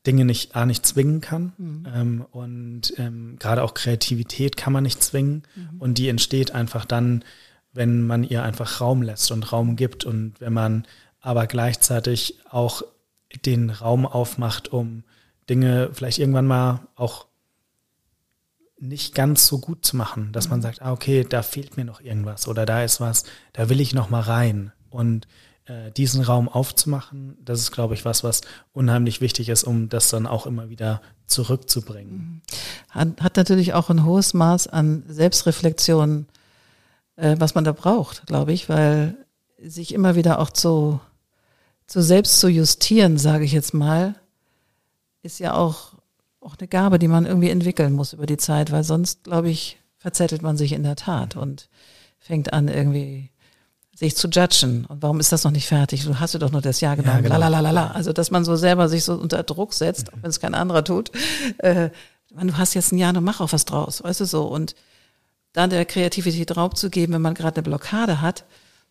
Dinge 0.05 0.24
nicht, 0.24 0.57
A, 0.57 0.66
nicht 0.66 0.85
zwingen 0.85 1.20
kann. 1.20 1.52
Mhm. 1.57 1.87
Ähm, 1.94 2.26
und 2.33 2.92
ähm, 2.96 3.37
gerade 3.38 3.62
auch 3.62 3.74
Kreativität 3.74 4.57
kann 4.57 4.72
man 4.72 4.83
nicht 4.83 5.00
zwingen. 5.00 5.44
Mhm. 5.55 5.81
Und 5.81 5.98
die 5.98 6.09
entsteht 6.09 6.50
einfach 6.50 6.85
dann, 6.85 7.24
wenn 7.72 8.05
man 8.05 8.24
ihr 8.24 8.42
einfach 8.42 8.81
Raum 8.81 9.02
lässt 9.02 9.31
und 9.31 9.52
Raum 9.52 9.76
gibt. 9.76 10.05
Und 10.05 10.40
wenn 10.40 10.52
man 10.52 10.87
aber 11.20 11.46
gleichzeitig 11.46 12.40
auch 12.50 12.83
den 13.44 13.70
Raum 13.70 14.07
aufmacht, 14.07 14.72
um 14.72 15.05
Dinge 15.48 15.90
vielleicht 15.92 16.18
irgendwann 16.18 16.46
mal 16.46 16.81
auch 16.94 17.26
nicht 18.79 19.15
ganz 19.15 19.47
so 19.47 19.59
gut 19.59 19.85
zu 19.85 19.97
machen, 19.97 20.33
dass 20.33 20.49
man 20.49 20.59
mhm. 20.59 20.62
sagt, 20.62 20.83
ah, 20.83 20.93
okay, 20.93 21.25
da 21.29 21.43
fehlt 21.43 21.77
mir 21.77 21.85
noch 21.85 22.01
irgendwas 22.01 22.47
oder 22.47 22.67
da 22.67 22.83
ist 22.83 23.01
was, 23.01 23.25
da 23.53 23.69
will 23.69 23.81
ich 23.81 23.95
noch 23.95 24.11
mal 24.11 24.21
rein 24.21 24.73
und 24.91 25.27
äh, 25.67 25.91
diesen 25.93 26.23
Raum 26.23 26.49
aufzumachen, 26.49 27.37
das 27.45 27.61
ist, 27.61 27.73
glaube 27.73 27.95
ich, 27.95 28.05
was, 28.05 28.23
was 28.23 28.43
unheimlich 28.73 29.21
wichtig 29.21 29.49
ist, 29.49 29.65
um 29.65 29.89
das 29.89 30.11
dann 30.11 30.27
auch 30.27 30.47
immer 30.47 30.69
wieder 30.69 31.01
zurückzubringen. 31.27 32.17
Mhm. 32.17 32.43
Hat, 32.91 33.21
hat 33.21 33.37
natürlich 33.37 33.75
auch 33.75 33.91
ein 33.91 34.05
hohes 34.05 34.35
Maß 34.35 34.69
an 34.69 35.05
Selbstreflexion, 35.09 36.27
äh, 37.17 37.37
was 37.39 37.55
man 37.55 37.65
da 37.65 37.73
braucht, 37.73 38.27
glaube 38.27 38.53
ich, 38.53 38.69
weil 38.69 39.17
sich 39.59 39.95
immer 39.95 40.15
wieder 40.17 40.39
auch 40.39 40.51
zu, 40.51 41.01
zu 41.87 42.03
selbst 42.03 42.41
zu 42.41 42.49
justieren, 42.49 43.19
sage 43.19 43.45
ich 43.45 43.53
jetzt 43.53 43.75
mal, 43.75 44.15
ist 45.23 45.41
ja 45.41 45.55
auch, 45.55 45.96
auch 46.47 46.57
eine 46.59 46.69
Gabe, 46.69 46.99
die 46.99 47.09
man 47.09 47.27
irgendwie 47.27 47.51
entwickeln 47.51 47.93
muss 47.93 48.13
über 48.13 48.27
die 48.27 48.37
Zeit, 48.37 48.71
weil 48.71 48.85
sonst, 48.85 49.25
glaube 49.25 49.51
ich, 49.51 49.79
verzettelt 49.99 50.43
man 50.43 50.57
sich 50.57 50.73
in 50.73 50.85
der 50.85 50.97
Tat 50.97 51.37
und 51.37 51.69
fängt 52.19 52.53
an 52.53 52.69
irgendwie 52.69 53.31
sich 53.95 54.17
zu 54.17 54.29
judgen. 54.29 54.85
Und 54.87 55.03
warum 55.03 55.21
ist 55.21 55.33
das 55.33 55.45
noch 55.45 55.51
nicht 55.51 55.67
fertig? 55.67 56.05
Du 56.05 56.21
hast 56.21 56.35
du 56.35 56.39
doch 56.39 56.53
nur 56.53 56.61
das 56.61 56.81
Jahr 56.81 56.97
genommen. 56.97 57.17
Ja, 57.17 57.23
genau. 57.23 57.39
Lalalala. 57.39 57.93
Also, 57.93 58.13
dass 58.13 58.31
man 58.31 58.45
so 58.45 58.55
selber 58.55 58.89
sich 58.89 59.05
so 59.05 59.15
unter 59.15 59.43
Druck 59.43 59.73
setzt, 59.73 60.13
auch 60.13 60.19
wenn 60.23 60.31
es 60.31 60.41
kein 60.41 60.55
anderer 60.55 60.85
tut. 60.85 61.11
Äh, 61.59 61.91
du 62.31 62.57
hast 62.57 62.75
jetzt 62.75 62.93
ein 62.93 62.99
Jahr, 62.99 63.13
noch 63.13 63.23
mach 63.23 63.41
auch 63.41 63.53
was 63.53 63.65
draus, 63.65 64.05
weißt 64.05 64.21
du 64.21 64.25
so. 64.27 64.45
Und 64.45 64.75
dann 65.53 65.71
der 65.71 65.87
Kreativität 65.87 66.57
Raum 66.57 66.75
zu 66.75 66.91
geben, 66.91 67.15
wenn 67.15 67.23
man 67.23 67.35
gerade 67.35 67.57
eine 67.57 67.63
Blockade 67.63 68.21
hat, 68.21 68.45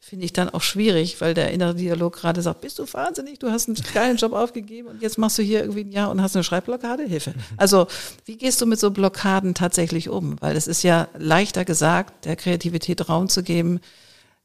finde 0.06 0.26
ich 0.26 0.34
dann 0.34 0.52
auch 0.52 0.62
schwierig, 0.62 1.20
weil 1.20 1.34
der 1.34 1.50
innere 1.50 1.74
Dialog 1.74 2.14
gerade 2.14 2.40
sagt, 2.44 2.62
bist 2.62 2.78
du 2.78 2.86
wahnsinnig, 2.94 3.40
du 3.40 3.50
hast 3.50 3.68
einen 3.68 3.78
geilen 3.92 4.18
Job 4.18 4.34
aufgegeben 4.34 4.88
und 4.88 5.02
jetzt 5.02 5.18
machst 5.18 5.40
du 5.40 5.42
hier 5.42 5.62
irgendwie 5.62 5.84
ein 5.84 5.92
Jahr 5.92 6.12
und 6.12 6.22
hast 6.22 6.36
eine 6.36 6.44
Schreibblockade, 6.44 7.04
Hilfe. 7.04 7.34
Also 7.58 7.88
wie 8.26 8.38
gehst 8.38 8.62
du 8.62 8.68
mit 8.68 8.80
so 8.80 8.92
Blockaden 8.92 9.56
tatsächlich 9.56 10.10
um? 10.10 10.40
Weil 10.42 10.56
es 10.56 10.68
ist 10.68 10.84
ja 10.84 11.08
leichter 11.18 11.66
gesagt, 11.66 12.26
der 12.26 12.36
Kreativität 12.36 13.10
Raum 13.10 13.30
zu 13.30 13.42
geben, 13.42 13.80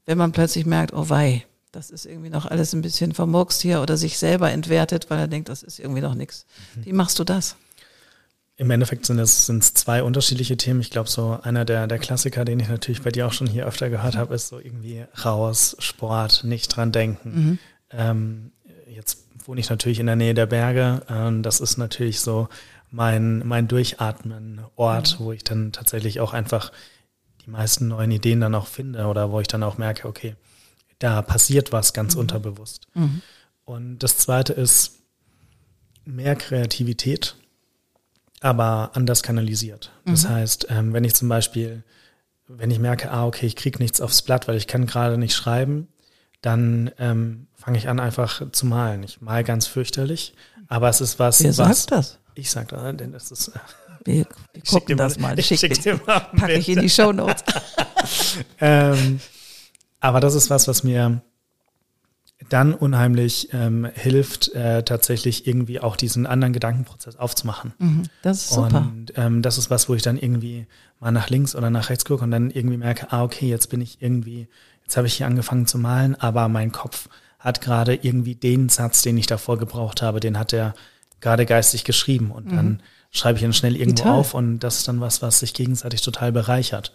wenn 0.07 0.17
man 0.17 0.33
plötzlich 0.33 0.65
merkt, 0.65 0.95
oh 0.95 1.11
wei, 1.11 1.45
das 1.73 1.91
ist 1.91 2.07
irgendwie 2.07 2.31
noch 2.31 2.47
alles 2.47 2.73
ein 2.73 2.81
bisschen 2.81 3.13
vermurkst 3.13 3.61
hier 3.61 3.83
oder 3.83 3.99
sich 3.99 4.17
selber 4.17 4.51
entwertet, 4.51 5.11
weil 5.11 5.19
er 5.19 5.29
denkt, 5.29 5.51
das 5.51 5.63
ist 5.63 5.79
irgendwie 5.79 6.01
noch 6.01 6.15
nichts. 6.15 6.47
Mhm. 6.75 6.87
Wie 6.87 6.93
machst 6.95 7.19
du 7.19 7.25
das? 7.25 7.57
Im 8.61 8.71
Endeffekt 8.71 9.07
sind 9.07 9.19
es 9.19 9.47
sind 9.47 9.65
zwei 9.65 10.03
unterschiedliche 10.03 10.59
Themen. 10.59 10.83
Ich 10.83 10.91
glaube, 10.91 11.09
so 11.09 11.39
einer 11.41 11.65
der, 11.65 11.87
der 11.87 11.99
Klassiker, 11.99 12.45
den 12.45 12.61
ich 12.61 12.69
natürlich 12.69 13.01
bei 13.01 13.11
dir 13.11 13.27
auch 13.27 13.33
schon 13.33 13.47
hier 13.47 13.65
öfter 13.65 13.89
gehört 13.89 14.19
habe, 14.19 14.35
ist 14.35 14.49
so 14.49 14.59
irgendwie 14.59 15.03
raus, 15.25 15.77
Sport, 15.79 16.45
nicht 16.45 16.69
dran 16.77 16.93
denken. 16.93 17.31
Mhm. 17.33 17.59
Ähm, 17.91 18.53
jetzt 18.87 19.25
wohne 19.47 19.61
ich 19.61 19.71
natürlich 19.71 19.99
in 19.99 20.05
der 20.05 20.17
Nähe 20.17 20.35
der 20.35 20.45
Berge. 20.45 21.01
Ähm, 21.09 21.43
das 21.43 21.61
ist 21.61 21.79
natürlich 21.79 22.21
so 22.21 22.51
mein, 22.91 23.49
mein 23.49 23.67
Durchatmen-Ort, 23.67 25.19
mhm. 25.19 25.25
wo 25.25 25.33
ich 25.33 25.43
dann 25.43 25.73
tatsächlich 25.73 26.21
auch 26.21 26.35
einfach 26.35 26.71
die 27.47 27.51
meisten 27.51 27.89
neuen 27.89 28.11
Ideen 28.11 28.43
dann 28.43 28.55
auch 28.55 28.67
finde 28.67 29.07
oder 29.07 29.33
wo 29.33 29.41
ich 29.41 29.49
dann 29.49 29.63
auch 29.63 29.79
merke, 29.79 30.07
okay, 30.07 30.37
da 30.99 31.23
passiert 31.23 31.73
was 31.73 31.95
ganz 31.95 32.13
mhm. 32.15 32.21
unterbewusst. 32.21 32.89
Mhm. 32.93 33.23
Und 33.65 34.01
das 34.01 34.19
zweite 34.19 34.53
ist 34.53 34.99
mehr 36.05 36.37
Kreativität 36.37 37.37
aber 38.41 38.91
anders 38.95 39.23
kanalisiert. 39.23 39.93
Das 40.05 40.25
mhm. 40.25 40.29
heißt, 40.31 40.67
ähm, 40.71 40.93
wenn 40.93 41.05
ich 41.05 41.15
zum 41.15 41.29
Beispiel, 41.29 41.85
wenn 42.49 42.71
ich 42.71 42.79
merke, 42.79 43.11
ah, 43.11 43.27
okay, 43.27 43.47
ich 43.47 43.57
kriege 43.57 43.79
nichts 43.79 44.01
aufs 44.01 44.23
Blatt, 44.23 44.49
weil 44.49 44.57
ich 44.57 44.67
kann 44.67 44.87
gerade 44.87 45.19
nicht 45.19 45.35
schreiben, 45.35 45.89
dann 46.41 46.91
ähm, 46.99 47.47
fange 47.55 47.79
ich 47.79 47.89
an, 47.89 48.01
einfach 48.01 48.51
zu 48.51 48.67
malen. 48.67 49.03
Ich 49.03 49.21
mal 49.21 49.45
ganz 49.45 49.67
fürchterlich, 49.67 50.35
aber 50.69 50.89
es 50.89 51.01
ist 51.01 51.19
was. 51.19 51.43
Wer 51.43 51.57
was, 51.59 51.83
sagt 51.83 51.93
das? 51.93 52.19
Ich 52.35 52.51
sag 52.51 52.69
das, 52.69 52.97
denn 52.97 53.13
das 53.13 53.31
ist. 53.31 53.53
Wir, 54.05 54.25
wir 54.55 54.63
gucken 54.69 54.97
das 54.97 55.19
mal. 55.19 55.39
Ich 55.39 55.47
schick, 55.47 55.61
schick 55.61 55.83
dir 55.83 56.01
mal 56.07 56.21
packe 56.37 56.55
ich 56.55 56.69
in 56.69 56.81
die 56.81 56.89
Show 56.89 57.13
Notes. 57.13 57.45
ähm, 58.61 59.21
aber 60.01 60.21
das 60.21 60.35
ist 60.35 60.49
was, 60.49 60.67
was 60.67 60.83
mir 60.83 61.21
dann 62.49 62.73
unheimlich 62.73 63.49
ähm, 63.53 63.87
hilft, 63.93 64.55
äh, 64.55 64.83
tatsächlich 64.83 65.47
irgendwie 65.47 65.81
auch 65.81 65.97
diesen 65.97 66.27
anderen 66.27 66.53
Gedankenprozess 66.53 67.17
aufzumachen. 67.17 67.75
Mhm, 67.79 68.03
das 68.23 68.39
ist 68.39 68.51
super. 68.51 68.79
Und 68.79 69.13
ähm, 69.17 69.43
das 69.43 69.59
ist 69.59 69.71
was, 69.71 69.89
wo 69.89 69.95
ich 69.95 70.03
dann 70.03 70.17
irgendwie 70.17 70.67
mal 71.01 71.13
nach 71.13 71.29
links 71.29 71.55
oder 71.55 71.71
nach 71.71 71.91
rechts 71.91 72.05
gucke 72.05 72.25
und 72.25 72.31
dann 72.31 72.51
irgendwie 72.51 72.79
merke, 72.79 73.13
ah, 73.13 73.23
okay, 73.23 73.49
jetzt 73.49 73.69
bin 73.69 73.81
ich 73.81 74.01
irgendwie, 74.01 74.49
jetzt 74.83 74.97
habe 74.97 75.07
ich 75.07 75.15
hier 75.15 75.27
angefangen 75.27 75.67
zu 75.67 75.79
malen, 75.79 76.15
aber 76.15 76.49
mein 76.49 76.73
Kopf 76.73 77.09
hat 77.39 77.61
gerade 77.61 77.95
irgendwie 77.95 78.35
den 78.35 78.69
Satz, 78.69 79.03
den 79.03 79.19
ich 79.19 79.27
davor 79.27 79.59
gebraucht 79.59 80.03
habe, 80.03 80.21
den 80.21 80.39
hat 80.39 80.53
er 80.53 80.75
gerade 81.21 81.45
geistig 81.47 81.85
geschrieben 81.85 82.31
und 82.31 82.47
mhm. 82.47 82.57
dann 82.57 82.83
schreibe 83.11 83.39
ich 83.39 83.45
ihn 83.45 83.53
schnell 83.53 83.77
irgendwo 83.77 84.09
auf 84.09 84.35
und 84.35 84.61
das 84.61 84.79
ist 84.79 84.89
dann 84.89 85.01
was, 85.01 85.21
was 85.21 85.41
sich 85.41 85.53
gegenseitig 85.53 86.01
total 86.01 86.33
bereichert. 86.33 86.93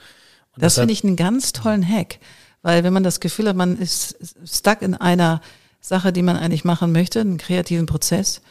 Und 0.55 0.63
das 0.63 0.75
finde 0.75 0.93
ich 0.93 1.03
einen 1.03 1.17
ganz 1.17 1.51
tollen 1.51 1.87
Hack. 1.87 2.19
Weil 2.65 2.83
wenn 2.83 2.93
man 2.93 3.03
das 3.03 3.19
Gefühl 3.19 3.47
hat, 3.47 3.55
man 3.55 3.77
ist 3.77 4.17
stuck 4.43 4.81
in 4.81 4.95
einer 4.95 5.39
Sache, 5.81 6.11
die 6.11 6.23
man 6.23 6.35
eigentlich 6.35 6.65
machen 6.65 6.91
möchte, 6.91 7.21
einen 7.21 7.37
kreativen 7.37 7.85
Prozess, 7.85 8.41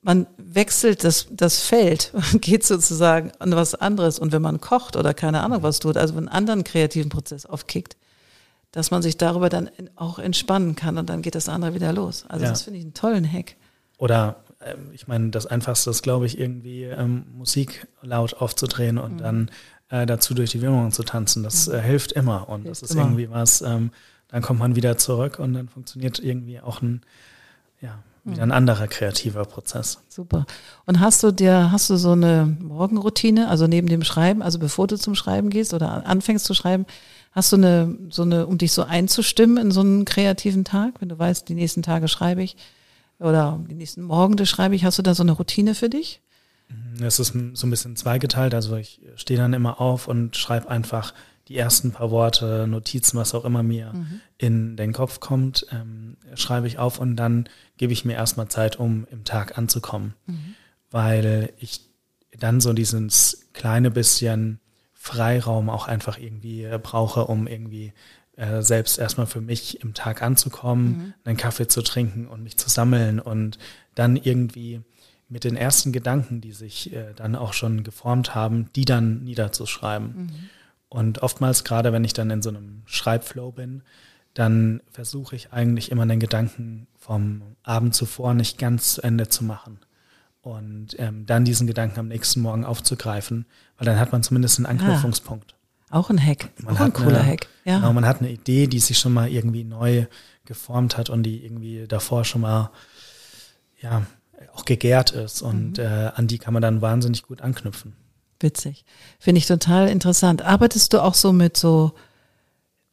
man 0.00 0.26
wechselt 0.36 1.04
das, 1.04 1.28
das 1.30 1.60
Feld 1.60 2.12
und 2.32 2.42
geht 2.42 2.64
sozusagen 2.64 3.30
an 3.38 3.52
was 3.52 3.76
anderes. 3.76 4.18
Und 4.18 4.32
wenn 4.32 4.42
man 4.42 4.60
kocht 4.60 4.96
oder 4.96 5.14
keine 5.14 5.44
Ahnung 5.44 5.62
was 5.62 5.78
tut, 5.78 5.96
also 5.96 6.16
einen 6.16 6.26
anderen 6.26 6.64
kreativen 6.64 7.08
Prozess 7.08 7.46
aufkickt, 7.46 7.96
dass 8.72 8.90
man 8.90 9.00
sich 9.00 9.16
darüber 9.16 9.48
dann 9.48 9.70
auch 9.94 10.18
entspannen 10.18 10.74
kann 10.74 10.98
und 10.98 11.08
dann 11.08 11.22
geht 11.22 11.36
das 11.36 11.48
andere 11.48 11.74
wieder 11.74 11.92
los. 11.92 12.24
Also 12.26 12.46
ja. 12.46 12.50
das 12.50 12.62
finde 12.62 12.80
ich 12.80 12.84
einen 12.84 12.94
tollen 12.94 13.32
Hack. 13.32 13.54
Oder 13.96 14.42
ähm, 14.60 14.88
ich 14.90 15.06
meine, 15.06 15.30
das 15.30 15.46
Einfachste 15.46 15.90
ist, 15.90 16.02
glaube 16.02 16.26
ich, 16.26 16.36
irgendwie 16.36 16.82
ähm, 16.82 17.26
Musik 17.32 17.86
laut 18.00 18.34
aufzudrehen 18.34 18.98
und 18.98 19.12
mhm. 19.12 19.18
dann 19.18 19.50
äh, 19.92 20.06
dazu 20.06 20.32
durch 20.34 20.50
die 20.50 20.62
Wohnung 20.62 20.90
zu 20.90 21.02
tanzen. 21.02 21.42
Das 21.42 21.68
äh, 21.68 21.80
hilft 21.80 22.12
immer 22.12 22.48
und 22.48 22.62
hilft 22.62 22.82
das 22.82 22.90
ist 22.90 22.96
immer. 22.96 23.04
irgendwie 23.04 23.30
was, 23.30 23.60
ähm, 23.60 23.90
dann 24.28 24.40
kommt 24.42 24.58
man 24.58 24.74
wieder 24.74 24.96
zurück 24.96 25.38
und 25.38 25.52
dann 25.52 25.68
funktioniert 25.68 26.18
irgendwie 26.18 26.60
auch 26.60 26.80
ein, 26.80 27.02
ja, 27.82 27.98
wieder 28.24 28.42
ein 28.42 28.52
anderer 28.52 28.86
kreativer 28.86 29.44
Prozess. 29.44 29.98
Super. 30.08 30.46
Und 30.86 31.00
hast 31.00 31.22
du 31.22 31.30
dir, 31.30 31.70
hast 31.72 31.90
du 31.90 31.96
so 31.96 32.12
eine 32.12 32.56
Morgenroutine, 32.60 33.48
also 33.48 33.66
neben 33.66 33.86
dem 33.88 34.02
Schreiben, 34.02 34.42
also 34.42 34.58
bevor 34.58 34.86
du 34.86 34.96
zum 34.96 35.14
Schreiben 35.14 35.50
gehst 35.50 35.74
oder 35.74 36.06
anfängst 36.06 36.46
zu 36.46 36.54
schreiben, 36.54 36.86
hast 37.32 37.52
du 37.52 37.56
eine, 37.56 37.98
so 38.08 38.22
eine, 38.22 38.46
um 38.46 38.56
dich 38.56 38.72
so 38.72 38.84
einzustimmen 38.84 39.58
in 39.58 39.72
so 39.72 39.80
einen 39.80 40.06
kreativen 40.06 40.64
Tag, 40.64 40.94
wenn 41.00 41.10
du 41.10 41.18
weißt, 41.18 41.46
die 41.48 41.54
nächsten 41.54 41.82
Tage 41.82 42.08
schreibe 42.08 42.42
ich 42.42 42.56
oder 43.18 43.60
die 43.68 43.74
nächsten 43.74 44.02
Morgen 44.02 44.44
schreibe 44.46 44.74
ich, 44.74 44.84
hast 44.84 44.98
du 44.98 45.02
da 45.02 45.14
so 45.14 45.22
eine 45.22 45.32
Routine 45.32 45.74
für 45.74 45.90
dich? 45.90 46.22
Mhm, 46.72 47.04
es 47.04 47.18
ist 47.18 47.34
so 47.54 47.66
ein 47.66 47.70
bisschen 47.70 47.96
zweigeteilt. 47.96 48.54
Also 48.54 48.76
ich 48.76 49.00
stehe 49.16 49.38
dann 49.38 49.52
immer 49.52 49.80
auf 49.80 50.08
und 50.08 50.36
schreibe 50.36 50.68
einfach 50.70 51.14
die 51.48 51.56
ersten 51.56 51.90
paar 51.92 52.10
Worte, 52.10 52.66
Notizen, 52.66 53.18
was 53.18 53.34
auch 53.34 53.44
immer 53.44 53.62
mir 53.62 53.92
mhm. 53.92 54.20
in 54.38 54.76
den 54.76 54.92
Kopf 54.92 55.20
kommt, 55.20 55.66
ähm, 55.72 56.16
schreibe 56.34 56.66
ich 56.66 56.78
auf 56.78 56.98
und 56.98 57.16
dann 57.16 57.48
gebe 57.76 57.92
ich 57.92 58.04
mir 58.04 58.14
erstmal 58.14 58.48
Zeit, 58.48 58.76
um 58.76 59.06
im 59.10 59.24
Tag 59.24 59.58
anzukommen. 59.58 60.14
Mhm. 60.26 60.54
Weil 60.90 61.52
ich 61.58 61.80
dann 62.38 62.60
so 62.60 62.72
dieses 62.72 63.48
kleine 63.52 63.90
bisschen 63.90 64.60
Freiraum 64.94 65.68
auch 65.68 65.88
einfach 65.88 66.18
irgendwie 66.18 66.68
brauche, 66.82 67.24
um 67.24 67.46
irgendwie 67.46 67.92
äh, 68.36 68.62
selbst 68.62 68.98
erstmal 68.98 69.26
für 69.26 69.40
mich 69.40 69.82
im 69.82 69.94
Tag 69.94 70.22
anzukommen, 70.22 70.86
mhm. 70.86 71.14
einen 71.24 71.36
Kaffee 71.36 71.66
zu 71.66 71.82
trinken 71.82 72.28
und 72.28 72.42
mich 72.42 72.56
zu 72.56 72.70
sammeln 72.70 73.18
und 73.18 73.58
dann 73.94 74.16
irgendwie 74.16 74.80
mit 75.32 75.44
den 75.44 75.56
ersten 75.56 75.92
Gedanken, 75.92 76.40
die 76.40 76.52
sich 76.52 76.92
äh, 76.92 77.14
dann 77.16 77.34
auch 77.34 77.54
schon 77.54 77.84
geformt 77.84 78.34
haben, 78.34 78.68
die 78.76 78.84
dann 78.84 79.24
niederzuschreiben. 79.24 80.14
Mhm. 80.14 80.30
Und 80.88 81.22
oftmals, 81.22 81.64
gerade 81.64 81.92
wenn 81.92 82.04
ich 82.04 82.12
dann 82.12 82.30
in 82.30 82.42
so 82.42 82.50
einem 82.50 82.82
Schreibflow 82.84 83.50
bin, 83.50 83.82
dann 84.34 84.82
versuche 84.90 85.34
ich 85.34 85.52
eigentlich 85.52 85.90
immer 85.90 86.04
den 86.04 86.20
Gedanken 86.20 86.86
vom 86.98 87.42
Abend 87.62 87.94
zuvor 87.94 88.34
nicht 88.34 88.58
ganz 88.58 88.94
zu 88.94 89.02
Ende 89.02 89.28
zu 89.28 89.42
machen. 89.42 89.78
Und 90.42 90.96
ähm, 90.98 91.24
dann 91.24 91.44
diesen 91.44 91.66
Gedanken 91.66 92.00
am 92.00 92.08
nächsten 92.08 92.40
Morgen 92.40 92.64
aufzugreifen, 92.64 93.46
weil 93.78 93.86
dann 93.86 93.98
hat 93.98 94.12
man 94.12 94.22
zumindest 94.22 94.58
einen 94.58 94.66
ah. 94.66 94.70
Anknüpfungspunkt. 94.70 95.54
Ah, 95.88 95.98
auch 95.98 96.10
ein 96.10 96.22
Hack, 96.22 96.50
man 96.62 96.76
auch 96.76 96.80
ein 96.80 96.92
cooler 96.92 97.20
eine, 97.20 97.26
Hack. 97.26 97.46
Ja. 97.64 97.76
Genau, 97.76 97.92
man 97.92 98.06
hat 98.06 98.20
eine 98.20 98.30
Idee, 98.30 98.66
die 98.66 98.80
sich 98.80 98.98
schon 98.98 99.12
mal 99.14 99.30
irgendwie 99.30 99.64
neu 99.64 100.06
geformt 100.44 100.98
hat 100.98 101.08
und 101.10 101.22
die 101.22 101.44
irgendwie 101.44 101.86
davor 101.86 102.24
schon 102.24 102.42
mal 102.42 102.70
ja, 103.80 104.06
auch 104.54 104.64
gegärt 104.64 105.12
ist 105.12 105.42
und 105.42 105.78
mhm. 105.78 105.84
äh, 105.84 106.10
an 106.14 106.26
die 106.26 106.38
kann 106.38 106.52
man 106.54 106.62
dann 106.62 106.82
wahnsinnig 106.82 107.22
gut 107.22 107.40
anknüpfen. 107.40 107.94
Witzig. 108.40 108.84
Finde 109.18 109.38
ich 109.38 109.46
total 109.46 109.88
interessant. 109.88 110.42
Arbeitest 110.42 110.92
du 110.92 111.02
auch 111.02 111.14
so 111.14 111.32
mit 111.32 111.56
so 111.56 111.92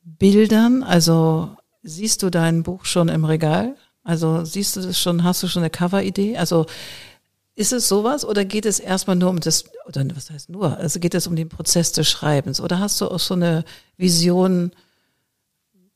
Bildern? 0.03 0.83
Also 0.83 1.55
siehst 1.81 2.23
du 2.23 2.29
dein 2.29 2.63
Buch 2.63 2.85
schon 2.85 3.09
im 3.09 3.25
Regal? 3.25 3.75
Also 4.03 4.45
siehst 4.45 4.75
du 4.75 4.81
das 4.81 4.99
schon, 4.99 5.23
hast 5.23 5.43
du 5.43 5.47
schon 5.47 5.63
eine 5.63 5.69
Cover-Idee? 5.69 6.37
Also 6.37 6.65
ist 7.55 7.73
es 7.73 7.89
sowas 7.89 8.23
oder 8.23 8.45
geht 8.45 8.65
es 8.65 8.79
erstmal 8.79 9.15
nur 9.15 9.29
um 9.29 9.39
das, 9.39 9.65
oder 9.85 10.05
was 10.15 10.29
heißt 10.29 10.49
nur, 10.49 10.77
also 10.77 10.99
geht 10.99 11.13
es 11.13 11.27
um 11.27 11.35
den 11.35 11.49
Prozess 11.49 11.91
des 11.91 12.07
Schreibens? 12.07 12.61
Oder 12.61 12.79
hast 12.79 13.01
du 13.01 13.07
auch 13.07 13.19
so 13.19 13.33
eine 13.33 13.65
Vision, 13.97 14.71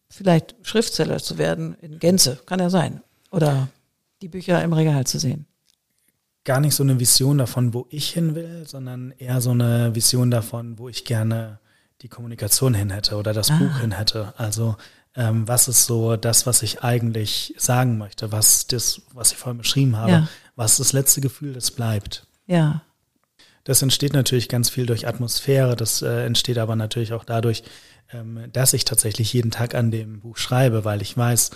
vielleicht 0.09 0.55
Schriftsteller 0.63 1.19
zu 1.19 1.37
werden 1.37 1.75
in 1.81 1.99
Gänze? 1.99 2.39
Kann 2.45 2.59
ja 2.59 2.69
sein. 2.69 3.01
Oder 3.31 3.69
die 4.23 4.29
Bücher 4.29 4.63
im 4.63 4.73
Regal 4.73 5.05
zu 5.05 5.19
sehen 5.19 5.45
gar 6.43 6.59
nicht 6.59 6.75
so 6.75 6.83
eine 6.83 6.99
Vision 6.99 7.37
davon, 7.37 7.73
wo 7.73 7.87
ich 7.89 8.09
hin 8.09 8.35
will, 8.35 8.65
sondern 8.67 9.13
eher 9.17 9.41
so 9.41 9.51
eine 9.51 9.95
Vision 9.95 10.29
davon, 10.31 10.77
wo 10.77 10.89
ich 10.89 11.05
gerne 11.05 11.59
die 12.01 12.09
Kommunikation 12.09 12.73
hin 12.73 12.89
hätte 12.89 13.15
oder 13.15 13.33
das 13.33 13.49
ah. 13.49 13.57
Buch 13.57 13.79
hin 13.79 13.93
hätte. 13.93 14.33
Also 14.37 14.75
ähm, 15.15 15.47
was 15.47 15.67
ist 15.67 15.85
so 15.85 16.17
das, 16.17 16.45
was 16.45 16.63
ich 16.63 16.83
eigentlich 16.83 17.53
sagen 17.57 17.97
möchte, 17.97 18.31
was 18.31 18.67
das, 18.67 19.03
was 19.13 19.31
ich 19.31 19.37
vorhin 19.37 19.59
beschrieben 19.59 19.95
habe, 19.95 20.11
ja. 20.11 20.27
was 20.55 20.77
das 20.77 20.91
letzte 20.91 21.21
Gefühl, 21.21 21.53
das 21.53 21.71
bleibt. 21.71 22.27
Ja. 22.45 22.81
Das 23.63 23.81
entsteht 23.81 24.11
natürlich 24.11 24.49
ganz 24.49 24.69
viel 24.69 24.85
durch 24.85 25.07
Atmosphäre, 25.07 25.77
das 25.77 26.01
äh, 26.01 26.25
entsteht 26.25 26.57
aber 26.57 26.75
natürlich 26.75 27.13
auch 27.13 27.23
dadurch, 27.23 27.63
ähm, 28.11 28.49
dass 28.51 28.73
ich 28.73 28.83
tatsächlich 28.83 29.31
jeden 29.31 29.51
Tag 29.51 29.75
an 29.75 29.91
dem 29.91 30.19
Buch 30.19 30.35
schreibe, 30.35 30.83
weil 30.83 31.01
ich 31.01 31.15
weiß, 31.15 31.51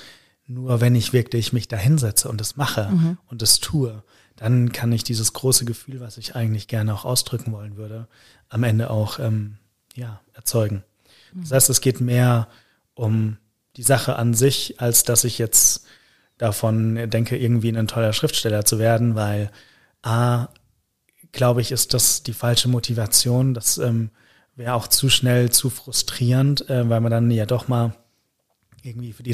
nur 0.48 0.82
wenn 0.82 0.95
ich 0.95 1.14
wirklich 1.14 1.54
mich 1.54 1.68
da 1.68 1.78
hinsetze 1.78 2.30
und 2.30 2.41
es 2.41 2.56
mache 2.56 2.89
mhm. 2.89 3.18
und 3.28 3.41
es 3.41 3.60
tue, 3.60 4.04
dann 4.36 4.72
kann 4.72 4.91
ich 4.91 5.04
dieses 5.04 5.34
große 5.34 5.66
Gefühl, 5.66 6.00
was 6.00 6.18
ich 6.18 6.36
eigentlich 6.36 6.68
gerne 6.68 6.93
auch 6.93 7.06
ausdrücken 7.06 7.52
wollen 7.52 7.76
würde, 7.76 8.08
am 8.50 8.64
Ende 8.64 8.89
auch 8.89 9.20
ähm, 9.20 9.58
ja, 9.95 10.22
erzeugen. 10.34 10.84
Das 11.34 11.52
heißt, 11.52 11.70
es 11.70 11.82
geht 11.82 12.02
mehr 12.02 12.48
um 12.93 13.38
die 13.76 13.84
Sache 13.84 14.16
an 14.16 14.34
sich, 14.34 14.80
als 14.80 15.04
dass 15.04 15.24
ich 15.24 15.38
jetzt 15.38 15.86
davon 16.38 17.10
denke, 17.10 17.38
irgendwie 17.38 17.70
ein 17.70 17.88
toller 17.88 18.14
Schriftsteller 18.14 18.66
zu 18.66 18.80
werden, 18.80 19.16
weil 19.16 19.52
A, 20.02 20.48
glaube 21.32 21.62
ich, 21.62 21.72
ist 21.72 21.93
das 21.93 22.24
die 22.24 22.34
falsche 22.34 22.70
Motivation. 22.70 23.54
Das 23.54 23.78
ähm, 23.78 24.12
wäre 24.56 24.74
auch 24.74 24.88
zu 24.88 25.10
schnell, 25.10 25.52
zu 25.52 25.70
frustrierend, 25.70 26.70
äh, 26.70 26.89
weil 26.89 27.02
man 27.02 27.12
dann 27.12 27.30
ja 27.32 27.45
doch 27.45 27.68
mal 27.68 27.95
irgendwie 28.84 29.14
für 29.14 29.24
die 29.24 29.34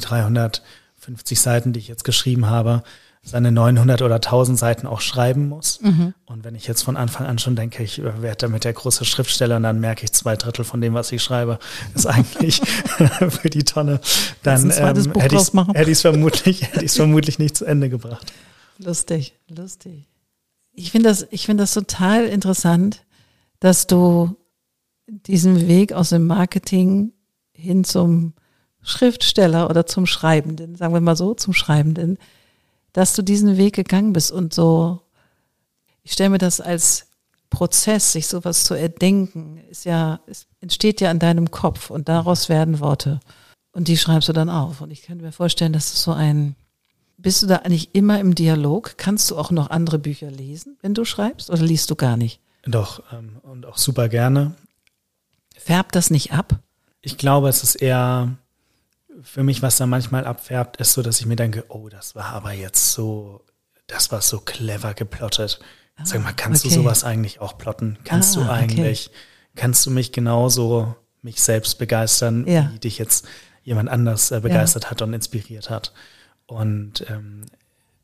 350 1.03 1.39
Seiten, 1.39 1.73
die 1.73 1.79
ich 1.79 1.87
jetzt 1.87 2.03
geschrieben 2.03 2.47
habe, 2.47 2.83
seine 3.25 3.53
900 3.53 4.01
oder 4.01 4.15
1000 4.15 4.59
Seiten 4.59 4.85
auch 4.85 4.99
schreiben 4.99 5.47
muss. 5.47 5.79
Mhm. 5.81 6.13
Und 6.25 6.43
wenn 6.43 6.55
ich 6.55 6.67
jetzt 6.67 6.81
von 6.81 6.97
Anfang 6.97 7.25
an 7.25 7.39
schon 7.39 7.55
denke, 7.55 7.81
ich 7.81 8.03
werde 8.03 8.35
damit 8.35 8.65
der 8.65 8.73
große 8.73 9.05
Schriftsteller 9.05 9.55
und 9.57 9.63
dann 9.63 9.79
merke 9.79 10.03
ich 10.03 10.11
zwei 10.11 10.35
Drittel 10.35 10.65
von 10.65 10.81
dem, 10.81 10.93
was 10.93 11.11
ich 11.11 11.23
schreibe, 11.23 11.57
ist 11.95 12.05
eigentlich 12.05 12.61
für 13.29 13.49
die 13.49 13.63
Tonne, 13.63 14.01
dann 14.43 14.71
ähm, 14.71 15.13
hätte 15.15 15.35
ich 15.35 15.91
es 15.91 16.01
vermutlich, 16.01 16.63
hätte 16.73 16.87
vermutlich 16.89 17.39
nicht 17.39 17.55
zu 17.55 17.65
Ende 17.65 17.89
gebracht. 17.89 18.33
Lustig, 18.77 19.39
lustig. 19.47 20.09
Ich 20.73 20.91
finde 20.91 21.09
das, 21.09 21.27
ich 21.31 21.45
finde 21.45 21.63
das 21.63 21.73
total 21.73 22.25
interessant, 22.25 23.05
dass 23.59 23.87
du 23.87 24.35
diesen 25.07 25.67
Weg 25.67 25.93
aus 25.93 26.09
dem 26.09 26.25
Marketing 26.27 27.13
hin 27.53 27.85
zum 27.85 28.33
Schriftsteller 28.83 29.69
oder 29.69 29.85
zum 29.85 30.05
Schreibenden, 30.05 30.75
sagen 30.75 30.93
wir 30.93 31.01
mal 31.01 31.15
so, 31.15 31.33
zum 31.33 31.53
Schreibenden, 31.53 32.17
dass 32.91 33.15
du 33.15 33.21
diesen 33.21 33.57
Weg 33.57 33.75
gegangen 33.75 34.13
bist 34.13 34.31
und 34.31 34.53
so, 34.53 35.01
ich 36.03 36.11
stelle 36.11 36.31
mir 36.31 36.37
das 36.37 36.61
als 36.61 37.07
Prozess, 37.49 38.11
sich 38.11 38.27
sowas 38.27 38.65
zu 38.65 38.73
erdenken, 38.73 39.57
ist 39.69 39.85
ja, 39.85 40.19
es 40.27 40.47
entsteht 40.59 41.01
ja 41.01 41.11
in 41.11 41.19
deinem 41.19 41.51
Kopf 41.51 41.89
und 41.89 42.09
daraus 42.09 42.49
werden 42.49 42.79
Worte. 42.79 43.19
Und 43.71 43.87
die 43.87 43.97
schreibst 43.97 44.29
du 44.29 44.33
dann 44.33 44.49
auf. 44.49 44.81
Und 44.81 44.91
ich 44.91 45.03
könnte 45.03 45.23
mir 45.23 45.31
vorstellen, 45.31 45.73
dass 45.73 45.93
es 45.93 46.03
so 46.03 46.11
ein, 46.11 46.55
bist 47.17 47.41
du 47.41 47.47
da 47.47 47.57
eigentlich 47.57 47.93
immer 47.93 48.19
im 48.19 48.35
Dialog? 48.35 48.95
Kannst 48.97 49.31
du 49.31 49.37
auch 49.37 49.51
noch 49.51 49.69
andere 49.69 49.99
Bücher 49.99 50.29
lesen, 50.29 50.77
wenn 50.81 50.93
du 50.93 51.05
schreibst, 51.05 51.49
oder 51.49 51.61
liest 51.61 51.89
du 51.89 51.95
gar 51.95 52.17
nicht? 52.17 52.39
Doch, 52.65 53.03
ähm, 53.11 53.37
und 53.43 53.65
auch 53.65 53.77
super 53.77 54.09
gerne. 54.09 54.55
Färbt 55.55 55.95
das 55.95 56.09
nicht 56.09 56.33
ab? 56.33 56.59
Ich 57.01 57.17
glaube, 57.17 57.49
es 57.49 57.63
ist 57.63 57.75
eher 57.75 58.37
für 59.23 59.43
mich, 59.43 59.61
was 59.61 59.77
da 59.77 59.85
manchmal 59.85 60.25
abfärbt, 60.25 60.77
ist 60.77 60.93
so, 60.93 61.01
dass 61.01 61.19
ich 61.19 61.25
mir 61.25 61.35
denke, 61.35 61.65
oh, 61.69 61.89
das 61.89 62.15
war 62.15 62.25
aber 62.25 62.51
jetzt 62.53 62.91
so, 62.91 63.43
das 63.87 64.11
war 64.11 64.21
so 64.21 64.39
clever 64.39 64.93
geplottet. 64.93 65.59
Ah, 65.95 66.05
Sag 66.05 66.23
mal, 66.23 66.33
kannst 66.33 66.65
okay. 66.65 66.75
du 66.75 66.81
sowas 66.81 67.03
eigentlich 67.03 67.39
auch 67.39 67.57
plotten? 67.57 67.97
Kannst 68.03 68.37
ah, 68.37 68.41
du 68.41 68.51
eigentlich, 68.51 69.07
okay. 69.07 69.17
kannst 69.55 69.85
du 69.85 69.91
mich 69.91 70.11
genauso 70.11 70.95
mich 71.21 71.41
selbst 71.41 71.79
begeistern, 71.79 72.45
ja. 72.47 72.69
wie 72.73 72.79
dich 72.79 72.97
jetzt 72.97 73.25
jemand 73.63 73.89
anders 73.89 74.31
äh, 74.31 74.41
begeistert 74.41 74.85
ja. 74.85 74.91
hat 74.91 75.01
und 75.01 75.13
inspiriert 75.13 75.69
hat? 75.69 75.93
Und 76.45 77.05
ähm, 77.09 77.45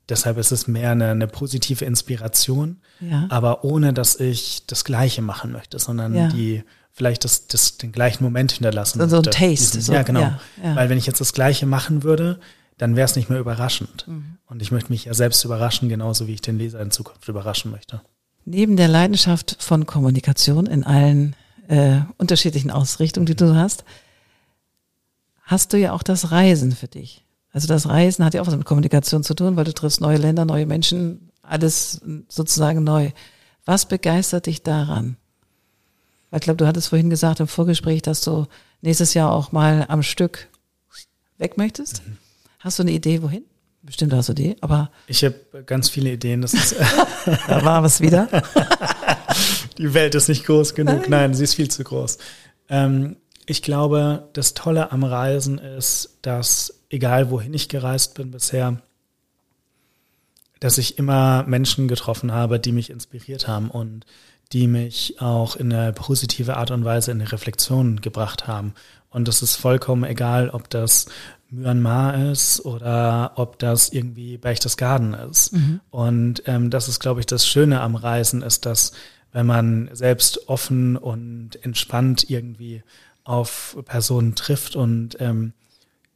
deshalb 0.08 0.38
ist 0.38 0.52
es 0.52 0.68
mehr 0.68 0.92
eine, 0.92 1.12
eine 1.12 1.28
positive 1.28 1.84
Inspiration, 1.84 2.82
ja. 3.02 3.28
aber 3.30 3.64
ohne 3.64 3.94
dass 3.94 4.20
ich 4.20 4.66
das 4.68 4.86
Gleiche 4.86 5.22
machen 5.22 5.52
möchte, 5.52 5.80
sondern 5.80 6.30
die 6.30 6.64
vielleicht 7.00 7.24
das, 7.24 7.48
das, 7.48 7.78
den 7.78 7.94
gleichen 7.94 8.26
Moment 8.26 8.52
hinterlassen. 8.52 9.00
So, 9.00 9.08
so 9.08 9.18
ein 9.18 9.24
Taste. 9.24 9.78
Diesen, 9.78 9.82
so, 9.82 9.94
ja, 9.94 10.04
genau. 10.04 10.20
Ja, 10.20 10.40
ja. 10.62 10.76
Weil 10.76 10.90
wenn 10.90 10.98
ich 10.98 11.06
jetzt 11.06 11.22
das 11.22 11.32
Gleiche 11.32 11.66
machen 11.66 12.04
würde, 12.04 12.42
dann 12.78 12.98
wäre 12.98 13.06
es 13.06 13.16
nicht 13.16 13.30
mehr 13.30 13.40
überraschend. 13.40 14.06
Mhm. 14.06 14.38
Und 14.48 14.62
ich 14.62 14.72
möchte 14.72 14.92
mich 14.92 15.06
ja 15.06 15.14
selbst 15.14 15.46
überraschen, 15.46 15.88
genauso 15.88 16.28
wie 16.28 16.34
ich 16.34 16.42
den 16.42 16.58
Leser 16.58 16.82
in 16.82 16.92
Zukunft 16.92 17.26
überraschen 17.30 17.72
möchte. 17.72 18.02
Neben 18.44 18.76
der 18.76 18.90
Leidenschaft 18.90 19.56
von 19.60 19.86
Kommunikation 19.86 20.66
in 20.66 20.84
allen 20.84 21.38
äh, 21.70 22.02
unterschiedlichen 22.18 22.70
Ausrichtungen, 22.70 23.26
die 23.26 23.36
du 23.36 23.56
hast, 23.56 23.86
hast 25.44 25.72
du 25.72 25.78
ja 25.78 25.94
auch 25.94 26.04
das 26.04 26.32
Reisen 26.32 26.74
für 26.74 26.90
dich. 26.90 27.24
Also 27.54 27.70
das 27.70 27.88
Reisen 27.88 28.26
hat 28.26 28.34
ja 28.34 28.42
auch 28.42 28.48
was 28.48 28.58
mit 28.58 28.66
Kommunikation 28.66 29.24
zu 29.24 29.36
tun, 29.36 29.56
weil 29.56 29.64
du 29.64 29.74
triffst 29.74 30.02
neue 30.02 30.18
Länder, 30.18 30.44
neue 30.44 30.66
Menschen, 30.66 31.32
alles 31.42 32.02
sozusagen 32.28 32.84
neu. 32.84 33.12
Was 33.64 33.86
begeistert 33.86 34.48
dich 34.48 34.64
daran? 34.64 35.16
Ich 36.32 36.42
glaube, 36.42 36.58
du 36.58 36.68
hattest 36.68 36.90
vorhin 36.90 37.10
gesagt 37.10 37.40
im 37.40 37.48
Vorgespräch, 37.48 38.02
dass 38.02 38.22
du 38.22 38.46
nächstes 38.82 39.14
Jahr 39.14 39.32
auch 39.32 39.52
mal 39.52 39.86
am 39.88 40.04
Stück 40.04 40.48
weg 41.38 41.58
möchtest. 41.58 42.06
Mhm. 42.06 42.18
Hast 42.60 42.78
du 42.78 42.84
eine 42.84 42.92
Idee, 42.92 43.22
wohin? 43.22 43.44
Bestimmt 43.82 44.14
hast 44.14 44.30
du 44.30 44.34
die, 44.34 44.58
aber. 44.62 44.92
Ich 45.08 45.24
habe 45.24 45.64
ganz 45.66 45.90
viele 45.90 46.12
Ideen. 46.12 46.42
Das 46.42 46.54
ist 46.54 46.76
da 47.48 47.64
war 47.64 47.82
was 47.82 48.02
wieder. 48.02 48.28
die 49.78 49.94
Welt 49.94 50.14
ist 50.16 50.28
nicht 50.28 50.46
groß 50.46 50.76
genug. 50.76 51.02
Nein, 51.02 51.10
Nein 51.10 51.34
sie 51.34 51.46
ist 51.46 51.56
viel 51.56 51.72
zu 51.72 51.84
groß. 51.84 52.18
Ähm, 52.70 53.16
ich 53.46 53.62
glaube, 53.62 54.30
das 54.34 54.54
Tolle 54.54 54.92
am 54.92 55.04
Reisen 55.04 55.58
ist, 55.58 56.18
dass 56.22 56.84
egal 56.90 57.32
wohin 57.32 57.54
ich 57.54 57.70
gereist 57.70 58.14
bin 58.14 58.32
bisher, 58.32 58.82
dass 60.60 60.78
ich 60.78 61.00
immer 61.00 61.44
Menschen 61.44 61.88
getroffen 61.88 62.32
habe, 62.32 62.60
die 62.60 62.74
mich 62.74 62.90
inspiriert 62.90 63.48
haben 63.48 63.72
und 63.72 64.06
die 64.52 64.68
mich 64.68 65.22
auch 65.22 65.56
in 65.56 65.72
eine 65.72 65.94
positive 65.94 66.58
Art 66.58 66.72
und 66.72 66.84
Weise 66.84 67.12
in 67.12 67.22
eine 67.22 67.32
Reflexion 67.32 68.02
gebracht 68.02 68.48
haben. 68.48 68.74
Und 69.10 69.28
es 69.28 69.42
ist 69.42 69.56
vollkommen 69.56 70.04
egal, 70.04 70.50
ob 70.50 70.70
das 70.70 71.08
Myanmar 71.50 72.32
ist 72.32 72.64
oder 72.64 73.34
ob 73.36 73.58
das 73.60 73.90
irgendwie 73.90 74.38
Berchtesgaden 74.38 75.14
ist. 75.14 75.54
Mhm. 75.54 75.80
Und 75.90 76.44
ähm, 76.46 76.70
das 76.70 76.88
ist, 76.88 77.00
glaube 77.00 77.20
ich, 77.20 77.26
das 77.26 77.48
Schöne 77.48 77.82
am 77.82 77.96
Reisen, 77.96 78.42
ist, 78.42 78.66
dass 78.66 78.92
wenn 79.32 79.46
man 79.46 79.90
selbst 79.94 80.48
offen 80.48 80.96
und 80.96 81.64
entspannt 81.64 82.30
irgendwie 82.30 82.84
auf 83.24 83.78
Personen 83.86 84.36
trifft 84.36 84.76
und 84.76 85.18
ähm, 85.20 85.54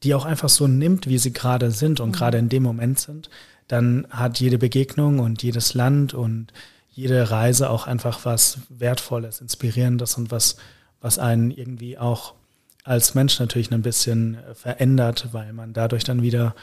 die 0.04 0.16
auch 0.16 0.26
einfach 0.26 0.50
so 0.50 0.68
nimmt, 0.68 1.08
wie 1.08 1.18
sie 1.18 1.34
gerade 1.34 1.72
sind 1.72 2.00
und 2.00 2.10
mhm. 2.10 2.14
gerade 2.14 2.38
in 2.38 2.50
dem 2.50 2.64
Moment 2.64 3.00
sind, 3.00 3.30
dann 3.68 4.08
hat 4.10 4.40
jede 4.40 4.58
Begegnung 4.58 5.20
und 5.20 5.42
jedes 5.42 5.74
Land 5.74 6.14
und 6.14 6.54
jede 6.94 7.32
Reise 7.32 7.70
auch 7.70 7.88
einfach 7.88 8.24
was 8.24 8.60
Wertvolles, 8.70 9.42
Inspirierendes 9.42 10.16
und 10.18 10.32
was, 10.32 10.58
was 11.02 11.20
einen 11.20 11.52
irgendwie 11.52 11.98
auch 11.98 12.34
als 12.84 13.16
Mensch 13.16 13.40
natürlich 13.40 13.72
ein 13.72 13.82
bisschen 13.82 14.38
verändert, 14.54 15.30
weil 15.32 15.54
man 15.54 15.74
dadurch 15.74 16.04
dann 16.04 16.22
wieder 16.22 16.54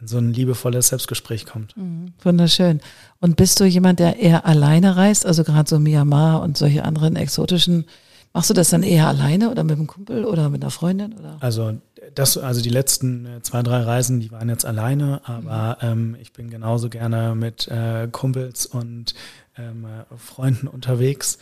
in 0.00 0.08
so 0.08 0.18
ein 0.18 0.32
liebevolles 0.32 0.88
Selbstgespräch 0.88 1.46
kommt. 1.46 1.76
Mhm, 1.76 2.12
wunderschön. 2.22 2.80
Und 3.20 3.36
bist 3.36 3.60
du 3.60 3.64
jemand, 3.64 4.00
der 4.00 4.18
eher 4.18 4.46
alleine 4.46 4.96
reist, 4.96 5.26
also 5.26 5.44
gerade 5.44 5.68
so 5.68 5.78
Myanmar 5.78 6.42
und 6.42 6.56
solche 6.56 6.84
anderen 6.84 7.16
exotischen, 7.16 7.84
machst 8.32 8.50
du 8.50 8.54
das 8.54 8.70
dann 8.70 8.82
eher 8.82 9.06
alleine 9.06 9.50
oder 9.50 9.62
mit 9.62 9.76
einem 9.76 9.86
Kumpel 9.86 10.24
oder 10.24 10.50
mit 10.50 10.62
einer 10.62 10.70
Freundin? 10.70 11.12
Oder? 11.14 11.36
Also 11.40 11.74
das, 12.14 12.36
also 12.36 12.60
die 12.60 12.70
letzten 12.70 13.26
äh, 13.26 13.42
zwei, 13.42 13.62
drei 13.62 13.82
Reisen, 13.82 14.20
die 14.20 14.30
waren 14.30 14.48
jetzt 14.48 14.66
alleine, 14.66 15.20
aber 15.24 15.78
mhm. 15.80 15.88
ähm, 15.88 16.16
ich 16.20 16.32
bin 16.32 16.50
genauso 16.50 16.88
gerne 16.88 17.34
mit 17.34 17.68
äh, 17.68 18.08
Kumpels 18.10 18.66
und 18.66 19.14
ähm, 19.56 19.86
Freunden 20.16 20.68
unterwegs. 20.68 21.38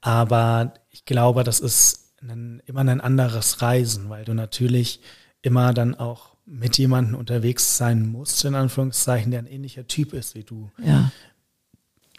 Aber 0.00 0.74
ich 0.90 1.04
glaube, 1.04 1.44
das 1.44 1.60
ist 1.60 2.12
ein, 2.20 2.62
immer 2.66 2.80
ein 2.80 3.00
anderes 3.00 3.62
Reisen, 3.62 4.08
weil 4.10 4.24
du 4.24 4.34
natürlich 4.34 5.00
immer 5.42 5.74
dann 5.74 5.94
auch 5.94 6.34
mit 6.46 6.76
jemandem 6.78 7.14
unterwegs 7.14 7.76
sein 7.76 8.06
musst, 8.06 8.44
in 8.44 8.54
Anführungszeichen, 8.54 9.30
der 9.30 9.40
ein 9.40 9.46
ähnlicher 9.46 9.86
Typ 9.86 10.12
ist 10.12 10.34
wie 10.34 10.44
du. 10.44 10.70
Ja. 10.84 11.10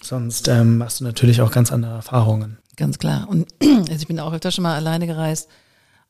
Sonst 0.02 0.48
ähm, 0.48 0.84
hast 0.84 1.00
du 1.00 1.04
natürlich 1.04 1.42
auch 1.42 1.52
ganz 1.52 1.72
andere 1.72 1.94
Erfahrungen. 1.94 2.58
Ganz 2.76 3.00
klar. 3.00 3.28
Und 3.30 3.48
also 3.62 3.94
ich 3.94 4.08
bin 4.08 4.20
auch 4.20 4.34
öfter 4.34 4.52
schon 4.52 4.64
mal 4.64 4.76
alleine 4.76 5.08
gereist, 5.08 5.50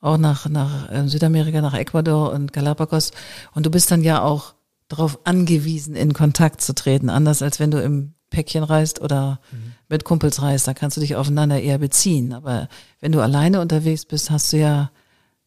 auch 0.01 0.17
nach, 0.17 0.49
nach 0.49 0.91
äh, 0.91 1.07
Südamerika, 1.07 1.61
nach 1.61 1.73
Ecuador 1.73 2.31
und 2.31 2.53
Galapagos. 2.53 3.11
Und 3.53 3.65
du 3.65 3.71
bist 3.71 3.91
dann 3.91 4.03
ja 4.03 4.21
auch 4.21 4.55
darauf 4.87 5.25
angewiesen, 5.25 5.95
in 5.95 6.13
Kontakt 6.13 6.61
zu 6.61 6.73
treten, 6.75 7.09
anders 7.09 7.41
als 7.41 7.59
wenn 7.59 7.71
du 7.71 7.81
im 7.81 8.14
Päckchen 8.29 8.63
reist 8.63 9.01
oder 9.01 9.39
mhm. 9.51 9.73
mit 9.89 10.03
Kumpels 10.03 10.41
reist, 10.41 10.67
da 10.67 10.73
kannst 10.73 10.97
du 10.97 11.01
dich 11.01 11.15
aufeinander 11.15 11.61
eher 11.61 11.77
beziehen. 11.77 12.33
Aber 12.33 12.67
wenn 12.99 13.11
du 13.11 13.21
alleine 13.21 13.61
unterwegs 13.61 14.05
bist, 14.05 14.31
hast 14.31 14.51
du 14.53 14.57
ja, 14.57 14.91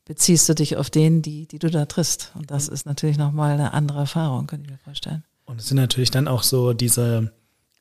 beziehst 0.04 0.48
du 0.48 0.54
dich 0.54 0.76
auf 0.76 0.90
den, 0.90 1.22
die, 1.22 1.46
die 1.46 1.58
du 1.58 1.70
da 1.70 1.86
triffst. 1.86 2.32
Und 2.34 2.50
das 2.50 2.68
mhm. 2.68 2.74
ist 2.74 2.86
natürlich 2.86 3.18
nochmal 3.18 3.52
eine 3.52 3.72
andere 3.72 4.00
Erfahrung, 4.00 4.46
könnte 4.46 4.66
ich 4.66 4.72
mir 4.72 4.78
vorstellen. 4.78 5.24
Und 5.44 5.60
es 5.60 5.68
sind 5.68 5.76
natürlich 5.76 6.10
dann 6.10 6.28
auch 6.28 6.42
so 6.42 6.72
diese 6.72 7.32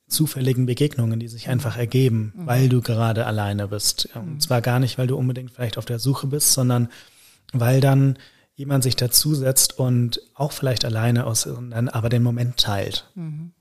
zufälligen 0.07 0.65
Begegnungen, 0.65 1.19
die 1.19 1.27
sich 1.27 1.49
einfach 1.49 1.77
ergeben, 1.77 2.33
mhm. 2.35 2.47
weil 2.47 2.69
du 2.69 2.81
gerade 2.81 3.25
alleine 3.25 3.67
bist. 3.67 4.09
Und 4.15 4.35
mhm. 4.35 4.39
zwar 4.39 4.61
gar 4.61 4.79
nicht, 4.79 4.97
weil 4.97 5.07
du 5.07 5.17
unbedingt 5.17 5.51
vielleicht 5.51 5.77
auf 5.77 5.85
der 5.85 5.99
Suche 5.99 6.27
bist, 6.27 6.53
sondern 6.53 6.89
weil 7.53 7.81
dann 7.81 8.17
jemand 8.55 8.83
sich 8.83 8.95
dazusetzt 8.95 9.77
und 9.77 10.21
auch 10.33 10.51
vielleicht 10.51 10.83
alleine 10.83 11.25
aus, 11.25 11.47
aber 11.47 12.09
den 12.09 12.23
Moment 12.23 12.57
teilt. 12.57 13.09
Mhm. 13.15 13.51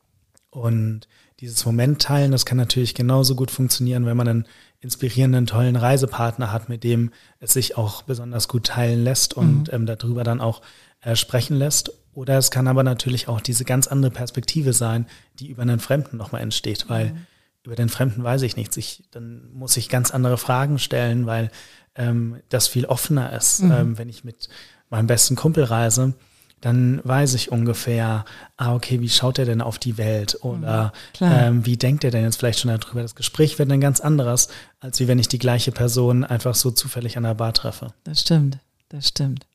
Und 0.50 1.06
dieses 1.40 1.64
Moment 1.66 2.00
teilen, 2.00 2.32
das 2.32 2.46
kann 2.46 2.56
natürlich 2.56 2.94
genauso 2.94 3.34
gut 3.34 3.50
funktionieren, 3.50 4.06
wenn 4.06 4.16
man 4.16 4.28
einen 4.28 4.48
inspirierenden, 4.80 5.46
tollen 5.46 5.76
Reisepartner 5.76 6.52
hat, 6.52 6.68
mit 6.68 6.84
dem 6.84 7.10
es 7.40 7.52
sich 7.52 7.76
auch 7.76 8.02
besonders 8.02 8.48
gut 8.48 8.66
teilen 8.66 9.04
lässt 9.04 9.34
und 9.34 9.68
mhm. 9.68 9.74
ähm, 9.74 9.86
darüber 9.86 10.24
dann 10.24 10.40
auch 10.40 10.62
äh, 11.02 11.16
sprechen 11.16 11.56
lässt. 11.56 11.92
Oder 12.14 12.38
es 12.38 12.50
kann 12.50 12.68
aber 12.68 12.82
natürlich 12.82 13.28
auch 13.28 13.40
diese 13.40 13.64
ganz 13.64 13.86
andere 13.86 14.10
Perspektive 14.10 14.72
sein, 14.72 15.06
die 15.38 15.48
über 15.48 15.62
einen 15.62 15.80
Fremden 15.80 16.16
nochmal 16.16 16.40
entsteht, 16.40 16.88
weil 16.88 17.12
mhm. 17.12 17.26
über 17.64 17.74
den 17.74 17.90
Fremden 17.90 18.24
weiß 18.24 18.42
ich 18.42 18.56
nichts. 18.56 18.76
Ich, 18.78 19.04
dann 19.10 19.52
muss 19.52 19.76
ich 19.76 19.90
ganz 19.90 20.10
andere 20.12 20.38
Fragen 20.38 20.78
stellen, 20.78 21.26
weil 21.26 21.50
ähm, 21.94 22.40
das 22.48 22.68
viel 22.68 22.86
offener 22.86 23.32
ist. 23.34 23.62
Mhm. 23.62 23.72
Ähm, 23.72 23.98
wenn 23.98 24.08
ich 24.08 24.24
mit 24.24 24.48
meinem 24.88 25.06
besten 25.06 25.36
Kumpel 25.36 25.64
reise, 25.64 26.14
dann 26.60 27.00
weiß 27.04 27.34
ich 27.34 27.52
ungefähr, 27.52 28.24
ah, 28.56 28.74
okay, 28.74 29.00
wie 29.00 29.08
schaut 29.08 29.38
er 29.38 29.44
denn 29.44 29.60
auf 29.60 29.78
die 29.78 29.98
Welt 29.98 30.38
oder 30.42 30.92
mhm, 31.20 31.26
ähm, 31.26 31.66
wie 31.66 31.76
denkt 31.76 32.02
er 32.02 32.10
denn 32.10 32.24
jetzt 32.24 32.36
vielleicht 32.36 32.60
schon 32.60 32.70
darüber? 32.70 33.02
Das 33.02 33.14
Gespräch 33.14 33.58
wird 33.58 33.70
dann 33.70 33.80
ganz 33.80 34.00
anderes, 34.00 34.48
als 34.80 34.98
wie 34.98 35.08
wenn 35.08 35.18
ich 35.18 35.28
die 35.28 35.38
gleiche 35.38 35.72
Person 35.72 36.24
einfach 36.24 36.54
so 36.54 36.70
zufällig 36.70 37.16
an 37.16 37.24
der 37.24 37.34
Bar 37.34 37.52
treffe. 37.52 37.88
Das 38.04 38.20
stimmt, 38.20 38.58
das 38.88 39.08
stimmt. 39.08 39.46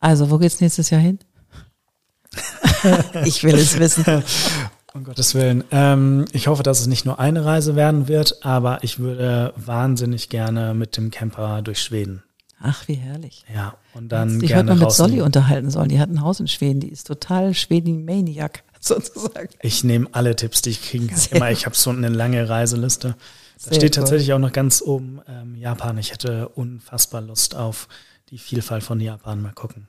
Also, 0.00 0.30
wo 0.30 0.38
geht's 0.38 0.60
nächstes 0.60 0.90
Jahr 0.90 1.00
hin? 1.00 1.18
ich 3.24 3.42
will 3.44 3.54
es 3.54 3.78
wissen. 3.78 4.22
Um 4.92 5.04
Gottes 5.04 5.34
Willen. 5.34 5.64
Ähm, 5.70 6.24
ich 6.32 6.48
hoffe, 6.48 6.62
dass 6.62 6.80
es 6.80 6.86
nicht 6.86 7.04
nur 7.04 7.20
eine 7.20 7.44
Reise 7.44 7.76
werden 7.76 8.08
wird, 8.08 8.44
aber 8.44 8.82
ich 8.82 8.98
würde 8.98 9.52
wahnsinnig 9.56 10.28
gerne 10.28 10.74
mit 10.74 10.96
dem 10.96 11.10
Camper 11.10 11.62
durch 11.62 11.82
Schweden. 11.82 12.22
Ach, 12.58 12.88
wie 12.88 12.94
herrlich. 12.94 13.44
Ja, 13.54 13.76
und 13.92 14.08
dann 14.10 14.40
ich 14.40 14.48
gerne 14.48 14.74
mal 14.74 14.84
mit 14.84 14.92
Solly 14.92 15.20
unterhalten 15.20 15.70
sollen. 15.70 15.88
Die 15.88 16.00
hat 16.00 16.08
ein 16.08 16.22
Haus 16.22 16.40
in 16.40 16.48
Schweden, 16.48 16.80
die 16.80 16.88
ist 16.88 17.06
total 17.06 17.52
Schweden-Maniac 17.54 18.64
sozusagen. 18.80 19.50
Ich 19.60 19.84
nehme 19.84 20.08
alle 20.12 20.34
Tipps, 20.36 20.62
die 20.62 20.70
ich 20.70 20.82
kriegen 20.82 21.08
kann. 21.08 21.18
Immer, 21.30 21.50
ich 21.50 21.66
habe 21.66 21.76
so 21.76 21.90
eine 21.90 22.08
lange 22.08 22.48
Reiseliste. 22.48 23.14
Da 23.64 23.74
steht 23.74 23.96
cool. 23.96 24.02
tatsächlich 24.02 24.32
auch 24.32 24.38
noch 24.38 24.52
ganz 24.52 24.82
oben 24.82 25.20
ähm, 25.28 25.54
Japan. 25.54 25.98
Ich 25.98 26.12
hätte 26.12 26.48
unfassbar 26.50 27.20
Lust 27.20 27.54
auf 27.54 27.88
die 28.30 28.38
Vielfalt 28.38 28.82
von 28.82 29.00
Japan. 29.00 29.40
Mal 29.40 29.52
gucken. 29.52 29.88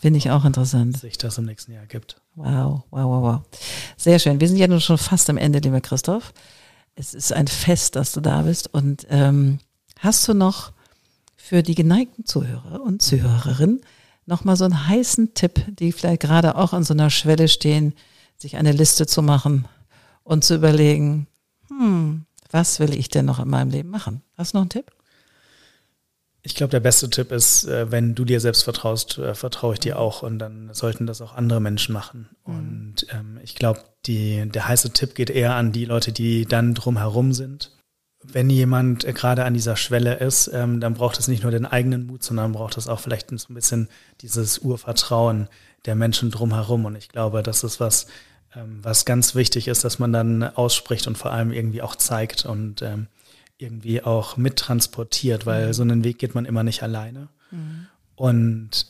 Finde 0.00 0.18
ich 0.18 0.30
auch 0.30 0.44
interessant. 0.44 0.98
Sich 0.98 1.18
das 1.18 1.38
im 1.38 1.44
nächsten 1.44 1.72
Jahr 1.72 1.86
gibt. 1.86 2.20
Wow, 2.36 2.84
wow, 2.90 3.04
wow, 3.04 3.22
wow. 3.22 3.40
Sehr 3.96 4.18
schön. 4.18 4.40
Wir 4.40 4.46
sind 4.46 4.58
ja 4.58 4.68
nun 4.68 4.80
schon 4.80 4.98
fast 4.98 5.28
am 5.30 5.36
Ende, 5.36 5.58
lieber 5.58 5.80
Christoph. 5.80 6.32
Es 6.94 7.14
ist 7.14 7.32
ein 7.32 7.48
Fest, 7.48 7.96
dass 7.96 8.12
du 8.12 8.20
da 8.20 8.42
bist. 8.42 8.72
Und 8.72 9.06
ähm, 9.10 9.58
hast 9.98 10.26
du 10.28 10.34
noch 10.34 10.72
für 11.48 11.62
die 11.62 11.74
geneigten 11.74 12.26
Zuhörer 12.26 12.82
und 12.82 13.00
Zuhörerinnen 13.00 13.80
nochmal 14.26 14.56
so 14.56 14.64
einen 14.64 14.86
heißen 14.86 15.32
Tipp, 15.32 15.64
die 15.66 15.92
vielleicht 15.92 16.20
gerade 16.20 16.56
auch 16.56 16.74
an 16.74 16.84
so 16.84 16.92
einer 16.92 17.08
Schwelle 17.08 17.48
stehen, 17.48 17.94
sich 18.36 18.56
eine 18.56 18.72
Liste 18.72 19.06
zu 19.06 19.22
machen 19.22 19.66
und 20.24 20.44
zu 20.44 20.54
überlegen, 20.54 21.26
hm, 21.68 22.26
was 22.50 22.80
will 22.80 22.92
ich 22.92 23.08
denn 23.08 23.24
noch 23.24 23.40
in 23.40 23.48
meinem 23.48 23.70
Leben 23.70 23.88
machen? 23.88 24.20
Hast 24.36 24.52
du 24.52 24.58
noch 24.58 24.62
einen 24.62 24.68
Tipp? 24.68 24.92
Ich 26.42 26.54
glaube, 26.54 26.70
der 26.70 26.80
beste 26.80 27.08
Tipp 27.08 27.32
ist, 27.32 27.64
äh, 27.64 27.90
wenn 27.90 28.14
du 28.14 28.26
dir 28.26 28.40
selbst 28.40 28.62
vertraust, 28.62 29.16
äh, 29.16 29.34
vertraue 29.34 29.72
ich 29.72 29.80
dir 29.80 29.98
auch 29.98 30.22
und 30.22 30.38
dann 30.38 30.68
sollten 30.74 31.06
das 31.06 31.22
auch 31.22 31.34
andere 31.34 31.60
Menschen 31.60 31.94
machen. 31.94 32.28
Mhm. 32.44 32.54
Und 32.54 33.06
ähm, 33.10 33.40
ich 33.42 33.54
glaube, 33.54 33.80
der 34.06 34.68
heiße 34.68 34.92
Tipp 34.92 35.14
geht 35.14 35.30
eher 35.30 35.54
an 35.54 35.72
die 35.72 35.86
Leute, 35.86 36.12
die 36.12 36.44
dann 36.44 36.74
drumherum 36.74 37.32
sind 37.32 37.77
wenn 38.32 38.50
jemand 38.50 39.06
gerade 39.14 39.44
an 39.44 39.54
dieser 39.54 39.76
Schwelle 39.76 40.14
ist, 40.14 40.50
ähm, 40.52 40.80
dann 40.80 40.94
braucht 40.94 41.18
es 41.18 41.28
nicht 41.28 41.42
nur 41.42 41.52
den 41.52 41.66
eigenen 41.66 42.06
Mut, 42.06 42.22
sondern 42.22 42.52
braucht 42.52 42.76
es 42.76 42.88
auch 42.88 43.00
vielleicht 43.00 43.30
so 43.30 43.52
ein 43.52 43.54
bisschen 43.54 43.88
dieses 44.20 44.58
Urvertrauen 44.58 45.48
der 45.86 45.94
Menschen 45.94 46.30
drumherum. 46.30 46.84
Und 46.84 46.96
ich 46.96 47.08
glaube, 47.08 47.42
das 47.42 47.64
ist 47.64 47.80
was, 47.80 48.06
ähm, 48.54 48.80
was 48.82 49.04
ganz 49.04 49.34
wichtig 49.34 49.68
ist, 49.68 49.84
dass 49.84 49.98
man 49.98 50.12
dann 50.12 50.42
ausspricht 50.42 51.06
und 51.06 51.16
vor 51.16 51.32
allem 51.32 51.52
irgendwie 51.52 51.82
auch 51.82 51.96
zeigt 51.96 52.44
und 52.44 52.82
ähm, 52.82 53.06
irgendwie 53.56 54.02
auch 54.02 54.36
mittransportiert, 54.36 55.46
weil 55.46 55.68
mhm. 55.68 55.72
so 55.72 55.82
einen 55.82 56.04
Weg 56.04 56.18
geht 56.18 56.34
man 56.34 56.44
immer 56.44 56.62
nicht 56.62 56.82
alleine. 56.82 57.28
Mhm. 57.50 57.86
Und 58.14 58.86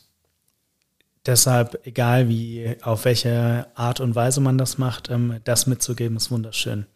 deshalb, 1.27 1.87
egal 1.87 2.29
wie, 2.29 2.77
auf 2.83 3.05
welche 3.05 3.67
Art 3.75 4.01
und 4.01 4.15
Weise 4.15 4.41
man 4.41 4.59
das 4.59 4.79
macht, 4.79 5.11
das 5.45 5.67
mitzugeben, 5.67 6.17
ist 6.17 6.31
wunderschön. 6.31 6.87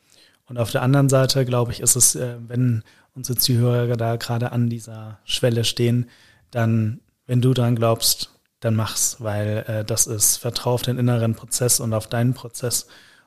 Und 0.47 0.59
auf 0.59 0.70
der 0.70 0.82
anderen 0.82 1.09
Seite, 1.09 1.45
glaube 1.45 1.72
ich, 1.72 1.80
ist 1.80 1.97
es, 1.97 2.14
äh, 2.14 2.36
wenn 2.47 2.82
unsere 3.14 3.38
Zuhörer 3.38 3.97
da 3.97 4.16
gerade 4.16 4.53
an 4.53 4.68
dieser 4.68 5.18
Schwelle 5.24 5.64
stehen, 5.64 6.09
dann, 6.51 7.01
wenn 7.26 7.40
du 7.40 7.55
dran 7.55 7.76
glaubst, 7.76 8.30
dann 8.61 8.76
mach's, 8.76 9.16
weil 9.20 9.64
äh, 9.66 9.84
das 9.84 10.07
ist, 10.07 10.36
vertrau 10.36 10.74
auf 10.74 10.82
den 10.82 10.99
inneren 10.99 11.34
Prozess 11.34 11.80
und 11.80 11.93
auf 11.95 12.07
deinen 12.07 12.34
Prozess. 12.34 12.86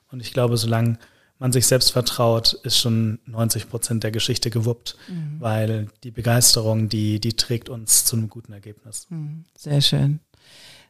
Und 0.10 0.22
ich 0.22 0.34
glaube, 0.34 0.58
solange 0.58 0.98
man 1.40 1.52
sich 1.52 1.68
selbst 1.68 1.92
vertraut, 1.92 2.54
ist 2.64 2.78
schon 2.78 3.20
90 3.26 3.70
Prozent 3.70 4.04
der 4.04 4.12
Geschichte 4.12 4.50
gewuppt, 4.50 4.96
mhm. 5.10 5.36
weil 5.40 5.88
die 6.04 6.12
Begeisterung, 6.12 6.88
die, 6.88 7.20
die 7.20 7.34
trägt 7.34 7.70
uns 7.70 8.06
zu 8.06 8.16
einem 8.16 8.30
guten 8.30 8.54
Ergebnis. 8.54 9.08
Mhm. 9.10 9.44
Sehr 9.58 9.82
schön. 9.82 10.20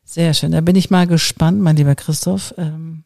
Sehr 0.03 0.35
schön. 0.35 0.51
Da 0.51 0.61
bin 0.61 0.75
ich 0.75 0.91
mal 0.91 1.07
gespannt, 1.07 1.59
mein 1.61 1.75
lieber 1.75 1.95
Christoph, 1.95 2.53
ähm, 2.57 3.03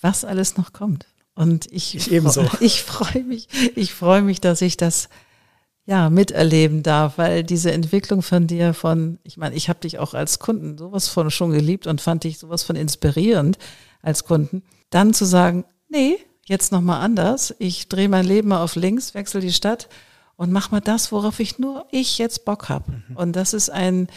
was 0.00 0.24
alles 0.24 0.56
noch 0.56 0.72
kommt. 0.72 1.06
Und 1.34 1.66
ich, 1.72 1.94
ich 1.94 2.12
ebenso. 2.12 2.46
Ich 2.60 2.82
freue 2.82 3.24
mich, 3.24 3.48
ich 3.74 3.94
freue 3.94 4.22
mich, 4.22 4.40
dass 4.40 4.60
ich 4.60 4.76
das 4.76 5.08
ja 5.84 6.10
miterleben 6.10 6.82
darf, 6.82 7.18
weil 7.18 7.42
diese 7.42 7.72
Entwicklung 7.72 8.22
von 8.22 8.46
dir 8.46 8.74
von, 8.74 9.18
ich 9.24 9.36
meine, 9.36 9.54
ich 9.54 9.68
habe 9.68 9.80
dich 9.80 9.98
auch 9.98 10.14
als 10.14 10.38
Kunden 10.38 10.78
sowas 10.78 11.08
von 11.08 11.30
schon 11.30 11.50
geliebt 11.50 11.86
und 11.86 12.00
fand 12.00 12.24
dich 12.24 12.38
sowas 12.38 12.62
von 12.62 12.76
inspirierend 12.76 13.58
als 14.00 14.24
Kunden. 14.24 14.62
Dann 14.90 15.14
zu 15.14 15.24
sagen, 15.24 15.64
nee, 15.88 16.18
jetzt 16.46 16.70
noch 16.70 16.80
mal 16.80 17.00
anders. 17.00 17.54
Ich 17.58 17.88
drehe 17.88 18.08
mein 18.08 18.26
Leben 18.26 18.48
mal 18.48 18.62
auf 18.62 18.76
links, 18.76 19.14
wechsle 19.14 19.40
die 19.40 19.52
Stadt 19.52 19.88
und 20.36 20.52
mach 20.52 20.70
mal 20.70 20.80
das, 20.80 21.12
worauf 21.12 21.40
ich 21.40 21.58
nur 21.58 21.86
ich 21.90 22.18
jetzt 22.18 22.44
Bock 22.44 22.68
habe. 22.68 23.02
Mhm. 23.08 23.16
Und 23.16 23.36
das 23.36 23.52
ist 23.52 23.70
ein 23.70 24.08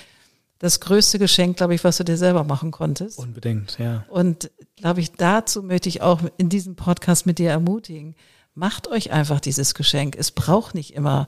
das 0.60 0.80
größte 0.80 1.20
Geschenk, 1.20 1.58
glaube 1.58 1.76
ich, 1.76 1.84
was 1.84 1.97
du 1.97 2.03
dir 2.03 2.18
selber 2.18 2.43
machen 2.43 2.72
konntest. 2.72 3.20
Unbedingt, 3.20 3.78
ja. 3.78 4.06
Und 4.10 4.51
glaube 4.78 5.01
ich, 5.01 5.12
dazu 5.12 5.64
möchte 5.64 5.89
ich 5.89 6.01
auch 6.01 6.22
in 6.38 6.49
diesem 6.49 6.76
Podcast 6.76 7.26
mit 7.26 7.39
dir 7.39 7.49
ermutigen. 7.49 8.16
Macht 8.53 8.88
euch 8.88 9.12
einfach 9.12 9.41
dieses 9.41 9.74
Geschenk. 9.74 10.16
Es 10.16 10.32
braucht 10.32 10.76
nicht 10.76 10.93
immer 10.93 11.28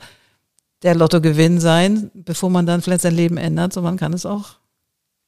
der 0.83 0.95
Lottogewinn 0.95 1.59
sein, 1.59 2.11
bevor 2.13 2.49
man 2.49 2.65
dann 2.65 2.81
vielleicht 2.81 3.01
sein 3.01 3.15
Leben 3.15 3.37
ändert, 3.37 3.73
sondern 3.73 3.95
man 3.95 3.99
kann 3.99 4.13
es 4.13 4.25
auch 4.25 4.57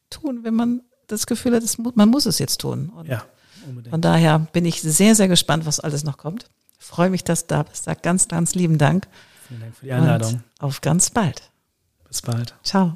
tun, 0.09 0.43
wenn 0.43 0.53
man 0.53 0.81
das 1.07 1.25
Gefühl 1.25 1.55
hat, 1.55 1.63
man 1.95 2.09
muss 2.09 2.25
es 2.25 2.39
jetzt 2.39 2.61
tun. 2.61 2.89
Und 2.89 3.07
ja, 3.07 3.25
unbedingt. 3.67 3.91
Von 3.91 4.01
daher 4.01 4.39
bin 4.39 4.65
ich 4.65 4.81
sehr, 4.81 5.15
sehr 5.15 5.27
gespannt, 5.27 5.65
was 5.65 5.79
alles 5.79 6.03
noch 6.03 6.17
kommt. 6.17 6.49
freue 6.77 7.09
mich, 7.09 7.23
dass 7.23 7.47
du 7.47 7.55
da 7.55 7.63
bist. 7.63 7.83
Sag 7.83 8.03
ganz, 8.03 8.27
ganz 8.27 8.55
lieben 8.55 8.77
Dank. 8.77 9.07
Vielen 9.47 9.61
Dank 9.61 9.75
für 9.75 9.85
die 9.85 9.91
Einladung. 9.91 10.33
Und 10.33 10.43
auf 10.59 10.81
ganz 10.81 11.09
bald. 11.09 11.41
Bis 12.07 12.21
bald. 12.21 12.55
Ciao. 12.63 12.95